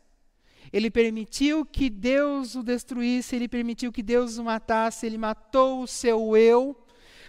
Ele 0.72 0.90
permitiu 0.90 1.66
que 1.66 1.90
Deus 1.90 2.56
o 2.56 2.64
destruísse, 2.64 3.36
ele 3.36 3.48
permitiu 3.48 3.92
que 3.92 4.02
Deus 4.02 4.38
o 4.38 4.44
matasse, 4.44 5.06
ele 5.06 5.18
matou 5.18 5.84
o 5.84 5.88
seu 5.88 6.36
eu, 6.36 6.76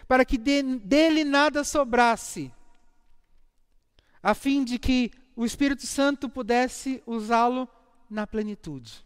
para 0.09 0.25
que 0.25 0.39
de, 0.39 0.63
dele 0.63 1.25
nada 1.25 1.63
sobrasse, 1.63 2.51
a 4.25 4.33
fim 4.35 4.65
de 4.65 4.79
que 4.79 5.11
o 5.37 5.45
Espírito 5.45 5.87
Santo 5.87 6.31
pudesse 6.31 7.03
usá-lo 7.07 7.69
na 8.09 8.27
plenitude. 8.27 9.05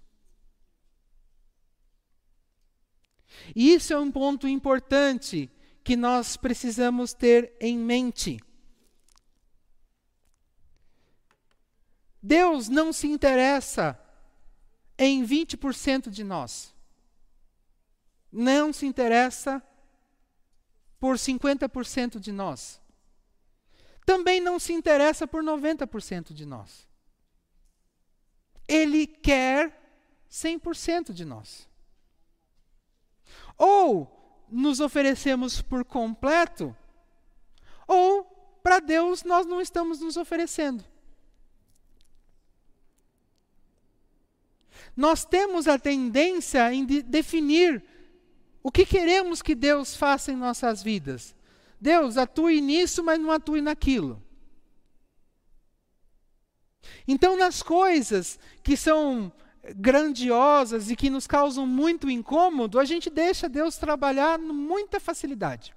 E 3.55 3.75
isso 3.75 3.93
é 3.93 3.99
um 3.99 4.13
ponto 4.13 4.47
importante 4.47 5.51
que 5.83 5.97
nós 5.97 6.37
precisamos 6.37 7.13
ter 7.13 7.53
em 7.61 7.77
mente. 7.77 8.39
Deus 12.23 12.69
não 12.69 12.93
se 12.93 13.09
interessa 13.09 13.99
em 14.97 15.25
20% 15.25 16.11
de 16.11 16.23
nós. 16.23 16.73
Não 18.31 18.73
se 18.73 18.87
interessa 18.87 19.61
por 21.01 21.17
50% 21.17 22.21
de 22.21 22.31
nós. 22.31 22.81
Também 24.09 24.41
não 24.41 24.59
se 24.59 24.73
interessa 24.73 25.27
por 25.27 25.43
90% 25.45 26.33
de 26.33 26.47
nós. 26.47 26.89
Ele 28.67 29.07
quer 29.07 29.79
100% 30.31 31.13
de 31.13 31.27
nós. 31.27 31.69
Ou 33.59 34.47
nos 34.49 34.81
oferecemos 34.81 35.61
por 35.61 35.85
completo, 35.85 36.75
ou 37.87 38.25
para 38.63 38.81
Deus 38.81 39.25
nós 39.25 39.45
não 39.45 39.61
estamos 39.61 40.01
nos 40.01 40.17
oferecendo. 40.17 40.83
nós 44.97 45.25
temos 45.25 45.69
a 45.69 45.79
tendência 45.79 46.73
em 46.73 46.85
de 46.85 47.03
definir 47.03 47.85
o 48.65 48.73
que 48.73 48.85
queremos 48.85 49.41
que 49.41 49.55
Deus 49.55 49.95
faça 49.95 50.33
em 50.33 50.37
nossas 50.37 50.83
vidas. 50.83 51.38
Deus, 51.81 52.17
atue 52.17 52.61
nisso, 52.61 53.03
mas 53.05 53.19
não 53.21 53.31
atue 53.31 53.61
naquilo. 53.61 54.23
Então, 57.07 57.37
nas 57.37 57.63
coisas 57.63 58.39
que 58.63 58.77
são 58.77 59.33
grandiosas 59.77 60.91
e 60.91 60.97
que 60.97 61.11
nos 61.11 61.27
causam 61.27 61.67
muito 61.67 62.11
incômodo, 62.11 62.79
a 62.79 62.85
gente 62.85 63.11
deixa 63.11 63.49
Deus 63.49 63.77
trabalhar 63.77 64.39
com 64.39 64.53
muita 64.53 64.99
facilidade. 64.99 65.75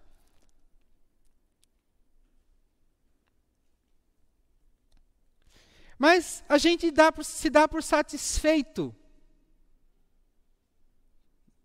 Mas 5.98 6.44
a 6.50 6.58
gente 6.58 6.90
dá 6.90 7.12
por, 7.12 7.24
se 7.24 7.50
dá 7.50 7.68
por 7.68 7.84
satisfeito 7.84 8.96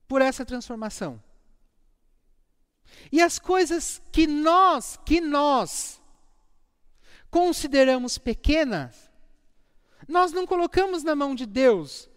por 0.07 0.21
essa 0.21 0.45
transformação. 0.45 1.23
E 3.11 3.23
as 3.23 3.39
coisas 3.39 4.01
que 4.13 4.27
nós, 4.27 4.99
que 5.05 5.21
nós 5.21 6.01
consideramos 7.31 8.19
pequenas, 8.19 9.11
nós 10.09 10.33
não 10.33 10.47
colocamos 10.47 11.03
na 11.03 11.15
mão 11.15 11.35
de 11.35 11.47
Deus. 11.47 12.09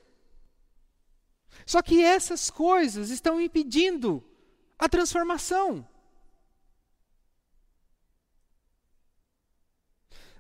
Só 1.66 1.82
que 1.82 2.04
essas 2.04 2.50
coisas 2.50 3.10
estão 3.10 3.40
impedindo 3.40 4.24
a 4.78 4.88
transformação. 4.88 5.88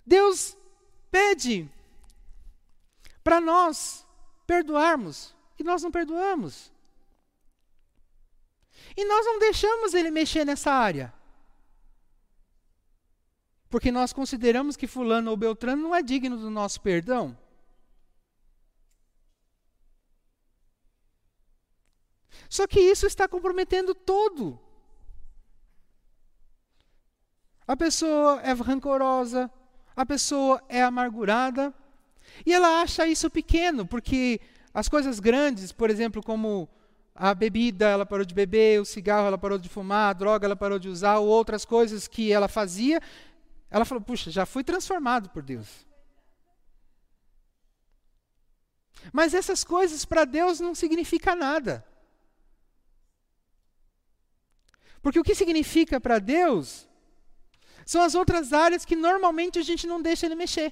Deus 0.05 0.57
pede 1.11 1.69
para 3.23 3.39
nós 3.39 4.07
perdoarmos 4.47 5.35
e 5.59 5.63
nós 5.63 5.83
não 5.83 5.91
perdoamos. 5.91 6.71
E 8.99 9.05
nós 9.05 9.25
não 9.25 9.39
deixamos 9.39 9.93
ele 9.93 10.11
mexer 10.11 10.43
nessa 10.43 10.73
área. 10.73 11.13
Porque 13.69 13.93
nós 13.93 14.11
consideramos 14.11 14.75
que 14.75 14.87
Fulano 14.87 15.31
ou 15.31 15.37
Beltrano 15.37 15.83
não 15.83 15.95
é 15.95 16.01
digno 16.01 16.35
do 16.35 16.49
nosso 16.49 16.81
perdão. 16.81 17.37
Só 22.49 22.67
que 22.67 22.81
isso 22.81 23.07
está 23.07 23.25
comprometendo 23.25 23.95
todo. 23.95 24.59
A 27.65 27.77
pessoa 27.77 28.41
é 28.41 28.51
rancorosa, 28.51 29.49
a 29.95 30.05
pessoa 30.05 30.61
é 30.67 30.83
amargurada, 30.83 31.73
e 32.45 32.53
ela 32.53 32.81
acha 32.81 33.07
isso 33.07 33.29
pequeno, 33.29 33.87
porque 33.87 34.41
as 34.73 34.89
coisas 34.89 35.21
grandes, 35.21 35.71
por 35.71 35.89
exemplo, 35.89 36.21
como 36.21 36.67
a 37.21 37.33
bebida 37.33 37.85
ela 37.85 38.05
parou 38.05 38.25
de 38.25 38.33
beber, 38.33 38.79
o 38.79 38.85
cigarro 38.85 39.27
ela 39.27 39.37
parou 39.37 39.57
de 39.57 39.67
fumar, 39.67 40.09
a 40.09 40.13
droga 40.13 40.47
ela 40.47 40.55
parou 40.55 40.79
de 40.79 40.87
usar, 40.87 41.17
ou 41.17 41.27
outras 41.27 41.65
coisas 41.65 42.07
que 42.07 42.31
ela 42.31 42.47
fazia, 42.47 43.01
ela 43.69 43.83
falou: 43.83 44.01
puxa, 44.01 44.31
já 44.31 44.45
fui 44.45 44.63
transformado 44.63 45.29
por 45.29 45.43
Deus. 45.43 45.85
Mas 49.11 49.33
essas 49.33 49.65
coisas 49.65 50.05
para 50.05 50.23
Deus 50.23 50.61
não 50.61 50.73
significa 50.73 51.35
nada. 51.35 51.85
Porque 55.01 55.19
o 55.19 55.23
que 55.23 55.35
significa 55.35 55.99
para 55.99 56.19
Deus 56.19 56.87
são 57.85 58.01
as 58.01 58.15
outras 58.15 58.53
áreas 58.53 58.85
que 58.85 58.95
normalmente 58.95 59.59
a 59.59 59.61
gente 59.61 59.85
não 59.85 60.01
deixa 60.01 60.25
ele 60.25 60.35
mexer. 60.35 60.71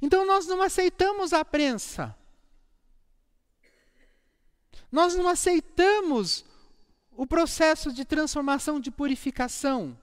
Então 0.00 0.26
nós 0.26 0.46
não 0.46 0.62
aceitamos 0.62 1.32
a 1.32 1.44
prensa. 1.44 2.16
Nós 4.90 5.14
não 5.14 5.28
aceitamos 5.28 6.44
o 7.12 7.26
processo 7.26 7.92
de 7.92 8.04
transformação, 8.04 8.78
de 8.78 8.90
purificação. 8.90 9.98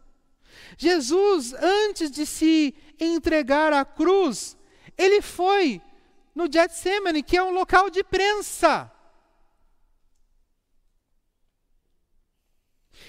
Jesus, 0.78 1.54
antes 1.54 2.12
de 2.12 2.26
se 2.26 2.76
entregar 3.00 3.74
à 3.74 3.86
cruz, 3.86 4.58
ele 4.98 5.22
foi 5.22 5.82
no 6.36 6.52
Getsemane, 6.52 7.24
que 7.24 7.38
é 7.38 7.44
um 7.44 7.52
local 7.52 7.90
de 7.90 8.04
prensa. 8.04 8.92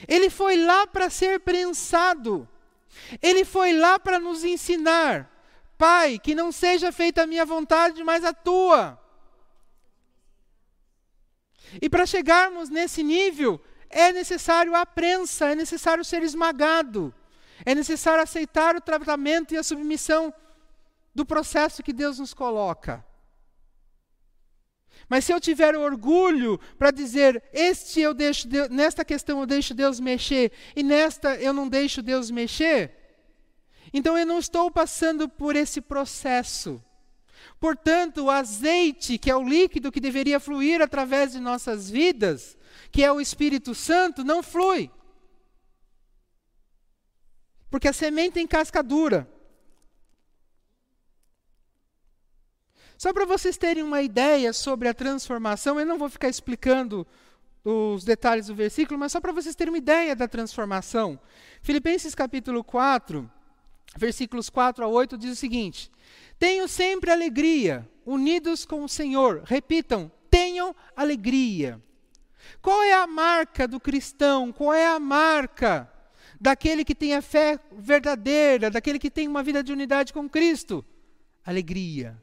Ele 0.07 0.29
foi 0.29 0.57
lá 0.57 0.87
para 0.87 1.09
ser 1.09 1.41
prensado. 1.41 2.49
Ele 3.23 3.45
foi 3.45 3.73
lá 3.73 3.99
para 3.99 4.19
nos 4.19 4.45
ensinar 4.45 5.34
Pai, 5.85 6.19
que 6.19 6.35
não 6.35 6.51
seja 6.51 6.91
feita 6.91 7.25
a 7.25 7.27
minha 7.27 7.45
vontade, 7.45 8.03
mas 8.03 8.25
a 8.25 8.33
tua. 8.33 8.99
E 11.83 11.91
para 11.91 12.07
chegarmos 12.07 12.71
nesse 12.71 13.03
nível, 13.03 13.61
é 13.91 14.11
necessário 14.11 14.75
a 14.75 14.87
prensa, 14.87 15.51
é 15.51 15.55
necessário 15.55 16.03
ser 16.03 16.23
esmagado, 16.23 17.15
é 17.67 17.75
necessário 17.75 18.23
aceitar 18.23 18.75
o 18.75 18.81
tratamento 18.81 19.53
e 19.53 19.59
a 19.59 19.63
submissão 19.63 20.33
do 21.15 21.27
processo 21.27 21.83
que 21.83 21.93
Deus 21.93 22.19
nos 22.19 22.33
coloca. 22.33 23.05
Mas 25.07 25.27
se 25.27 25.35
eu 25.35 25.39
tiver 25.39 25.77
orgulho 25.77 26.59
para 26.79 26.91
dizer, 26.91 27.45
este 27.53 28.01
eu 28.01 28.15
deixo 28.15 28.49
Deus, 28.49 28.71
nesta 28.71 29.05
questão 29.05 29.41
eu 29.41 29.47
deixo 29.47 29.75
Deus 29.75 30.01
mexer 30.01 30.51
e 30.75 30.83
nesta 30.83 31.37
eu 31.37 31.53
não 31.53 31.69
deixo 31.69 32.01
Deus 32.01 32.31
mexer, 32.31 33.04
então 33.95 34.19
eu 34.19 34.27
não 34.27 34.41
estou 34.41 34.73
passando 34.73 35.29
por 35.29 35.55
esse 35.55 35.81
processo. 35.81 36.83
Portanto, 37.61 38.25
o 38.25 38.31
azeite, 38.31 39.17
que 39.17 39.31
é 39.31 39.37
o 39.37 39.49
líquido 39.49 39.93
que 39.93 40.01
deveria 40.01 40.41
fluir 40.41 40.83
através 40.83 41.31
de 41.31 41.39
nossas 41.39 41.89
vidas, 41.89 42.59
que 42.91 43.05
é 43.05 43.13
o 43.13 43.21
Espírito 43.21 43.73
Santo, 43.73 44.25
não 44.25 44.43
flui. 44.43 44.91
Porque 47.71 47.87
a 47.87 47.93
semente 47.93 48.35
tem 48.35 48.49
casca 48.49 48.83
dura. 48.83 49.31
Só 52.99 53.13
para 53.13 53.25
vocês 53.25 53.57
terem 53.57 53.83
uma 53.85 54.03
ideia 54.03 54.53
sobre 54.53 54.89
a 54.89 54.95
transformação, 54.95 55.79
eu 55.79 55.87
não 55.87 55.99
vou 55.99 56.09
ficar 56.09 56.29
explicando 56.29 57.07
os 57.65 58.05
detalhes 58.05 58.49
do 58.49 58.55
versículo, 58.57 58.99
mas 58.99 59.13
só 59.13 59.21
para 59.21 59.33
vocês 59.33 59.55
terem 59.55 59.73
uma 59.73 59.79
ideia 59.79 60.17
da 60.17 60.27
transformação. 60.27 61.19
Filipenses 61.63 62.15
capítulo 62.15 62.65
4, 62.65 63.31
versículos 63.97 64.51
4 64.51 64.85
a 64.85 64.89
8 64.89 65.17
diz 65.19 65.33
o 65.33 65.37
seguinte: 65.37 65.91
Tenham 66.39 66.67
sempre 66.67 67.11
alegria, 67.11 67.89
unidos 68.05 68.65
com 68.65 68.85
o 68.85 68.89
Senhor. 68.89 69.43
Repitam, 69.45 70.11
tenham 70.31 70.75
alegria. 70.97 71.81
Qual 72.61 72.83
é 72.83 72.93
a 72.93 73.07
marca 73.07 73.67
do 73.67 73.81
cristão? 73.81 74.53
Qual 74.53 74.73
é 74.73 74.87
a 74.87 74.99
marca 74.99 75.91
daquele 76.41 76.85
que 76.85 76.95
tem 76.95 77.15
a 77.15 77.23
fé 77.23 77.59
verdadeira, 77.73 78.71
daquele 78.71 78.99
que 78.99 79.11
tem 79.11 79.29
uma 79.29 79.43
vida 79.43 79.63
de 79.63 79.73
unidade 79.73 80.13
com 80.13 80.29
Cristo? 80.29 80.85
Alegria. 81.45 82.23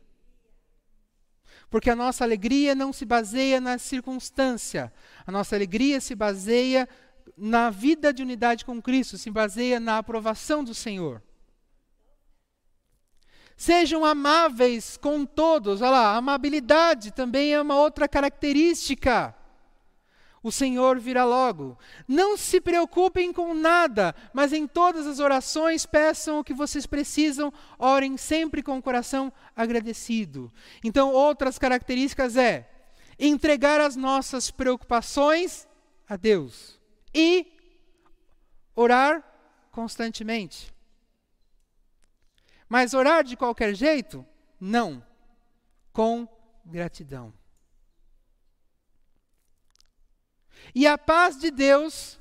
Porque 1.69 1.89
a 1.89 1.95
nossa 1.95 2.23
alegria 2.23 2.75
não 2.75 2.91
se 2.91 3.05
baseia 3.05 3.61
na 3.61 3.77
circunstância, 3.77 4.91
a 5.25 5.31
nossa 5.31 5.55
alegria 5.55 6.01
se 6.01 6.13
baseia 6.13 6.87
na 7.37 7.69
vida 7.69 8.13
de 8.13 8.21
unidade 8.21 8.65
com 8.65 8.81
Cristo, 8.81 9.17
se 9.17 9.31
baseia 9.31 9.79
na 9.79 9.97
aprovação 9.97 10.63
do 10.63 10.75
Senhor. 10.75 11.23
Sejam 13.61 14.03
amáveis 14.03 14.97
com 14.97 15.23
todos. 15.23 15.83
Olha 15.83 15.91
lá, 15.91 16.15
amabilidade 16.15 17.11
também 17.11 17.53
é 17.53 17.61
uma 17.61 17.75
outra 17.75 18.07
característica. 18.07 19.35
O 20.41 20.51
Senhor 20.51 20.97
virá 20.97 21.25
logo. 21.25 21.77
Não 22.07 22.35
se 22.35 22.59
preocupem 22.59 23.31
com 23.31 23.53
nada, 23.53 24.15
mas 24.33 24.51
em 24.51 24.65
todas 24.65 25.05
as 25.05 25.19
orações 25.19 25.85
peçam 25.85 26.39
o 26.39 26.43
que 26.43 26.55
vocês 26.55 26.87
precisam, 26.87 27.53
orem 27.77 28.17
sempre 28.17 28.63
com 28.63 28.79
o 28.79 28.81
coração 28.81 29.31
agradecido. 29.55 30.51
Então, 30.83 31.13
outras 31.13 31.59
características 31.59 32.37
é 32.37 32.67
entregar 33.19 33.79
as 33.79 33.95
nossas 33.95 34.49
preocupações 34.49 35.67
a 36.09 36.15
Deus 36.15 36.79
e 37.13 37.45
orar 38.75 39.23
constantemente. 39.71 40.73
Mas 42.71 42.93
orar 42.93 43.21
de 43.21 43.35
qualquer 43.35 43.75
jeito? 43.75 44.25
Não. 44.57 45.03
Com 45.91 46.25
gratidão. 46.65 47.33
E 50.73 50.87
a 50.87 50.97
paz 50.97 51.37
de 51.37 51.51
Deus, 51.51 52.17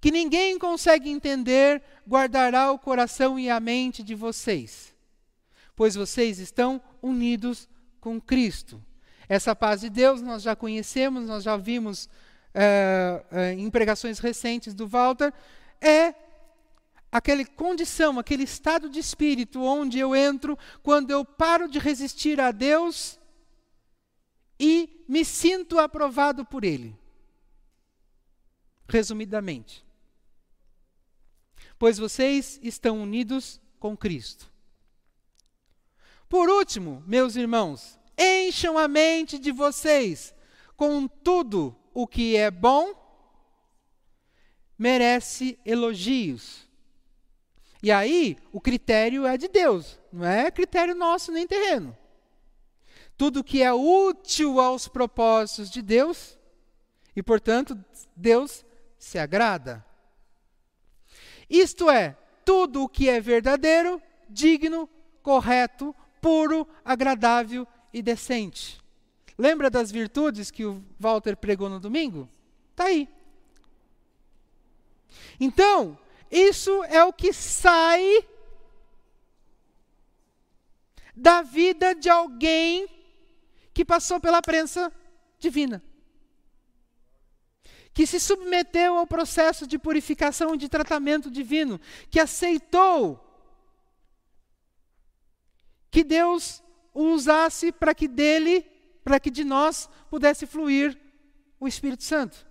que 0.00 0.10
ninguém 0.10 0.58
consegue 0.58 1.10
entender, 1.10 1.82
guardará 2.08 2.72
o 2.72 2.78
coração 2.78 3.38
e 3.38 3.50
a 3.50 3.60
mente 3.60 4.02
de 4.02 4.14
vocês, 4.14 4.94
pois 5.76 5.94
vocês 5.94 6.38
estão 6.38 6.80
unidos 7.02 7.68
com 8.00 8.18
Cristo. 8.18 8.82
Essa 9.28 9.54
paz 9.54 9.82
de 9.82 9.90
Deus 9.90 10.22
nós 10.22 10.42
já 10.42 10.56
conhecemos, 10.56 11.26
nós 11.26 11.44
já 11.44 11.58
vimos 11.58 12.08
é, 12.54 13.54
em 13.58 13.68
pregações 13.68 14.18
recentes 14.18 14.72
do 14.72 14.88
Walter, 14.88 15.30
é 15.78 16.14
aquela 17.12 17.44
condição, 17.44 18.18
aquele 18.18 18.44
estado 18.44 18.88
de 18.88 18.98
espírito 18.98 19.60
onde 19.60 19.98
eu 19.98 20.16
entro 20.16 20.58
quando 20.82 21.10
eu 21.10 21.22
paro 21.22 21.68
de 21.68 21.78
resistir 21.78 22.40
a 22.40 22.50
Deus 22.50 23.20
e 24.58 25.04
me 25.06 25.22
sinto 25.22 25.78
aprovado 25.78 26.42
por 26.42 26.64
Ele. 26.64 26.96
Resumidamente. 28.88 29.84
Pois 31.78 31.98
vocês 31.98 32.58
estão 32.62 33.02
unidos 33.02 33.60
com 33.78 33.94
Cristo. 33.94 34.50
Por 36.28 36.48
último, 36.48 37.02
meus 37.06 37.36
irmãos, 37.36 37.98
encham 38.16 38.78
a 38.78 38.88
mente 38.88 39.38
de 39.38 39.52
vocês 39.52 40.34
com 40.76 41.06
tudo 41.06 41.76
o 41.92 42.06
que 42.06 42.36
é 42.36 42.50
bom, 42.50 42.94
merece 44.78 45.58
elogios 45.64 46.71
e 47.82 47.90
aí, 47.90 48.36
o 48.52 48.60
critério 48.60 49.26
é 49.26 49.36
de 49.36 49.48
Deus, 49.48 49.98
não 50.12 50.24
é 50.24 50.50
critério 50.50 50.94
nosso 50.94 51.32
nem 51.32 51.46
terreno. 51.46 51.96
Tudo 53.16 53.42
que 53.42 53.62
é 53.62 53.72
útil 53.72 54.60
aos 54.60 54.86
propósitos 54.86 55.68
de 55.68 55.82
Deus, 55.82 56.38
e 57.16 57.22
portanto, 57.22 57.76
Deus 58.14 58.64
se 58.98 59.18
agrada. 59.18 59.84
Isto 61.50 61.90
é, 61.90 62.16
tudo 62.44 62.84
o 62.84 62.88
que 62.88 63.08
é 63.08 63.20
verdadeiro, 63.20 64.00
digno, 64.28 64.88
correto, 65.22 65.94
puro, 66.20 66.66
agradável 66.84 67.66
e 67.92 68.00
decente. 68.00 68.80
Lembra 69.36 69.68
das 69.68 69.90
virtudes 69.90 70.50
que 70.50 70.64
o 70.64 70.82
Walter 71.00 71.36
pregou 71.36 71.68
no 71.68 71.80
domingo? 71.80 72.28
Está 72.70 72.84
aí. 72.84 73.08
Então, 75.40 75.98
isso 76.32 76.82
é 76.84 77.04
o 77.04 77.12
que 77.12 77.30
sai 77.30 78.26
da 81.14 81.42
vida 81.42 81.94
de 81.94 82.08
alguém 82.08 82.88
que 83.74 83.84
passou 83.84 84.18
pela 84.18 84.40
prensa 84.40 84.90
divina. 85.38 85.82
Que 87.92 88.06
se 88.06 88.18
submeteu 88.18 88.96
ao 88.96 89.06
processo 89.06 89.66
de 89.66 89.78
purificação 89.78 90.54
e 90.54 90.58
de 90.58 90.70
tratamento 90.70 91.30
divino, 91.30 91.78
que 92.10 92.18
aceitou 92.18 93.22
que 95.90 96.02
Deus 96.02 96.62
o 96.94 97.12
usasse 97.12 97.70
para 97.70 97.94
que 97.94 98.08
dele, 98.08 98.62
para 99.04 99.20
que 99.20 99.30
de 99.30 99.44
nós 99.44 99.90
pudesse 100.08 100.46
fluir 100.46 100.98
o 101.60 101.68
Espírito 101.68 102.04
Santo. 102.04 102.50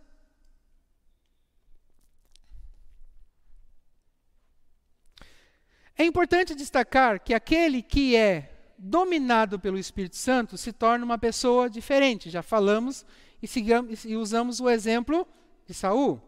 É 6.02 6.04
importante 6.04 6.56
destacar 6.56 7.20
que 7.20 7.32
aquele 7.32 7.84
que 7.84 8.16
é 8.16 8.52
dominado 8.76 9.60
pelo 9.60 9.78
Espírito 9.78 10.16
Santo 10.16 10.58
se 10.58 10.74
torna 10.74 11.06
uma 11.06 11.20
pessoa 11.20 11.70
diferente. 11.70 12.28
Já 12.28 12.42
falamos 12.42 13.06
e, 13.40 13.48
sigamos, 13.48 14.04
e 14.04 14.16
usamos 14.16 14.60
o 14.60 14.68
exemplo 14.68 15.28
de 15.68 15.76
Saul. 15.76 16.20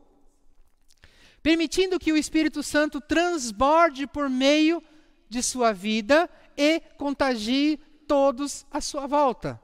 Permitindo 1.42 1.98
que 1.98 2.14
o 2.14 2.18
Espírito 2.18 2.62
Santo 2.62 3.02
transborde 3.02 4.06
por 4.06 4.30
meio 4.30 4.80
de 5.28 5.42
sua 5.42 5.74
vida 5.74 6.30
e 6.56 6.80
contagie 7.00 7.78
todos 8.08 8.68
à 8.70 8.80
sua 8.80 9.08
volta. 9.08 9.60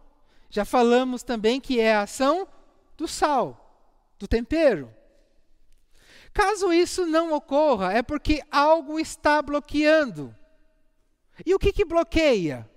Já 0.49 0.65
falamos 0.65 1.21
também 1.21 1.61
que 1.61 1.79
é 1.79 1.93
a 1.93 2.01
ação 2.01 2.47
do 2.97 3.07
sal, 3.07 3.93
do 4.17 4.27
tempero. 4.27 4.91
Caso 6.33 6.71
isso 6.71 7.05
não 7.05 7.33
ocorra, 7.33 7.93
é 7.93 8.01
porque 8.01 8.41
algo 8.51 8.99
está 8.99 9.41
bloqueando. 9.41 10.35
E 11.45 11.53
o 11.53 11.59
que, 11.59 11.73
que 11.73 11.85
bloqueia? 11.85 12.69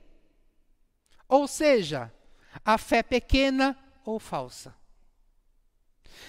Ou 1.29 1.47
seja, 1.47 2.13
a 2.65 2.79
fé 2.79 3.03
pequena 3.03 3.77
ou 4.05 4.19
falsa. 4.19 4.75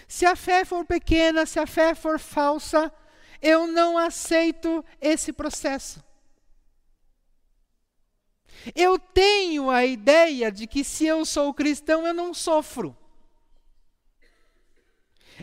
Se 0.07 0.25
a 0.25 0.35
fé 0.35 0.65
for 0.65 0.85
pequena, 0.85 1.45
se 1.45 1.59
a 1.59 1.67
fé 1.67 1.93
for 1.93 2.19
falsa, 2.19 2.91
eu 3.41 3.67
não 3.67 3.97
aceito 3.97 4.83
esse 5.01 5.33
processo. 5.33 6.03
Eu 8.73 8.97
tenho 8.97 9.69
a 9.69 9.85
ideia 9.85 10.51
de 10.51 10.65
que 10.67 10.83
se 10.83 11.05
eu 11.05 11.25
sou 11.25 11.53
cristão, 11.53 12.07
eu 12.07 12.13
não 12.13 12.33
sofro. 12.33 12.95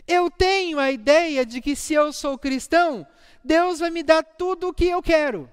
Eu 0.07 0.29
tenho 0.29 0.79
a 0.79 0.91
ideia 0.91 1.45
de 1.45 1.61
que 1.61 1.75
se 1.75 1.93
eu 1.93 2.11
sou 2.13 2.37
cristão, 2.37 3.05
Deus 3.43 3.79
vai 3.79 3.89
me 3.89 4.03
dar 4.03 4.23
tudo 4.23 4.69
o 4.69 4.73
que 4.73 4.85
eu 4.85 5.01
quero. 5.01 5.51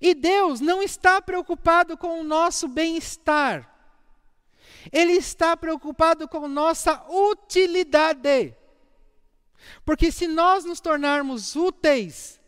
E 0.00 0.14
Deus 0.14 0.60
não 0.60 0.82
está 0.82 1.20
preocupado 1.20 1.96
com 1.96 2.20
o 2.20 2.24
nosso 2.24 2.66
bem-estar. 2.66 3.68
Ele 4.90 5.12
está 5.12 5.56
preocupado 5.56 6.26
com 6.26 6.48
nossa 6.48 7.04
utilidade. 7.08 8.56
Porque 9.84 10.10
se 10.10 10.26
nós 10.26 10.64
nos 10.64 10.80
tornarmos 10.80 11.54
úteis, 11.54 12.40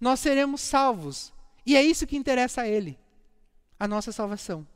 nós 0.00 0.20
seremos 0.20 0.60
salvos. 0.60 1.32
E 1.66 1.76
é 1.76 1.82
isso 1.82 2.06
que 2.06 2.16
interessa 2.16 2.62
a 2.62 2.68
Ele 2.68 2.98
a 3.78 3.88
nossa 3.88 4.12
salvação. 4.12 4.66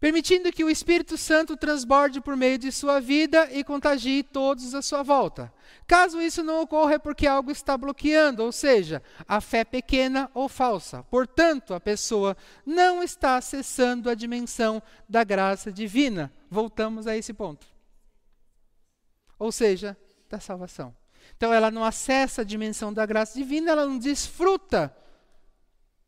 Permitindo 0.00 0.50
que 0.50 0.64
o 0.64 0.70
Espírito 0.70 1.18
Santo 1.18 1.58
transborde 1.58 2.22
por 2.22 2.34
meio 2.34 2.56
de 2.56 2.72
sua 2.72 3.00
vida 3.00 3.48
e 3.52 3.62
contagie 3.62 4.22
todos 4.22 4.74
à 4.74 4.80
sua 4.80 5.02
volta. 5.02 5.52
Caso 5.86 6.20
isso 6.22 6.42
não 6.42 6.62
ocorra, 6.62 6.94
é 6.94 6.98
porque 6.98 7.26
algo 7.26 7.50
está 7.50 7.76
bloqueando, 7.76 8.42
ou 8.42 8.50
seja, 8.50 9.02
a 9.28 9.42
fé 9.42 9.62
pequena 9.62 10.30
ou 10.32 10.48
falsa. 10.48 11.02
Portanto, 11.04 11.74
a 11.74 11.80
pessoa 11.80 12.34
não 12.64 13.02
está 13.02 13.36
acessando 13.36 14.08
a 14.08 14.14
dimensão 14.14 14.82
da 15.06 15.22
graça 15.22 15.70
divina. 15.70 16.32
Voltamos 16.48 17.06
a 17.06 17.14
esse 17.14 17.34
ponto. 17.34 17.66
Ou 19.38 19.52
seja, 19.52 19.96
da 20.30 20.40
salvação. 20.40 20.96
Então, 21.36 21.52
ela 21.52 21.70
não 21.70 21.84
acessa 21.84 22.40
a 22.40 22.44
dimensão 22.44 22.92
da 22.92 23.04
graça 23.04 23.38
divina, 23.38 23.70
ela 23.70 23.86
não 23.86 23.98
desfruta 23.98 24.94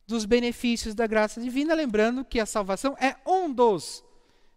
dos 0.06 0.24
benefícios 0.24 0.94
da 0.94 1.06
graça 1.06 1.40
divina, 1.40 1.74
lembrando 1.74 2.24
que 2.24 2.40
a 2.40 2.46
salvação 2.46 2.96
é 3.00 3.16
um 3.26 3.52
dos 3.52 4.04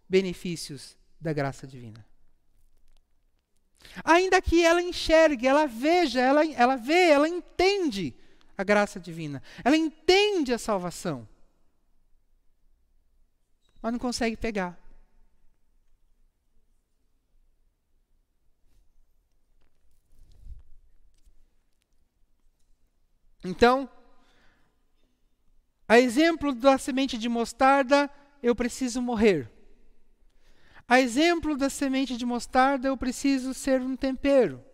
benefícios 0.08 0.96
da 1.20 1.32
graça 1.32 1.66
divina. 1.66 2.04
Ainda 4.04 4.42
que 4.42 4.64
ela 4.64 4.82
enxergue, 4.82 5.46
ela 5.46 5.66
veja, 5.66 6.20
ela, 6.20 6.44
ela 6.44 6.76
vê, 6.76 7.10
ela 7.10 7.28
entende 7.28 8.14
a 8.58 8.64
graça 8.64 8.98
divina, 8.98 9.42
ela 9.64 9.76
entende 9.76 10.52
a 10.52 10.58
salvação, 10.58 11.28
mas 13.80 13.92
não 13.92 13.98
consegue 13.98 14.36
pegar. 14.36 14.78
Então, 23.44 23.88
a 25.88 25.98
exemplo 25.98 26.54
da 26.54 26.78
semente 26.78 27.16
de 27.16 27.28
mostarda, 27.28 28.10
eu 28.42 28.54
preciso 28.54 29.00
morrer. 29.00 29.50
A 30.88 31.00
exemplo 31.00 31.56
da 31.56 31.68
semente 31.68 32.16
de 32.16 32.24
mostarda, 32.24 32.88
eu 32.88 32.96
preciso 32.96 33.52
ser 33.54 33.80
um 33.80 33.96
tempero. 33.96 34.64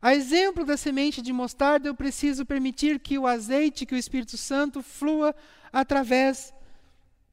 A 0.00 0.14
exemplo 0.14 0.64
da 0.64 0.76
semente 0.76 1.22
de 1.22 1.32
mostarda, 1.32 1.88
eu 1.88 1.94
preciso 1.94 2.44
permitir 2.44 2.98
que 2.98 3.16
o 3.18 3.26
azeite, 3.26 3.86
que 3.86 3.94
o 3.94 3.98
Espírito 3.98 4.36
Santo 4.36 4.82
flua 4.82 5.34
através 5.72 6.52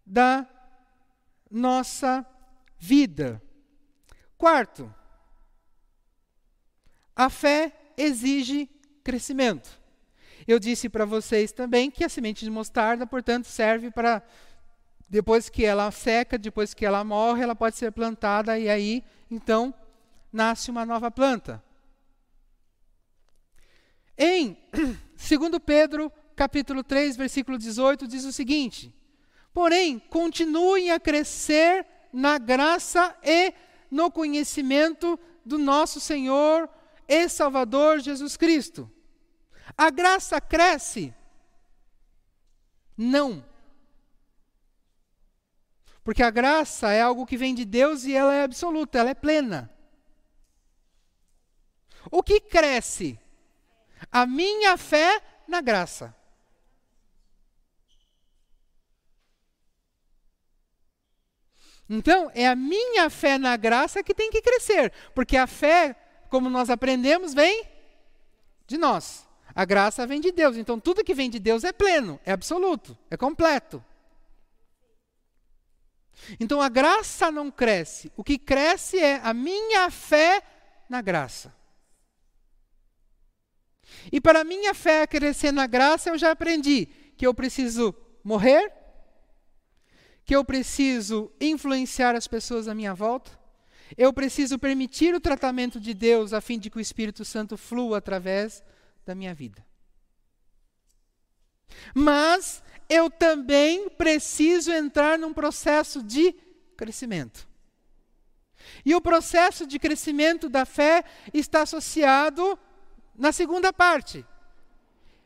da 0.06 0.48
nossa 1.50 2.24
vida. 2.78 3.42
Quarto, 4.38 4.94
a 7.16 7.30
fé 7.30 7.74
exige 7.98 8.70
crescimento. 9.04 9.79
Eu 10.50 10.58
disse 10.58 10.90
para 10.90 11.06
vocês 11.06 11.52
também 11.52 11.92
que 11.92 12.04
a 12.04 12.10
semente 12.10 12.44
de 12.44 12.50
mostarda, 12.50 13.06
portanto, 13.06 13.46
serve 13.46 13.92
para 13.92 14.20
depois 15.08 15.48
que 15.48 15.64
ela 15.64 15.92
seca, 15.92 16.40
depois 16.40 16.74
que 16.74 16.84
ela 16.84 17.04
morre, 17.04 17.44
ela 17.44 17.56
pode 17.56 17.78
ser 17.78 17.92
plantada 17.92 18.58
e 18.58 18.68
aí, 18.68 19.04
então, 19.30 19.72
nasce 20.34 20.72
uma 20.72 20.88
nova 20.88 21.12
planta. 21.12 21.64
Em 24.18 24.58
2 24.74 25.52
Pedro, 25.64 26.12
capítulo 26.36 26.84
3, 26.84 27.16
versículo 27.16 27.56
18, 27.56 28.08
diz 28.08 28.26
o 28.26 28.34
seguinte: 28.34 28.92
Porém, 29.54 30.00
continuem 30.00 30.90
a 30.90 31.00
crescer 31.00 31.86
na 32.12 32.40
graça 32.40 33.16
e 33.24 33.54
no 33.92 34.10
conhecimento 34.10 35.20
do 35.46 35.60
nosso 35.60 36.00
Senhor 36.00 36.68
e 37.08 37.30
Salvador 37.30 38.00
Jesus 38.00 38.36
Cristo. 38.36 38.92
A 39.78 39.90
graça 39.90 40.42
cresce? 40.42 41.14
Não. 42.98 43.46
Porque 46.04 46.24
a 46.24 46.30
graça 46.30 46.92
é 46.92 47.02
algo 47.02 47.26
que 47.26 47.38
vem 47.38 47.54
de 47.54 47.64
Deus 47.64 48.04
e 48.04 48.16
ela 48.16 48.34
é 48.34 48.44
absoluta, 48.44 48.98
ela 48.98 49.12
é 49.12 49.14
plena. 49.14 49.70
O 52.12 52.24
que 52.24 52.40
cresce? 52.40 53.20
A 54.12 54.26
minha 54.26 54.76
fé 54.76 55.22
na 55.48 55.62
graça. 55.62 56.16
Então, 61.88 62.32
é 62.36 62.48
a 62.48 62.56
minha 62.56 63.10
fé 63.10 63.38
na 63.38 63.56
graça 63.56 64.04
que 64.04 64.14
tem 64.14 64.30
que 64.30 64.42
crescer, 64.42 64.92
porque 65.16 65.36
a 65.38 65.48
fé, 65.48 65.96
como 66.30 66.50
nós 66.50 66.70
aprendemos, 66.70 67.34
vem 67.34 67.68
de 68.68 68.78
nós. 68.78 69.29
A 69.56 69.66
graça 69.66 70.06
vem 70.06 70.22
de 70.22 70.32
Deus. 70.32 70.58
Então, 70.58 70.80
tudo 70.80 71.04
que 71.04 71.14
vem 71.14 71.30
de 71.30 71.40
Deus 71.40 71.64
é 71.64 71.72
pleno, 71.72 72.20
é 72.26 72.32
absoluto, 72.32 72.98
é 73.10 73.18
completo. 73.18 73.84
Então, 76.40 76.62
a 76.62 76.70
graça 76.70 77.32
não 77.32 77.50
cresce. 77.50 78.12
O 78.16 78.24
que 78.24 78.38
cresce 78.38 78.98
é 78.98 79.20
a 79.24 79.34
minha 79.34 79.90
fé 79.90 80.42
na 80.90 81.02
graça. 81.02 81.54
E 84.12 84.22
para 84.22 84.42
a 84.42 84.44
minha 84.44 84.74
fé 84.74 85.08
crescer 85.08 85.52
na 85.52 85.68
graça, 85.68 86.10
eu 86.10 86.18
já 86.18 86.32
aprendi 86.32 86.88
que 87.18 87.26
eu 87.26 87.34
preciso 87.34 87.94
morrer, 88.24 88.72
que 90.24 90.36
eu 90.36 90.46
preciso 90.46 91.32
influenciar 91.40 92.16
as 92.16 92.28
pessoas 92.28 92.68
à 92.68 92.76
minha 92.76 92.94
volta, 92.94 93.32
eu 93.98 94.14
preciso 94.14 94.60
permitir 94.60 95.16
o 95.16 95.20
tratamento 95.20 95.80
de 95.80 95.94
Deus 95.94 96.34
a 96.34 96.40
fim 96.40 96.60
de 96.60 96.70
que 96.70 96.78
o 96.78 96.82
Espírito 96.82 97.26
Santo 97.26 97.58
flua 97.58 97.98
através 97.98 98.64
da 99.06 99.16
minha 99.16 99.34
vida. 99.34 99.66
Mas 101.94 102.64
eu 102.90 103.10
também 103.10 103.90
preciso 103.90 104.72
entrar 104.72 105.18
num 105.18 105.34
processo 105.34 106.02
de 106.04 106.34
crescimento. 106.76 107.48
E 108.86 108.96
o 108.96 109.02
processo 109.02 109.66
de 109.66 109.80
crescimento 109.80 110.50
da 110.50 110.66
fé 110.66 111.04
está 111.34 111.62
associado 111.62 112.58
na 113.16 113.32
segunda 113.32 113.74
parte, 113.74 114.26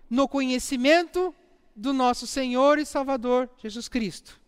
no 0.09 0.28
conhecimento 0.28 1.34
do 1.76 1.93
nosso 1.93 2.28
Senhor 2.28 2.80
e 2.80 2.86
Salvador 2.86 3.49
Jesus 3.57 3.88
Cristo. 3.88 4.39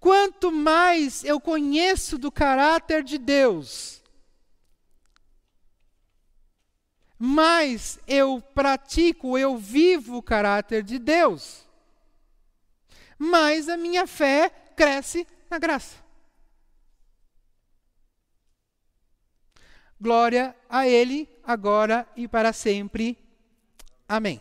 Quanto 0.00 0.52
mais 0.52 1.24
eu 1.24 1.40
conheço 1.40 2.18
do 2.18 2.30
caráter 2.30 3.02
de 3.02 3.18
Deus, 3.18 3.97
mais 7.18 7.98
eu 8.06 8.40
pratico, 8.54 9.36
eu 9.36 9.56
vivo 9.56 10.18
o 10.18 10.22
caráter 10.22 10.82
de 10.82 10.98
Deus, 10.98 11.66
mais 13.18 13.68
a 13.68 13.76
minha 13.76 14.06
fé 14.06 14.48
cresce 14.76 15.26
na 15.50 15.58
graça. 15.58 15.96
Glória 20.00 20.54
a 20.68 20.86
Ele, 20.86 21.28
agora 21.42 22.06
e 22.14 22.28
para 22.28 22.52
sempre. 22.52 23.18
Amém. 24.08 24.40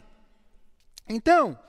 Então, 1.09 1.59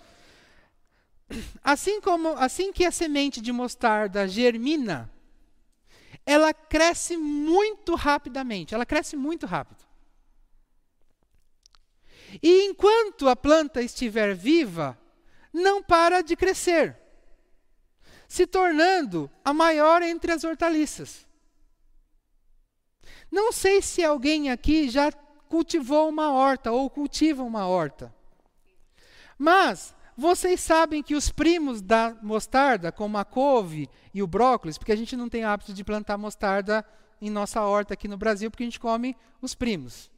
assim 1.65 1.99
como 2.03 2.29
assim 2.37 2.71
que 2.71 2.85
a 2.85 2.91
semente 2.91 3.41
de 3.41 3.51
mostarda 3.51 4.29
germina, 4.29 5.11
ela 6.27 6.53
cresce 6.53 7.17
muito 7.17 7.95
rapidamente, 7.95 8.75
ela 8.75 8.85
cresce 8.85 9.17
muito 9.17 9.47
rápido. 9.47 9.88
E 12.43 12.65
enquanto 12.67 13.29
a 13.29 13.37
planta 13.37 13.83
estiver 13.83 14.35
viva, 14.35 14.99
não 15.53 15.83
para 15.83 16.21
de 16.21 16.37
crescer, 16.37 16.97
se 18.29 18.47
tornando 18.47 19.31
a 19.45 19.55
maior 19.55 20.03
entre 20.03 20.33
as 20.33 20.45
hortaliças. 20.45 21.27
Não 23.31 23.53
sei 23.53 23.81
se 23.81 24.05
alguém 24.05 24.51
aqui 24.51 24.89
já 24.89 25.11
cultivou 25.49 26.09
uma 26.09 26.33
horta 26.33 26.71
ou 26.71 26.89
cultiva 26.91 27.43
uma 27.43 27.67
horta. 27.67 28.15
Mas 29.39 29.95
vocês 30.17 30.61
sabem 30.61 31.03
que 31.03 31.15
os 31.15 31.31
primos 31.31 31.81
da 31.81 32.17
mostarda, 32.23 32.91
como 32.91 33.17
a 33.17 33.25
couve 33.25 33.89
e 34.13 34.23
o 34.23 34.27
brócolis, 34.27 34.77
porque 34.77 34.93
a 34.93 34.97
gente 34.97 35.17
não 35.17 35.29
tem 35.29 35.45
hábito 35.45 35.73
de 35.73 35.85
plantar 35.85 36.19
mostarda 36.19 36.85
em 37.21 37.31
nossa 37.31 37.63
horta 37.63 37.95
aqui 37.95 38.09
no 38.09 38.19
Brasil, 38.19 38.51
porque 38.51 38.65
a 38.65 38.67
gente 38.67 38.81
come 38.81 39.17
os 39.41 39.55
primos. 39.55 40.11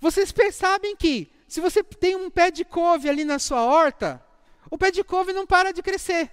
Vocês 0.00 0.30
percebem 0.32 0.96
que, 0.96 1.30
se 1.46 1.60
você 1.60 1.82
tem 1.82 2.14
um 2.14 2.30
pé 2.30 2.50
de 2.50 2.64
couve 2.64 3.08
ali 3.08 3.24
na 3.24 3.38
sua 3.38 3.64
horta, 3.64 4.24
o 4.70 4.78
pé 4.78 4.90
de 4.90 5.02
couve 5.02 5.32
não 5.32 5.46
para 5.46 5.72
de 5.72 5.82
crescer. 5.82 6.30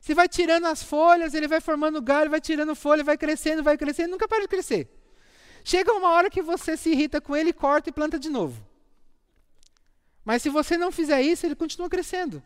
Você 0.00 0.14
vai 0.14 0.28
tirando 0.28 0.66
as 0.66 0.82
folhas, 0.82 1.34
ele 1.34 1.48
vai 1.48 1.60
formando 1.60 2.00
galho, 2.00 2.30
vai 2.30 2.40
tirando 2.40 2.74
folha, 2.74 3.02
vai 3.02 3.18
crescendo, 3.18 3.62
vai 3.62 3.76
crescendo, 3.76 4.10
nunca 4.10 4.28
para 4.28 4.42
de 4.42 4.48
crescer. 4.48 4.88
Chega 5.64 5.92
uma 5.92 6.10
hora 6.10 6.30
que 6.30 6.40
você 6.40 6.76
se 6.76 6.90
irrita 6.90 7.20
com 7.20 7.36
ele, 7.36 7.52
corta 7.52 7.90
e 7.90 7.92
planta 7.92 8.18
de 8.18 8.30
novo. 8.30 8.64
Mas 10.24 10.42
se 10.42 10.48
você 10.48 10.76
não 10.76 10.92
fizer 10.92 11.20
isso, 11.22 11.46
ele 11.46 11.54
continua 11.54 11.88
crescendo. 11.88 12.42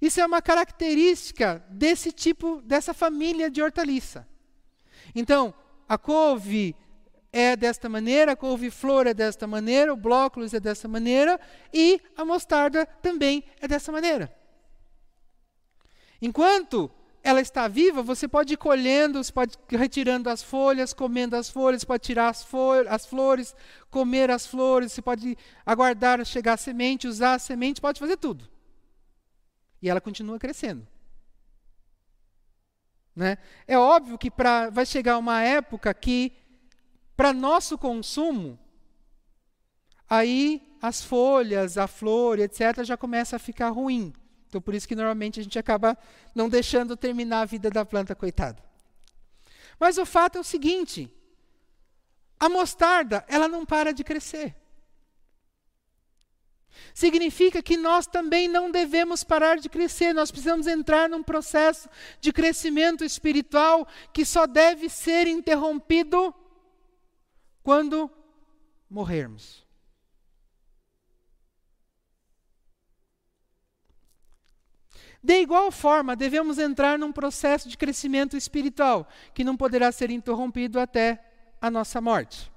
Isso 0.00 0.20
é 0.20 0.26
uma 0.26 0.42
característica 0.42 1.64
desse 1.70 2.12
tipo, 2.12 2.60
dessa 2.62 2.94
família 2.94 3.50
de 3.50 3.62
hortaliça. 3.62 4.26
Então, 5.14 5.54
a 5.88 5.98
couve 5.98 6.74
é 7.32 7.56
desta 7.56 7.88
maneira, 7.88 8.32
a 8.32 8.36
couve-flor 8.36 9.06
é 9.06 9.14
desta 9.14 9.46
maneira, 9.46 9.92
o 9.92 9.96
brócolis 9.96 10.52
é 10.52 10.60
desta 10.60 10.86
maneira 10.86 11.40
e 11.72 12.00
a 12.16 12.24
mostarda 12.24 12.84
também 12.84 13.42
é 13.60 13.66
dessa 13.66 13.90
maneira. 13.90 14.30
Enquanto 16.20 16.90
ela 17.24 17.40
está 17.40 17.68
viva, 17.68 18.02
você 18.02 18.28
pode 18.28 18.54
ir 18.54 18.56
colhendo, 18.56 19.22
você 19.22 19.32
pode 19.32 19.56
ir 19.70 19.76
retirando 19.76 20.28
as 20.28 20.42
folhas, 20.42 20.92
comendo 20.92 21.36
as 21.36 21.48
folhas, 21.48 21.84
pode 21.84 22.02
tirar 22.02 22.28
as, 22.28 22.46
as 22.88 23.06
flores, 23.06 23.54
comer 23.90 24.30
as 24.30 24.46
flores, 24.46 24.92
você 24.92 25.00
pode 25.00 25.38
aguardar 25.64 26.24
chegar 26.26 26.54
a 26.54 26.56
semente, 26.56 27.06
usar 27.06 27.34
a 27.34 27.38
semente, 27.38 27.80
pode 27.80 27.98
fazer 27.98 28.16
tudo. 28.16 28.48
E 29.80 29.88
ela 29.88 30.00
continua 30.00 30.38
crescendo. 30.38 30.86
Né? 33.14 33.36
É 33.66 33.78
óbvio 33.78 34.18
que 34.18 34.30
pra, 34.30 34.70
vai 34.70 34.86
chegar 34.86 35.18
uma 35.18 35.42
época 35.42 35.92
que, 35.92 36.32
para 37.16 37.32
nosso 37.32 37.76
consumo, 37.78 38.58
aí 40.08 40.76
as 40.80 41.02
folhas, 41.02 41.78
a 41.78 41.86
flor, 41.86 42.38
etc., 42.38 42.82
já 42.82 42.96
começa 42.96 43.36
a 43.36 43.38
ficar 43.38 43.70
ruim. 43.70 44.12
Então, 44.48 44.60
por 44.60 44.74
isso 44.74 44.86
que 44.86 44.96
normalmente 44.96 45.40
a 45.40 45.42
gente 45.42 45.58
acaba 45.58 45.96
não 46.34 46.48
deixando 46.48 46.96
terminar 46.96 47.42
a 47.42 47.46
vida 47.46 47.70
da 47.70 47.84
planta, 47.84 48.14
coitada. 48.14 48.62
Mas 49.78 49.96
o 49.96 50.04
fato 50.04 50.36
é 50.36 50.40
o 50.40 50.44
seguinte: 50.44 51.10
a 52.38 52.48
mostarda, 52.48 53.24
ela 53.28 53.48
não 53.48 53.64
para 53.64 53.92
de 53.92 54.04
crescer. 54.04 54.54
Significa 56.92 57.62
que 57.62 57.76
nós 57.76 58.06
também 58.06 58.48
não 58.48 58.70
devemos 58.70 59.24
parar 59.24 59.58
de 59.58 59.68
crescer, 59.68 60.12
nós 60.12 60.30
precisamos 60.30 60.66
entrar 60.66 61.08
num 61.08 61.22
processo 61.22 61.88
de 62.20 62.32
crescimento 62.32 63.04
espiritual 63.04 63.86
que 64.12 64.24
só 64.24 64.46
deve 64.46 64.88
ser 64.88 65.26
interrompido 65.26 66.34
quando 67.62 68.10
morrermos. 68.88 69.66
De 75.22 75.40
igual 75.40 75.70
forma, 75.70 76.16
devemos 76.16 76.58
entrar 76.58 76.98
num 76.98 77.12
processo 77.12 77.68
de 77.68 77.76
crescimento 77.76 78.36
espiritual 78.36 79.08
que 79.32 79.44
não 79.44 79.56
poderá 79.56 79.92
ser 79.92 80.10
interrompido 80.10 80.80
até 80.80 81.24
a 81.60 81.70
nossa 81.70 82.00
morte. 82.00 82.50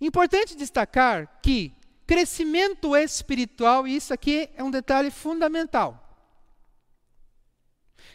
Importante 0.00 0.56
destacar 0.56 1.40
que 1.42 1.74
Crescimento 2.10 2.96
espiritual, 2.96 3.86
e 3.86 3.94
isso 3.94 4.12
aqui 4.12 4.50
é 4.56 4.64
um 4.64 4.70
detalhe 4.72 5.12
fundamental. 5.12 6.12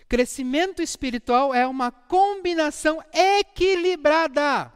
Crescimento 0.10 0.82
espiritual 0.82 1.54
é 1.54 1.66
uma 1.66 1.94
combinação 1.94 3.02
equilibrada 3.14 4.70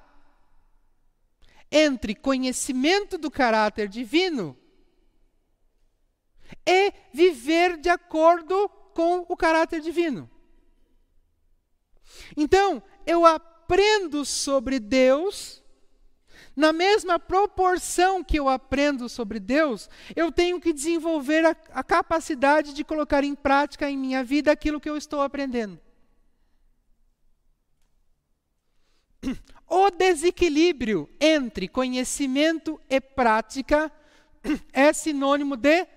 entre 1.72 2.16
conhecimento 2.16 3.18
do 3.18 3.30
caráter 3.30 3.88
divino 3.88 4.58
e 6.66 6.92
viver 7.14 7.78
de 7.78 7.90
acordo 7.90 8.70
com 8.94 9.26
o 9.30 9.38
caráter 9.38 9.82
divino. 9.82 10.30
Então, 12.36 12.82
eu 13.06 13.26
aprendo 13.26 14.26
sobre 14.26 14.80
Deus 14.80 15.64
na 16.56 16.74
mesma 16.74 17.18
proporção 17.18 18.22
que 18.22 18.38
eu 18.38 18.50
aprendo 18.50 19.08
sobre 19.08 19.40
Deus, 19.40 19.90
eu 20.14 20.30
tenho 20.30 20.60
que 20.60 20.74
desenvolver 20.74 21.46
a, 21.46 21.56
a 21.72 21.82
capacidade 21.82 22.74
de 22.74 22.84
colocar 22.84 23.24
em 23.24 23.34
prática 23.34 23.90
em 23.90 23.98
minha 23.98 24.24
vida 24.26 24.52
aquilo 24.52 24.80
que 24.80 24.90
eu 24.90 24.98
estou 24.98 25.22
aprendendo. 25.22 25.80
O 29.70 29.92
desequilíbrio 29.92 31.08
entre 31.20 31.68
conhecimento 31.68 32.82
e 32.90 33.00
prática 33.00 33.92
é 34.74 34.92
sinônimo 34.92 35.56
de 35.56 35.88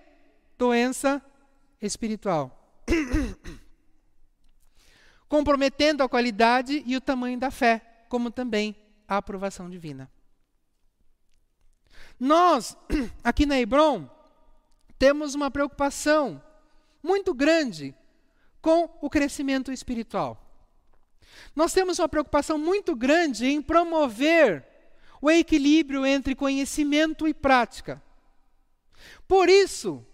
doença 0.58 1.24
espiritual. 1.80 2.76
Comprometendo 5.26 6.02
a 6.02 6.08
qualidade 6.08 6.82
e 6.86 6.94
o 6.94 7.00
tamanho 7.00 7.38
da 7.38 7.50
fé, 7.50 8.04
como 8.10 8.30
também 8.30 8.76
a 9.08 9.16
aprovação 9.16 9.70
divina. 9.70 10.10
Nós, 12.20 12.76
aqui 13.24 13.46
na 13.46 13.58
Hebron, 13.58 14.06
temos 14.98 15.34
uma 15.34 15.50
preocupação 15.50 16.42
muito 17.02 17.32
grande 17.32 17.94
com 18.60 18.88
o 19.00 19.08
crescimento 19.08 19.72
espiritual. 19.72 20.51
Nós 21.54 21.72
temos 21.72 21.98
uma 21.98 22.08
preocupação 22.08 22.58
muito 22.58 22.94
grande 22.94 23.46
em 23.46 23.60
promover 23.60 24.66
o 25.20 25.30
equilíbrio 25.30 26.04
entre 26.04 26.34
conhecimento 26.34 27.28
e 27.28 27.34
prática. 27.34 28.02
Por 29.28 29.48
isso 29.48 30.04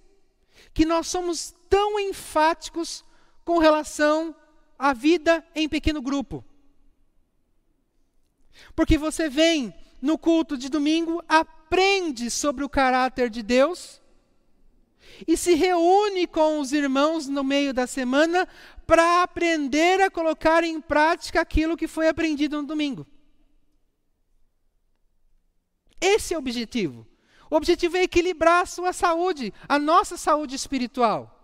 que 0.74 0.84
nós 0.84 1.06
somos 1.06 1.54
tão 1.68 1.98
enfáticos 1.98 3.04
com 3.44 3.58
relação 3.58 4.34
à 4.78 4.92
vida 4.92 5.44
em 5.54 5.68
pequeno 5.68 6.02
grupo. 6.02 6.44
Porque 8.74 8.98
você 8.98 9.28
vem 9.28 9.74
no 10.00 10.18
culto 10.18 10.56
de 10.56 10.68
domingo, 10.68 11.22
aprende 11.28 12.30
sobre 12.30 12.64
o 12.64 12.68
caráter 12.68 13.30
de 13.30 13.42
Deus 13.42 14.00
e 15.26 15.36
se 15.36 15.54
reúne 15.54 16.26
com 16.26 16.60
os 16.60 16.72
irmãos 16.72 17.28
no 17.28 17.42
meio 17.42 17.72
da 17.72 17.86
semana 17.86 18.46
para 18.86 19.22
aprender 19.22 20.00
a 20.00 20.10
colocar 20.10 20.64
em 20.64 20.80
prática 20.80 21.40
aquilo 21.40 21.76
que 21.76 21.88
foi 21.88 22.08
aprendido 22.08 22.60
no 22.60 22.66
domingo. 22.66 23.06
Esse 26.00 26.34
é 26.34 26.36
o 26.36 26.40
objetivo. 26.40 27.06
O 27.50 27.56
objetivo 27.56 27.96
é 27.96 28.02
equilibrar 28.02 28.62
a 28.62 28.66
sua 28.66 28.92
saúde, 28.92 29.52
a 29.68 29.78
nossa 29.78 30.16
saúde 30.16 30.54
espiritual. 30.54 31.37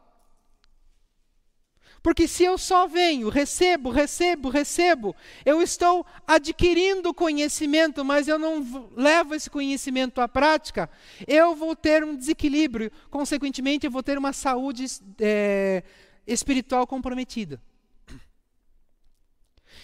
Porque 2.04 2.28
se 2.28 2.44
eu 2.44 2.58
só 2.58 2.86
venho, 2.86 3.30
recebo, 3.30 3.88
recebo, 3.88 4.50
recebo, 4.50 5.16
eu 5.42 5.62
estou 5.62 6.04
adquirindo 6.26 7.14
conhecimento, 7.14 8.04
mas 8.04 8.28
eu 8.28 8.38
não 8.38 8.90
levo 8.94 9.34
esse 9.34 9.48
conhecimento 9.48 10.20
à 10.20 10.28
prática, 10.28 10.90
eu 11.26 11.56
vou 11.56 11.74
ter 11.74 12.04
um 12.04 12.14
desequilíbrio, 12.14 12.92
consequentemente, 13.10 13.86
eu 13.86 13.90
vou 13.90 14.02
ter 14.02 14.18
uma 14.18 14.34
saúde 14.34 14.84
é, 15.18 15.82
espiritual 16.26 16.86
comprometida. 16.86 17.58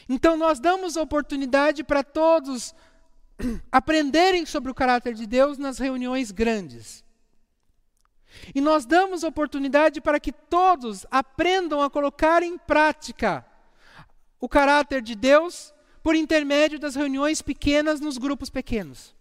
Então, 0.06 0.36
nós 0.36 0.60
damos 0.60 0.96
oportunidade 0.96 1.82
para 1.82 2.04
todos 2.04 2.74
aprenderem 3.72 4.44
sobre 4.44 4.70
o 4.70 4.74
caráter 4.74 5.14
de 5.14 5.26
Deus 5.26 5.56
nas 5.56 5.78
reuniões 5.78 6.30
grandes. 6.30 7.02
E 8.54 8.60
nós 8.60 8.86
damos 8.86 9.22
oportunidade 9.22 10.00
para 10.00 10.20
que 10.20 10.32
todos 10.32 11.06
aprendam 11.10 11.82
a 11.82 11.90
colocar 11.90 12.42
em 12.42 12.56
prática 12.56 13.44
o 14.40 14.48
caráter 14.48 15.02
de 15.02 15.14
Deus 15.14 15.74
por 16.02 16.14
intermédio 16.14 16.78
das 16.78 16.94
reuniões 16.94 17.42
pequenas 17.42 18.00
nos 18.00 18.16
grupos 18.16 18.48
pequenos. 18.48 19.14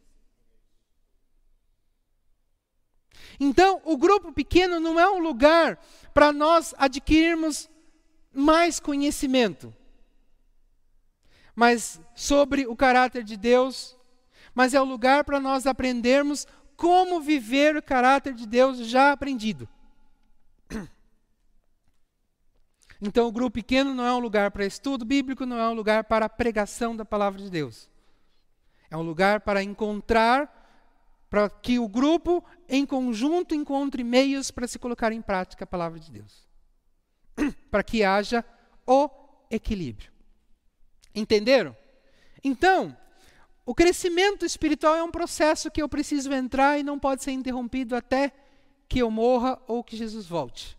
Então, 3.40 3.82
o 3.86 3.98
grupo 3.98 4.34
pequeno 4.34 4.80
não 4.80 5.00
é 5.00 5.10
um 5.10 5.20
lugar 5.20 5.80
para 6.14 6.32
nós 6.32 6.74
adquirirmos 6.78 7.70
mais 8.34 8.80
conhecimento, 8.80 9.74
mas 11.56 12.00
sobre 12.16 12.68
o 12.68 12.76
caráter 12.76 13.24
de 13.24 13.38
Deus, 13.38 13.98
mas 14.54 14.74
é 14.74 14.82
o 14.82 14.86
lugar 14.86 15.24
para 15.24 15.40
nós 15.40 15.66
aprendermos 15.66 16.48
como 16.80 17.20
viver 17.20 17.76
o 17.76 17.84
caráter 17.84 18.34
de 18.34 18.48
Deus 18.48 18.78
já 18.88 19.12
aprendido. 19.12 19.68
Então, 23.02 23.30
o 23.30 23.32
grupo 23.32 23.52
pequeno 23.52 23.94
não 23.94 24.06
é 24.06 24.14
um 24.14 24.20
lugar 24.20 24.52
para 24.52 24.66
estudo 24.66 25.06
bíblico, 25.06 25.46
não 25.46 25.58
é 25.58 25.70
um 25.70 25.74
lugar 25.74 26.04
para 26.04 26.26
a 26.26 26.30
pregação 26.30 26.94
da 26.94 27.06
palavra 27.06 27.42
de 27.42 27.50
Deus. 27.50 27.90
É 28.92 28.98
um 28.98 29.02
lugar 29.02 29.40
para 29.40 29.64
encontrar, 29.64 30.52
para 31.30 31.50
que 31.50 31.80
o 31.80 31.88
grupo, 31.88 32.44
em 32.68 32.86
conjunto, 32.86 33.56
encontre 33.56 34.04
meios 34.04 34.52
para 34.52 34.68
se 34.68 34.78
colocar 34.78 35.14
em 35.14 35.22
prática 35.22 35.64
a 35.64 35.68
palavra 35.68 35.98
de 35.98 36.12
Deus. 36.12 36.46
para 37.72 37.84
que 37.84 38.04
haja 38.04 38.44
o 38.86 39.10
equilíbrio. 39.50 40.12
Entenderam? 41.16 41.74
Então, 42.44 42.98
o 43.70 43.76
crescimento 43.76 44.48
espiritual 44.48 44.96
é 44.96 45.04
um 45.04 45.12
processo 45.12 45.70
que 45.70 45.80
eu 45.80 45.88
preciso 45.88 46.34
entrar 46.34 46.80
e 46.80 46.82
não 46.82 46.98
pode 46.98 47.24
ser 47.24 47.34
interrompido 47.34 47.96
até 47.96 48.32
que 48.88 48.98
eu 48.98 49.12
morra 49.12 49.62
ou 49.68 49.84
que 49.84 49.96
Jesus 49.96 50.26
volte. 50.26 50.76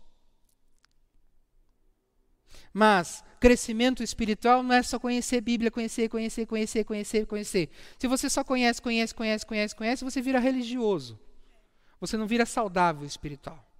Mas 2.73 3.23
crescimento 3.39 4.03
espiritual 4.03 4.61
não 4.61 4.75
é 4.75 4.83
só 4.83 4.99
conhecer 4.99 5.39
Bíblia, 5.39 5.71
conhecer, 5.71 6.09
conhecer, 6.09 6.45
conhecer, 6.45 6.83
conhecer, 6.83 7.25
conhecer. 7.25 7.69
Se 7.97 8.09
você 8.09 8.29
só 8.29 8.43
conhece, 8.43 8.81
conhece, 8.81 9.15
conhece, 9.15 9.45
conhece, 9.45 9.73
conhece, 9.73 10.03
você 10.03 10.21
vira 10.21 10.37
religioso. 10.37 11.17
Você 11.97 12.17
não 12.17 12.27
vira 12.27 12.45
saudável 12.45 13.07
espiritual. 13.07 13.70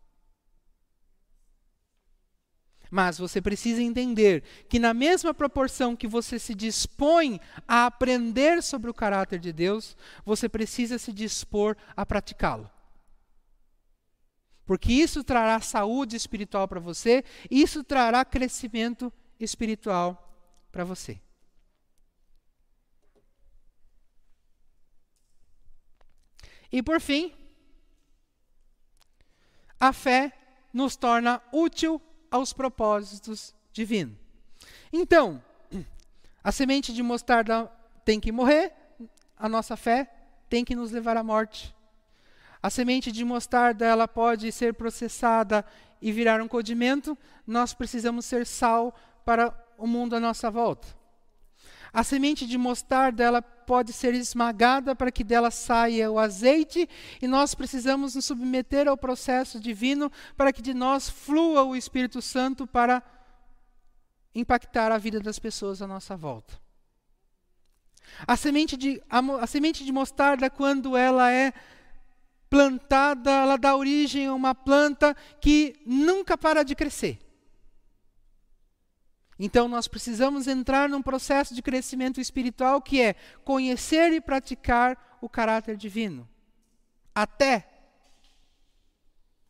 Mas 2.92 3.18
você 3.18 3.42
precisa 3.42 3.82
entender 3.82 4.44
que, 4.68 4.78
na 4.78 4.94
mesma 4.94 5.34
proporção 5.34 5.96
que 5.96 6.06
você 6.06 6.38
se 6.38 6.54
dispõe 6.54 7.40
a 7.66 7.86
aprender 7.86 8.62
sobre 8.62 8.92
o 8.92 8.94
caráter 8.94 9.40
de 9.40 9.54
Deus, 9.54 9.96
você 10.26 10.50
precisa 10.50 11.00
se 11.00 11.14
dispor 11.14 11.78
a 11.96 12.06
praticá-lo. 12.06 12.70
Porque 14.66 14.92
isso 14.92 15.24
trará 15.24 15.62
saúde 15.62 16.18
espiritual 16.18 16.68
para 16.68 16.82
você, 16.82 17.24
isso 17.50 17.82
trará 17.82 18.26
crescimento 18.26 19.12
espiritual 19.40 20.30
para 20.70 20.84
você. 20.84 21.22
E 26.70 26.84
por 26.84 27.00
fim, 27.00 27.34
a 29.80 29.94
fé 29.94 30.32
nos 30.74 30.96
torna 30.96 31.42
útil 31.54 32.02
aos 32.32 32.54
propósitos 32.54 33.54
divinos. 33.74 34.16
Então, 34.92 35.44
a 36.44 36.52
semente 36.52 36.94
de 36.94 37.04
mostarda 37.04 37.70
tem 38.04 38.20
que 38.20 38.32
morrer, 38.32 38.74
a 39.38 39.48
nossa 39.50 39.76
fé 39.76 40.10
tem 40.50 40.66
que 40.66 40.76
nos 40.76 40.92
levar 40.92 41.18
à 41.18 41.24
morte. 41.24 41.76
A 42.64 42.70
semente 42.70 43.12
de 43.12 43.26
mostarda 43.26 43.86
ela 43.86 44.08
pode 44.08 44.52
ser 44.52 44.74
processada 44.74 45.66
e 46.02 46.12
virar 46.12 46.42
um 46.42 46.48
condimento, 46.48 47.18
nós 47.46 47.74
precisamos 47.74 48.26
ser 48.26 48.46
sal 48.46 48.96
para 49.26 49.54
o 49.78 49.86
mundo 49.86 50.16
à 50.16 50.20
nossa 50.20 50.50
volta. 50.50 50.88
A 51.94 52.04
semente 52.04 52.48
de 52.48 52.58
mostarda 52.58 53.24
ela 53.24 53.42
pode 53.72 53.94
ser 53.94 54.14
esmagada 54.14 54.94
para 54.94 55.10
que 55.10 55.24
dela 55.24 55.50
saia 55.50 56.12
o 56.12 56.20
azeite, 56.20 56.90
e 57.22 57.26
nós 57.26 57.56
precisamos 57.56 58.16
nos 58.16 58.26
submeter 58.26 58.86
ao 58.86 58.98
processo 58.98 59.62
divino 59.62 60.12
para 60.36 60.52
que 60.52 60.62
de 60.62 60.74
nós 60.74 61.10
flua 61.10 61.64
o 61.64 61.74
Espírito 61.74 62.22
Santo 62.22 62.68
para 62.68 63.02
impactar 64.36 64.92
a 64.92 64.98
vida 64.98 65.22
das 65.22 65.40
pessoas 65.40 65.82
à 65.82 65.88
nossa 65.88 66.18
volta. 66.18 66.60
A 68.28 68.36
semente 68.36 68.76
de, 68.76 69.02
a, 69.10 69.20
a 69.42 69.48
semente 69.48 69.86
de 69.86 69.92
mostarda, 69.94 70.50
quando 70.50 70.98
ela 70.98 71.32
é 71.32 71.54
plantada, 72.50 73.32
ela 73.32 73.56
dá 73.56 73.74
origem 73.74 74.28
a 74.28 74.34
uma 74.34 74.54
planta 74.54 75.16
que 75.40 75.82
nunca 75.86 76.38
para 76.38 76.64
de 76.64 76.76
crescer. 76.76 77.20
Então 79.44 79.68
nós 79.68 79.88
precisamos 79.88 80.48
entrar 80.48 80.88
num 80.88 81.02
processo 81.02 81.56
de 81.56 81.64
crescimento 81.64 82.22
espiritual 82.22 82.80
que 82.80 83.02
é 83.02 83.16
conhecer 83.44 84.14
e 84.14 84.22
praticar 84.22 85.18
o 85.20 85.28
caráter 85.28 85.76
divino. 85.76 86.30
Até 87.14 87.68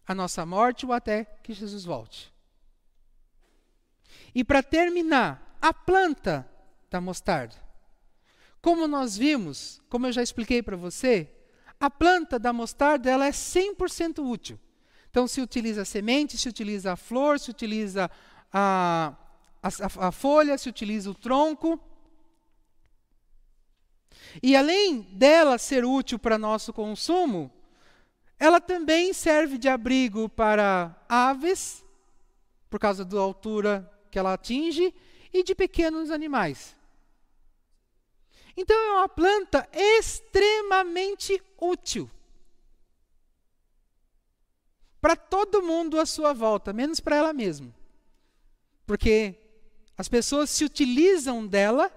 a 0.08 0.16
nossa 0.16 0.46
morte 0.46 0.86
ou 0.86 0.94
até 0.94 1.26
que 1.44 1.52
Jesus 1.52 1.84
volte. 1.84 2.34
E 4.34 4.46
para 4.46 4.64
terminar, 4.64 5.58
a 5.62 5.74
planta 5.74 6.50
da 6.90 7.02
mostarda. 7.02 7.56
Como 8.62 8.88
nós 8.88 9.18
vimos, 9.18 9.82
como 9.90 10.08
eu 10.08 10.14
já 10.14 10.24
expliquei 10.24 10.64
para 10.64 10.78
você, 10.78 11.30
a 11.78 11.90
planta 11.90 12.40
da 12.40 12.54
mostarda 12.54 13.10
ela 13.10 13.26
é 13.26 13.32
100% 13.32 14.26
útil. 14.26 14.58
Então, 15.10 15.28
se 15.28 15.42
utiliza 15.42 15.82
a 15.82 15.86
semente, 15.86 16.38
se 16.38 16.48
utiliza 16.48 16.94
a 16.94 16.96
flor, 16.96 17.38
se 17.38 17.52
utiliza 17.52 18.10
a, 18.54 19.14
a, 19.62 20.08
a 20.08 20.12
folha, 20.12 20.58
se 20.58 20.70
utiliza 20.70 21.10
o 21.10 21.16
tronco. 21.16 21.80
E 24.42 24.56
além 24.56 25.02
dela 25.14 25.58
ser 25.58 25.86
útil 25.86 26.18
para 26.18 26.38
nosso 26.38 26.72
consumo, 26.72 27.52
ela 28.40 28.60
também 28.60 29.14
serve 29.14 29.58
de 29.58 29.70
abrigo 29.70 30.28
para 30.30 30.96
aves, 31.08 31.86
por 32.70 32.80
causa 32.80 33.06
da 33.06 33.20
altura 33.20 33.92
que 34.10 34.18
ela 34.18 34.34
atinge, 34.34 34.94
e 35.34 35.44
de 35.44 35.54
pequenos 35.54 36.10
animais. 36.10 36.76
Então 38.56 38.76
é 38.76 38.92
uma 38.98 39.10
planta 39.10 39.68
extremamente 39.72 41.42
útil. 41.60 42.10
Para 45.00 45.16
todo 45.16 45.64
mundo 45.64 46.00
à 46.00 46.06
sua 46.06 46.34
volta, 46.34 46.74
menos 46.74 47.00
para 47.00 47.16
ela 47.16 47.34
mesma. 47.34 47.74
Porque 48.86 49.41
as 50.02 50.10
pessoas 50.10 50.50
se 50.50 50.66
utilizam 50.66 51.46
dela 51.46 51.92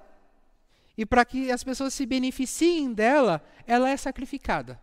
e 0.94 1.06
para 1.06 1.24
que 1.24 1.50
as 1.50 1.64
pessoas 1.64 1.94
se 1.94 2.04
beneficiem 2.04 2.92
dela, 2.92 3.42
ela 3.66 3.88
é 3.88 3.96
sacrificada. 3.96 4.78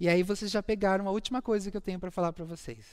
E 0.00 0.08
aí 0.08 0.22
vocês 0.22 0.50
já 0.50 0.62
pegaram 0.62 1.06
a 1.06 1.10
última 1.10 1.42
coisa 1.42 1.70
que 1.70 1.76
eu 1.76 1.82
tenho 1.82 2.00
para 2.00 2.10
falar 2.10 2.32
para 2.32 2.46
vocês. 2.46 2.86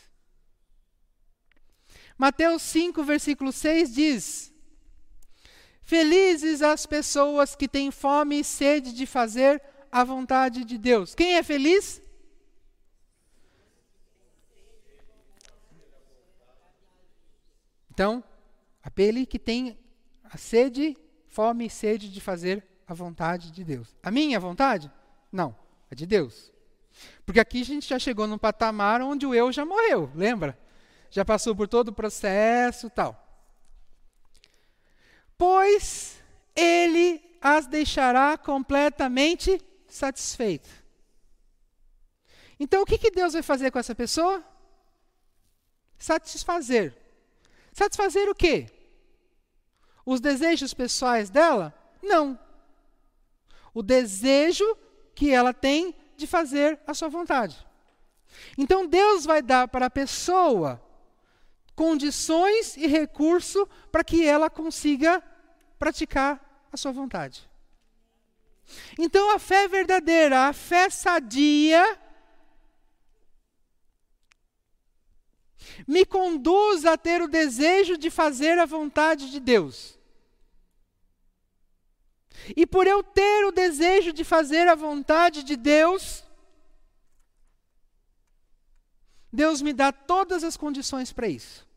Mateus 2.17 2.61
5, 2.63 3.01
versículo 3.05 3.53
6 3.53 3.95
diz: 3.95 4.53
Felizes 5.81 6.61
as 6.61 6.85
pessoas 6.85 7.55
que 7.55 7.69
têm 7.69 7.89
fome 7.89 8.41
e 8.41 8.43
sede 8.43 8.91
de 8.91 9.05
fazer 9.05 9.63
a 9.89 10.03
vontade 10.03 10.65
de 10.65 10.77
Deus. 10.77 11.15
Quem 11.15 11.35
é 11.35 11.41
feliz? 11.41 12.01
Então, 17.99 18.23
aquele 18.81 19.25
que 19.25 19.37
tem 19.37 19.77
a 20.23 20.37
sede, 20.37 20.95
fome 21.27 21.65
e 21.65 21.69
sede 21.69 22.09
de 22.09 22.21
fazer 22.21 22.63
a 22.87 22.93
vontade 22.93 23.51
de 23.51 23.63
Deus. 23.63 23.93
A 24.01 24.09
minha 24.09 24.39
vontade? 24.39 24.89
Não, 25.29 25.53
a 25.91 25.95
de 25.95 26.05
Deus. 26.05 26.51
Porque 27.25 27.41
aqui 27.41 27.61
a 27.61 27.65
gente 27.65 27.87
já 27.89 27.99
chegou 27.99 28.25
num 28.25 28.37
patamar 28.37 29.01
onde 29.01 29.25
o 29.25 29.35
eu 29.35 29.51
já 29.51 29.65
morreu, 29.65 30.09
lembra? 30.15 30.57
Já 31.11 31.25
passou 31.25 31.55
por 31.55 31.67
todo 31.67 31.89
o 31.89 31.93
processo 31.93 32.89
tal 32.89 33.29
pois 35.39 36.21
ele 36.53 37.21
as 37.39 37.65
deixará 37.65 38.37
completamente 38.37 39.61
satisfeitas. 39.87 40.69
Então, 42.59 42.81
o 42.81 42.85
que, 42.85 42.97
que 42.97 43.09
Deus 43.09 43.31
vai 43.31 43.41
fazer 43.41 43.71
com 43.71 43.79
essa 43.79 43.95
pessoa? 43.95 44.43
Satisfazer. 45.97 46.93
Satisfazer 47.71 48.29
o 48.29 48.35
quê? 48.35 48.67
Os 50.05 50.19
desejos 50.19 50.73
pessoais 50.73 51.29
dela? 51.29 51.73
Não. 52.01 52.39
O 53.73 53.83
desejo 53.83 54.65
que 55.13 55.31
ela 55.31 55.53
tem 55.53 55.95
de 56.17 56.25
fazer 56.25 56.79
a 56.85 56.93
sua 56.93 57.09
vontade. 57.09 57.57
Então, 58.57 58.87
Deus 58.87 59.25
vai 59.25 59.41
dar 59.41 59.67
para 59.67 59.87
a 59.87 59.89
pessoa 59.89 60.81
condições 61.75 62.75
e 62.75 62.87
recurso 62.87 63.67
para 63.91 64.03
que 64.03 64.25
ela 64.25 64.49
consiga 64.49 65.23
praticar 65.77 66.67
a 66.71 66.77
sua 66.77 66.91
vontade. 66.91 67.49
Então 68.97 69.33
a 69.33 69.39
fé 69.39 69.67
verdadeira, 69.67 70.47
a 70.47 70.53
fé 70.53 70.89
sadia, 70.89 71.97
me 75.87 76.05
conduz 76.05 76.85
a 76.85 76.97
ter 76.97 77.21
o 77.21 77.27
desejo 77.27 77.97
de 77.97 78.09
fazer 78.09 78.57
a 78.59 78.65
vontade 78.65 79.31
de 79.31 79.39
Deus. 79.39 79.97
E 82.55 82.65
por 82.65 82.87
eu 82.87 83.03
ter 83.03 83.45
o 83.45 83.51
desejo 83.51 84.13
de 84.13 84.23
fazer 84.23 84.67
a 84.67 84.75
vontade 84.75 85.43
de 85.43 85.55
Deus, 85.55 86.23
Deus 89.31 89.61
me 89.61 89.73
dá 89.73 89.91
todas 89.91 90.43
as 90.43 90.57
condições 90.57 91.11
para 91.11 91.27
isso. 91.27 91.67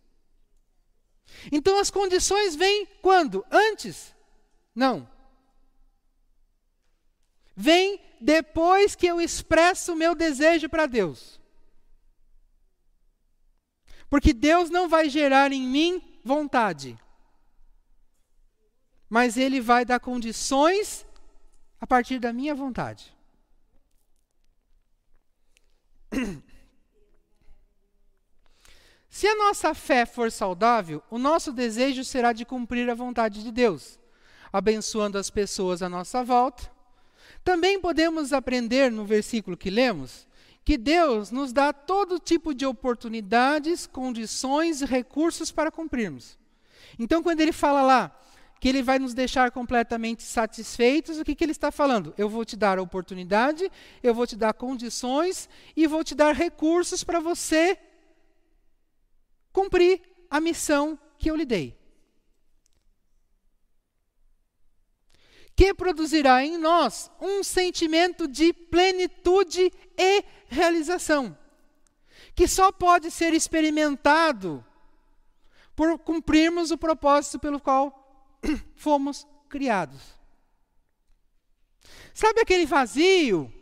Então 1.50 1.78
as 1.78 1.90
condições 1.90 2.54
vêm 2.54 2.86
quando? 3.00 3.44
Antes? 3.50 4.14
Não. 4.74 5.08
Vem 7.54 8.00
depois 8.20 8.94
que 8.94 9.06
eu 9.06 9.20
expresso 9.20 9.92
o 9.92 9.96
meu 9.96 10.14
desejo 10.14 10.68
para 10.68 10.86
Deus. 10.86 11.41
Porque 14.12 14.34
Deus 14.34 14.68
não 14.68 14.90
vai 14.90 15.08
gerar 15.08 15.52
em 15.52 15.62
mim 15.66 16.20
vontade. 16.22 16.98
Mas 19.08 19.38
Ele 19.38 19.58
vai 19.58 19.86
dar 19.86 19.98
condições 20.00 21.06
a 21.80 21.86
partir 21.86 22.18
da 22.18 22.30
minha 22.30 22.54
vontade. 22.54 23.16
Se 29.08 29.26
a 29.26 29.34
nossa 29.34 29.72
fé 29.72 30.04
for 30.04 30.30
saudável, 30.30 31.02
o 31.10 31.16
nosso 31.16 31.50
desejo 31.50 32.04
será 32.04 32.34
de 32.34 32.44
cumprir 32.44 32.90
a 32.90 32.94
vontade 32.94 33.42
de 33.42 33.50
Deus, 33.50 33.98
abençoando 34.52 35.16
as 35.16 35.30
pessoas 35.30 35.80
à 35.80 35.88
nossa 35.88 36.22
volta. 36.22 36.70
Também 37.42 37.80
podemos 37.80 38.34
aprender 38.34 38.92
no 38.92 39.06
versículo 39.06 39.56
que 39.56 39.70
lemos 39.70 40.26
que 40.64 40.78
Deus 40.78 41.30
nos 41.30 41.52
dá 41.52 41.72
todo 41.72 42.18
tipo 42.18 42.54
de 42.54 42.64
oportunidades, 42.64 43.86
condições 43.86 44.80
e 44.80 44.84
recursos 44.84 45.50
para 45.50 45.70
cumprirmos. 45.70 46.38
Então, 46.98 47.22
quando 47.22 47.40
ele 47.40 47.52
fala 47.52 47.82
lá 47.82 48.18
que 48.60 48.68
ele 48.68 48.80
vai 48.80 48.96
nos 48.96 49.12
deixar 49.12 49.50
completamente 49.50 50.22
satisfeitos, 50.22 51.18
o 51.18 51.24
que, 51.24 51.34
que 51.34 51.42
ele 51.42 51.50
está 51.50 51.72
falando? 51.72 52.14
Eu 52.16 52.28
vou 52.28 52.44
te 52.44 52.54
dar 52.54 52.78
oportunidade, 52.78 53.68
eu 54.00 54.14
vou 54.14 54.24
te 54.24 54.36
dar 54.36 54.54
condições 54.54 55.48
e 55.76 55.84
vou 55.88 56.04
te 56.04 56.14
dar 56.14 56.32
recursos 56.32 57.02
para 57.02 57.18
você 57.18 57.76
cumprir 59.52 60.00
a 60.30 60.40
missão 60.40 60.96
que 61.18 61.28
eu 61.28 61.34
lhe 61.34 61.44
dei. 61.44 61.76
Que 65.54 65.74
produzirá 65.74 66.44
em 66.44 66.56
nós 66.56 67.10
um 67.20 67.42
sentimento 67.42 68.26
de 68.26 68.52
plenitude 68.52 69.72
e 69.98 70.24
realização, 70.46 71.36
que 72.34 72.48
só 72.48 72.72
pode 72.72 73.10
ser 73.10 73.34
experimentado 73.34 74.64
por 75.74 75.98
cumprirmos 75.98 76.70
o 76.70 76.78
propósito 76.78 77.38
pelo 77.38 77.60
qual 77.60 78.38
fomos 78.76 79.26
criados. 79.48 80.00
Sabe 82.14 82.40
aquele 82.40 82.66
vazio 82.66 83.52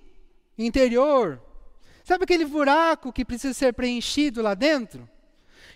interior? 0.58 1.40
Sabe 2.04 2.24
aquele 2.24 2.44
buraco 2.44 3.12
que 3.12 3.24
precisa 3.24 3.54
ser 3.54 3.72
preenchido 3.72 4.42
lá 4.42 4.54
dentro? 4.54 5.08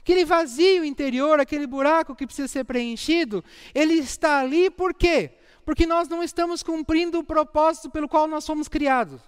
Aquele 0.00 0.24
vazio 0.24 0.84
interior, 0.84 1.40
aquele 1.40 1.66
buraco 1.66 2.14
que 2.14 2.26
precisa 2.26 2.48
ser 2.48 2.64
preenchido, 2.64 3.42
ele 3.74 3.94
está 3.94 4.40
ali 4.40 4.68
por 4.68 4.92
quê? 4.92 5.38
Porque 5.64 5.86
nós 5.86 6.08
não 6.08 6.22
estamos 6.22 6.62
cumprindo 6.62 7.18
o 7.18 7.24
propósito 7.24 7.90
pelo 7.90 8.08
qual 8.08 8.26
nós 8.26 8.46
fomos 8.46 8.68
criados. 8.68 9.20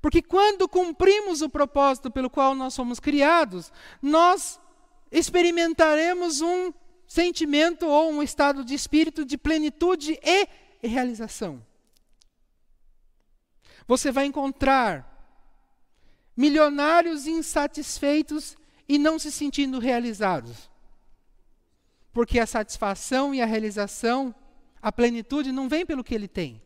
Porque 0.00 0.22
quando 0.22 0.68
cumprimos 0.68 1.42
o 1.42 1.48
propósito 1.48 2.10
pelo 2.10 2.30
qual 2.30 2.54
nós 2.54 2.74
fomos 2.74 3.00
criados, 3.00 3.72
nós 4.00 4.60
experimentaremos 5.10 6.40
um 6.40 6.72
sentimento 7.06 7.86
ou 7.86 8.10
um 8.10 8.22
estado 8.22 8.64
de 8.64 8.74
espírito 8.74 9.24
de 9.24 9.38
plenitude 9.38 10.18
e 10.22 10.48
realização. 10.86 11.64
Você 13.86 14.10
vai 14.10 14.26
encontrar 14.26 15.12
milionários 16.36 17.26
insatisfeitos 17.26 18.56
e 18.88 18.98
não 18.98 19.18
se 19.18 19.32
sentindo 19.32 19.78
realizados. 19.78 20.70
Porque 22.16 22.38
a 22.38 22.46
satisfação 22.46 23.34
e 23.34 23.42
a 23.42 23.44
realização, 23.44 24.34
a 24.80 24.90
plenitude 24.90 25.52
não 25.52 25.68
vem 25.68 25.84
pelo 25.84 26.02
que 26.02 26.14
ele 26.14 26.26
tem. 26.26 26.62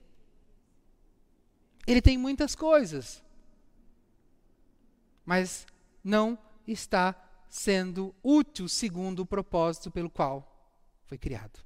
Ele 1.85 2.01
tem 2.01 2.17
muitas 2.17 2.55
coisas, 2.55 3.21
mas 5.27 5.67
não 6.05 6.39
está 6.69 7.21
sendo 7.49 8.15
útil 8.23 8.69
segundo 8.69 9.23
o 9.23 9.27
propósito 9.27 9.91
pelo 9.91 10.09
qual 10.09 10.73
foi 11.07 11.19
criado. 11.19 11.59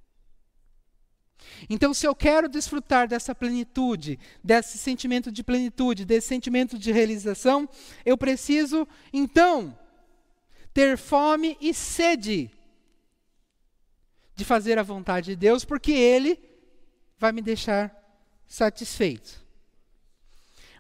Então, 1.69 1.93
se 1.93 2.07
eu 2.07 2.15
quero 2.15 2.49
desfrutar 2.49 3.07
dessa 3.07 3.35
plenitude, 3.35 4.19
desse 4.43 4.79
sentimento 4.79 5.31
de 5.31 5.45
plenitude, 5.45 6.07
desse 6.07 6.29
sentimento 6.29 6.79
de 6.79 6.91
realização, 6.91 7.69
eu 8.03 8.17
preciso, 8.17 8.89
então, 9.13 9.79
ter 10.73 10.97
fome 10.97 11.59
e 11.61 11.75
sede 11.75 12.51
de 14.35 14.45
fazer 14.45 14.79
a 14.79 14.83
vontade 14.83 15.31
de 15.31 15.37
Deus, 15.37 15.65
porque 15.65 15.93
Ele 15.93 16.39
vai 17.19 17.33
me 17.33 17.41
deixar 17.41 17.95
satisfeito. 18.47 19.45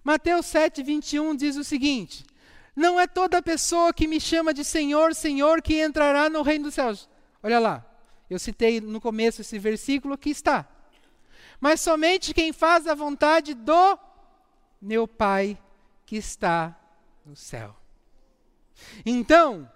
Mateus 0.03 0.47
7, 0.47 0.83
21 0.83 1.35
diz 1.35 1.57
o 1.57 1.65
seguinte: 1.65 2.25
Não 2.77 2.99
é 3.01 3.07
toda 3.07 3.41
pessoa 3.41 3.93
que 3.93 4.07
me 4.07 4.21
chama 4.21 4.53
de 4.53 4.65
Senhor, 4.65 5.15
Senhor, 5.15 5.63
que 5.63 5.83
entrará 5.83 6.29
no 6.29 6.43
reino 6.43 6.65
dos 6.65 6.75
céus. 6.75 7.09
Olha 7.43 7.59
lá, 7.59 7.87
eu 8.29 8.39
citei 8.39 8.81
no 8.81 9.01
começo 9.01 9.41
esse 9.41 9.59
versículo, 9.59 10.15
aqui 10.15 10.31
está. 10.31 10.69
Mas 11.61 11.81
somente 11.81 12.35
quem 12.35 12.53
faz 12.53 12.87
a 12.87 12.95
vontade 12.95 13.55
do 13.55 13.99
meu 14.81 15.09
Pai 15.09 15.59
que 16.05 16.17
está 16.17 16.79
no 17.25 17.35
céu. 17.35 17.75
Então, 19.07 19.71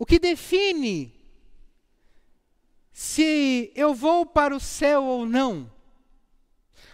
O 0.00 0.06
que 0.06 0.18
define 0.18 1.14
se 2.90 3.70
eu 3.76 3.94
vou 3.94 4.24
para 4.24 4.56
o 4.56 4.58
céu 4.58 5.04
ou 5.04 5.26
não, 5.26 5.70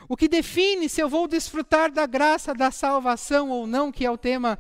o 0.08 0.16
que 0.16 0.26
define 0.26 0.88
se 0.88 1.00
eu 1.00 1.08
vou 1.08 1.28
desfrutar 1.28 1.92
da 1.92 2.04
graça 2.04 2.52
da 2.52 2.72
salvação 2.72 3.48
ou 3.48 3.64
não, 3.64 3.92
que 3.92 4.04
é 4.04 4.10
o 4.10 4.18
tema 4.18 4.58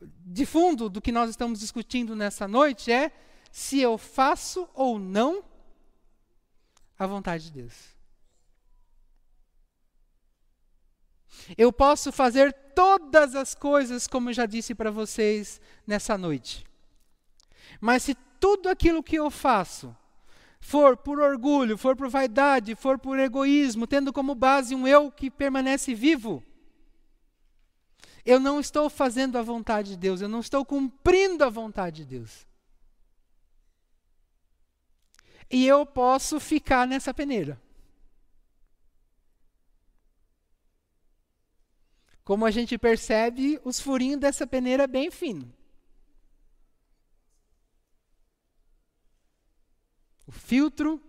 de 0.00 0.46
fundo 0.46 0.88
do 0.88 1.02
que 1.02 1.12
nós 1.12 1.28
estamos 1.28 1.60
discutindo 1.60 2.16
nessa 2.16 2.48
noite, 2.48 2.90
é 2.90 3.12
se 3.52 3.78
eu 3.78 3.98
faço 3.98 4.66
ou 4.72 4.98
não 4.98 5.44
a 6.98 7.06
vontade 7.06 7.44
de 7.44 7.52
Deus. 7.52 7.74
Eu 11.58 11.70
posso 11.70 12.10
fazer 12.10 12.54
todas 12.74 13.34
as 13.34 13.54
coisas, 13.54 14.06
como 14.06 14.30
eu 14.30 14.32
já 14.32 14.46
disse 14.46 14.74
para 14.74 14.90
vocês 14.90 15.60
nessa 15.86 16.16
noite. 16.16 16.64
Mas 17.80 18.02
se 18.02 18.14
tudo 18.40 18.68
aquilo 18.68 19.02
que 19.02 19.16
eu 19.16 19.30
faço 19.30 19.94
for 20.60 20.96
por 20.96 21.20
orgulho, 21.20 21.78
for 21.78 21.94
por 21.94 22.08
vaidade, 22.08 22.74
for 22.74 22.98
por 22.98 23.18
egoísmo, 23.18 23.86
tendo 23.86 24.12
como 24.12 24.34
base 24.34 24.74
um 24.74 24.86
eu 24.86 25.10
que 25.10 25.30
permanece 25.30 25.94
vivo, 25.94 26.42
eu 28.24 28.40
não 28.40 28.58
estou 28.58 28.90
fazendo 28.90 29.38
a 29.38 29.42
vontade 29.42 29.90
de 29.90 29.96
Deus, 29.96 30.20
eu 30.20 30.28
não 30.28 30.40
estou 30.40 30.64
cumprindo 30.64 31.44
a 31.44 31.48
vontade 31.48 32.04
de 32.04 32.18
Deus. 32.18 32.46
E 35.48 35.64
eu 35.64 35.86
posso 35.86 36.40
ficar 36.40 36.88
nessa 36.88 37.14
peneira. 37.14 37.60
Como 42.24 42.44
a 42.44 42.50
gente 42.50 42.76
percebe, 42.76 43.60
os 43.64 43.78
furinhos 43.78 44.18
dessa 44.18 44.44
peneira 44.44 44.82
é 44.82 44.88
bem 44.88 45.12
fino. 45.12 45.54
O 50.26 50.32
filtro 50.32 51.00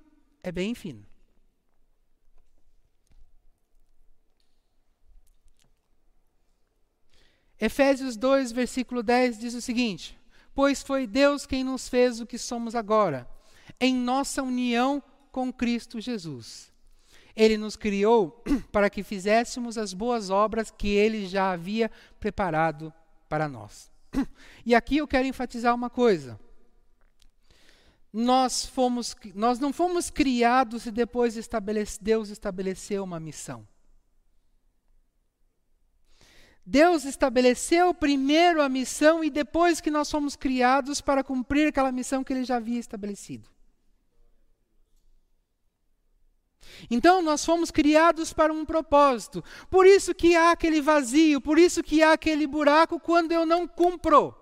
é 0.43 0.51
bem 0.51 0.75
fino. 0.75 1.05
Efésios 7.59 8.15
2, 8.15 8.51
versículo 8.51 9.01
10 9.01 9.39
diz 9.39 9.53
o 9.55 9.61
seguinte: 9.61 10.17
Pois 10.53 10.83
foi 10.83 11.07
Deus 11.07 11.47
quem 11.47 11.63
nos 11.63 11.89
fez 11.89 12.21
o 12.21 12.27
que 12.27 12.37
somos 12.37 12.75
agora, 12.75 13.27
em 13.79 13.95
nossa 13.95 14.43
união 14.43 15.01
com 15.31 15.51
Cristo 15.51 15.99
Jesus. 15.99 16.71
Ele 17.35 17.57
nos 17.57 17.75
criou 17.75 18.43
para 18.71 18.89
que 18.89 19.03
fizéssemos 19.03 19.77
as 19.77 19.93
boas 19.93 20.29
obras 20.29 20.69
que 20.69 20.89
ele 20.89 21.25
já 21.25 21.51
havia 21.51 21.89
preparado 22.19 22.93
para 23.27 23.49
nós. 23.49 23.91
E 24.65 24.75
aqui 24.75 24.97
eu 24.97 25.07
quero 25.07 25.25
enfatizar 25.25 25.73
uma 25.73 25.89
coisa 25.89 26.37
nós, 28.19 28.65
fomos, 28.65 29.15
nós 29.35 29.59
não 29.59 29.71
fomos 29.71 30.09
criados 30.09 30.87
e 30.87 30.91
depois 30.91 31.37
estabelece, 31.37 31.99
Deus 32.01 32.29
estabeleceu 32.29 33.03
uma 33.03 33.19
missão. 33.19 33.67
Deus 36.65 37.05
estabeleceu 37.05 37.93
primeiro 37.93 38.59
a 38.59 38.67
missão 38.67 39.23
e 39.23 39.29
depois 39.29 39.79
que 39.79 39.91
nós 39.91 40.09
fomos 40.09 40.35
criados 40.35 40.99
para 40.99 41.23
cumprir 41.23 41.67
aquela 41.67 41.91
missão 41.91 42.23
que 42.23 42.33
ele 42.33 42.43
já 42.43 42.55
havia 42.55 42.79
estabelecido. 42.79 43.47
Então 46.89 47.21
nós 47.21 47.45
fomos 47.45 47.69
criados 47.69 48.33
para 48.33 48.51
um 48.51 48.65
propósito. 48.65 49.43
Por 49.69 49.85
isso 49.85 50.15
que 50.15 50.35
há 50.35 50.51
aquele 50.51 50.81
vazio, 50.81 51.39
por 51.39 51.59
isso 51.59 51.83
que 51.83 52.01
há 52.01 52.13
aquele 52.13 52.47
buraco 52.47 52.99
quando 52.99 53.31
eu 53.31 53.45
não 53.45 53.67
cumpro. 53.67 54.35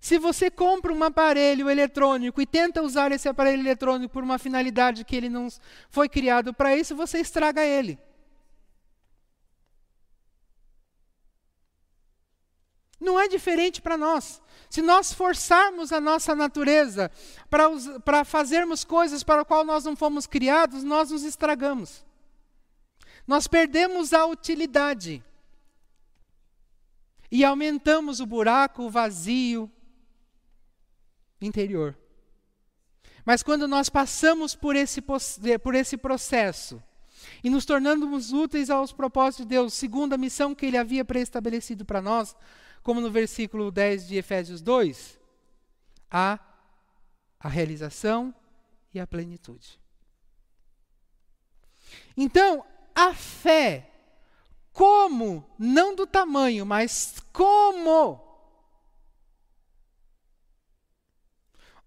Se 0.00 0.18
você 0.18 0.50
compra 0.50 0.92
um 0.92 1.02
aparelho 1.02 1.68
eletrônico 1.68 2.40
e 2.40 2.46
tenta 2.46 2.82
usar 2.82 3.12
esse 3.12 3.28
aparelho 3.28 3.60
eletrônico 3.60 4.12
por 4.12 4.22
uma 4.22 4.38
finalidade 4.38 5.04
que 5.04 5.16
ele 5.16 5.28
não 5.28 5.48
foi 5.88 6.08
criado 6.08 6.52
para 6.54 6.76
isso, 6.76 6.94
você 6.94 7.18
estraga 7.18 7.64
ele. 7.64 7.98
Não 13.00 13.20
é 13.20 13.28
diferente 13.28 13.80
para 13.82 13.96
nós. 13.96 14.42
Se 14.68 14.82
nós 14.82 15.12
forçarmos 15.12 15.92
a 15.92 16.00
nossa 16.00 16.34
natureza 16.34 17.10
para 18.04 18.24
fazermos 18.24 18.84
coisas 18.84 19.22
para 19.22 19.42
o 19.42 19.44
qual 19.44 19.64
nós 19.64 19.84
não 19.84 19.94
fomos 19.94 20.26
criados, 20.26 20.82
nós 20.82 21.10
nos 21.10 21.22
estragamos. 21.22 22.04
Nós 23.26 23.46
perdemos 23.46 24.12
a 24.12 24.24
utilidade. 24.26 25.22
E 27.30 27.44
aumentamos 27.44 28.20
o 28.20 28.26
buraco, 28.26 28.84
o 28.84 28.90
vazio, 28.90 29.70
interior. 31.40 31.96
Mas 33.24 33.42
quando 33.42 33.66
nós 33.66 33.88
passamos 33.88 34.54
por 34.54 34.76
esse, 34.76 35.02
por 35.02 35.74
esse 35.74 35.96
processo 35.96 36.82
e 37.42 37.50
nos 37.50 37.64
tornamos 37.64 38.32
úteis 38.32 38.70
aos 38.70 38.92
propósitos 38.92 39.46
de 39.46 39.50
Deus, 39.50 39.74
segundo 39.74 40.12
a 40.12 40.18
missão 40.18 40.54
que 40.54 40.66
Ele 40.66 40.78
havia 40.78 41.04
preestabelecido 41.04 41.84
para 41.84 42.00
nós, 42.00 42.36
como 42.82 43.00
no 43.00 43.10
versículo 43.10 43.70
10 43.70 44.06
de 44.06 44.16
Efésios 44.16 44.62
2, 44.62 45.18
há 46.10 46.38
a 47.40 47.48
realização 47.48 48.34
e 48.94 49.00
a 49.00 49.06
plenitude. 49.06 49.78
Então, 52.16 52.64
a 52.94 53.12
fé, 53.12 53.90
como, 54.72 55.44
não 55.58 55.94
do 55.94 56.06
tamanho, 56.06 56.64
mas 56.64 57.22
como 57.32 58.25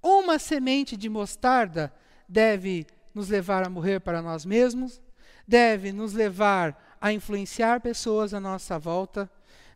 Uma 0.02 0.40
semente 0.40 0.96
de 0.96 1.10
mostarda 1.10 1.94
deve 2.28 2.88
nos 3.14 3.30
levar 3.30 3.66
a 3.66 3.70
morrer 3.70 4.00
para 4.00 4.22
nós 4.22 4.46
mesmos, 4.46 5.02
deve 5.48 5.92
nos 5.92 6.14
levar 6.14 6.98
a 7.02 7.12
influenciar 7.12 7.82
pessoas 7.82 8.34
à 8.34 8.40
nossa 8.40 8.78
volta, 8.78 9.30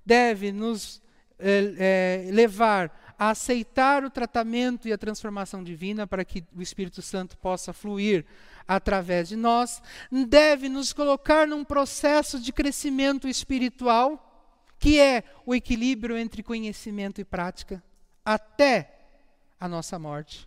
deve 0.05 0.51
nos 0.51 1.01
é, 1.39 2.27
é, 2.27 2.31
levar 2.31 3.15
a 3.17 3.29
aceitar 3.29 4.03
o 4.03 4.09
tratamento 4.09 4.87
e 4.87 4.93
a 4.93 4.97
transformação 4.97 5.63
divina 5.63 6.07
para 6.07 6.23
que 6.23 6.43
o 6.55 6.61
Espírito 6.61 7.01
Santo 7.01 7.37
possa 7.37 7.73
fluir 7.73 8.25
através 8.67 9.27
de 9.27 9.35
nós, 9.35 9.81
deve 10.27 10.69
nos 10.69 10.93
colocar 10.93 11.47
num 11.47 11.63
processo 11.63 12.39
de 12.39 12.53
crescimento 12.53 13.27
espiritual, 13.27 14.49
que 14.79 14.99
é 14.99 15.23
o 15.45 15.53
equilíbrio 15.53 16.17
entre 16.17 16.41
conhecimento 16.41 17.19
e 17.19 17.25
prática, 17.25 17.83
até 18.23 19.02
a 19.63 19.67
nossa 19.69 19.97
morte. 19.97 20.45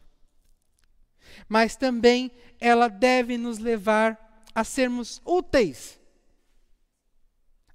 Mas 1.48 1.74
também 1.74 2.30
ela 2.60 2.86
deve 2.86 3.38
nos 3.38 3.56
levar 3.56 4.44
a 4.54 4.62
sermos 4.62 5.22
úteis 5.24 5.98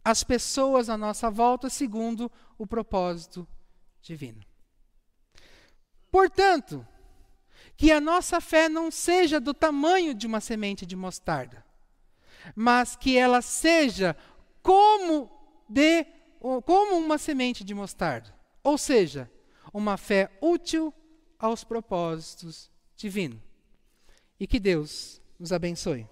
às 0.06 0.24
pessoas 0.24 0.88
à 0.88 0.96
nossa 0.96 1.32
volta, 1.32 1.68
segundo 1.68 2.32
o 2.60 2.68
propósito 2.68 3.48
divino. 4.04 4.46
Portanto, 6.12 6.88
que 7.76 7.92
a 7.92 8.00
nossa 8.00 8.40
fé 8.40 8.70
não 8.70 8.92
seja 8.92 9.40
do 9.40 9.52
tamanho 9.52 10.14
de 10.14 10.28
uma 10.28 10.40
semente 10.40 10.86
de 10.86 10.96
mostarda, 10.96 11.66
mas 12.56 12.96
que 12.96 13.18
ela 13.18 13.42
seja 13.42 14.16
como 14.62 15.32
de 15.68 16.06
como 16.66 16.98
uma 16.98 17.18
semente 17.18 17.64
de 17.64 17.74
mostarda, 17.74 18.32
ou 18.64 18.78
seja, 18.78 19.32
uma 19.74 19.98
fé 19.98 20.30
útil 20.40 20.94
aos 21.42 21.64
propósitos 21.64 22.70
divinos. 22.96 23.40
E 24.40 24.46
que 24.46 24.60
Deus 24.60 25.20
nos 25.40 25.52
abençoe. 25.52 26.08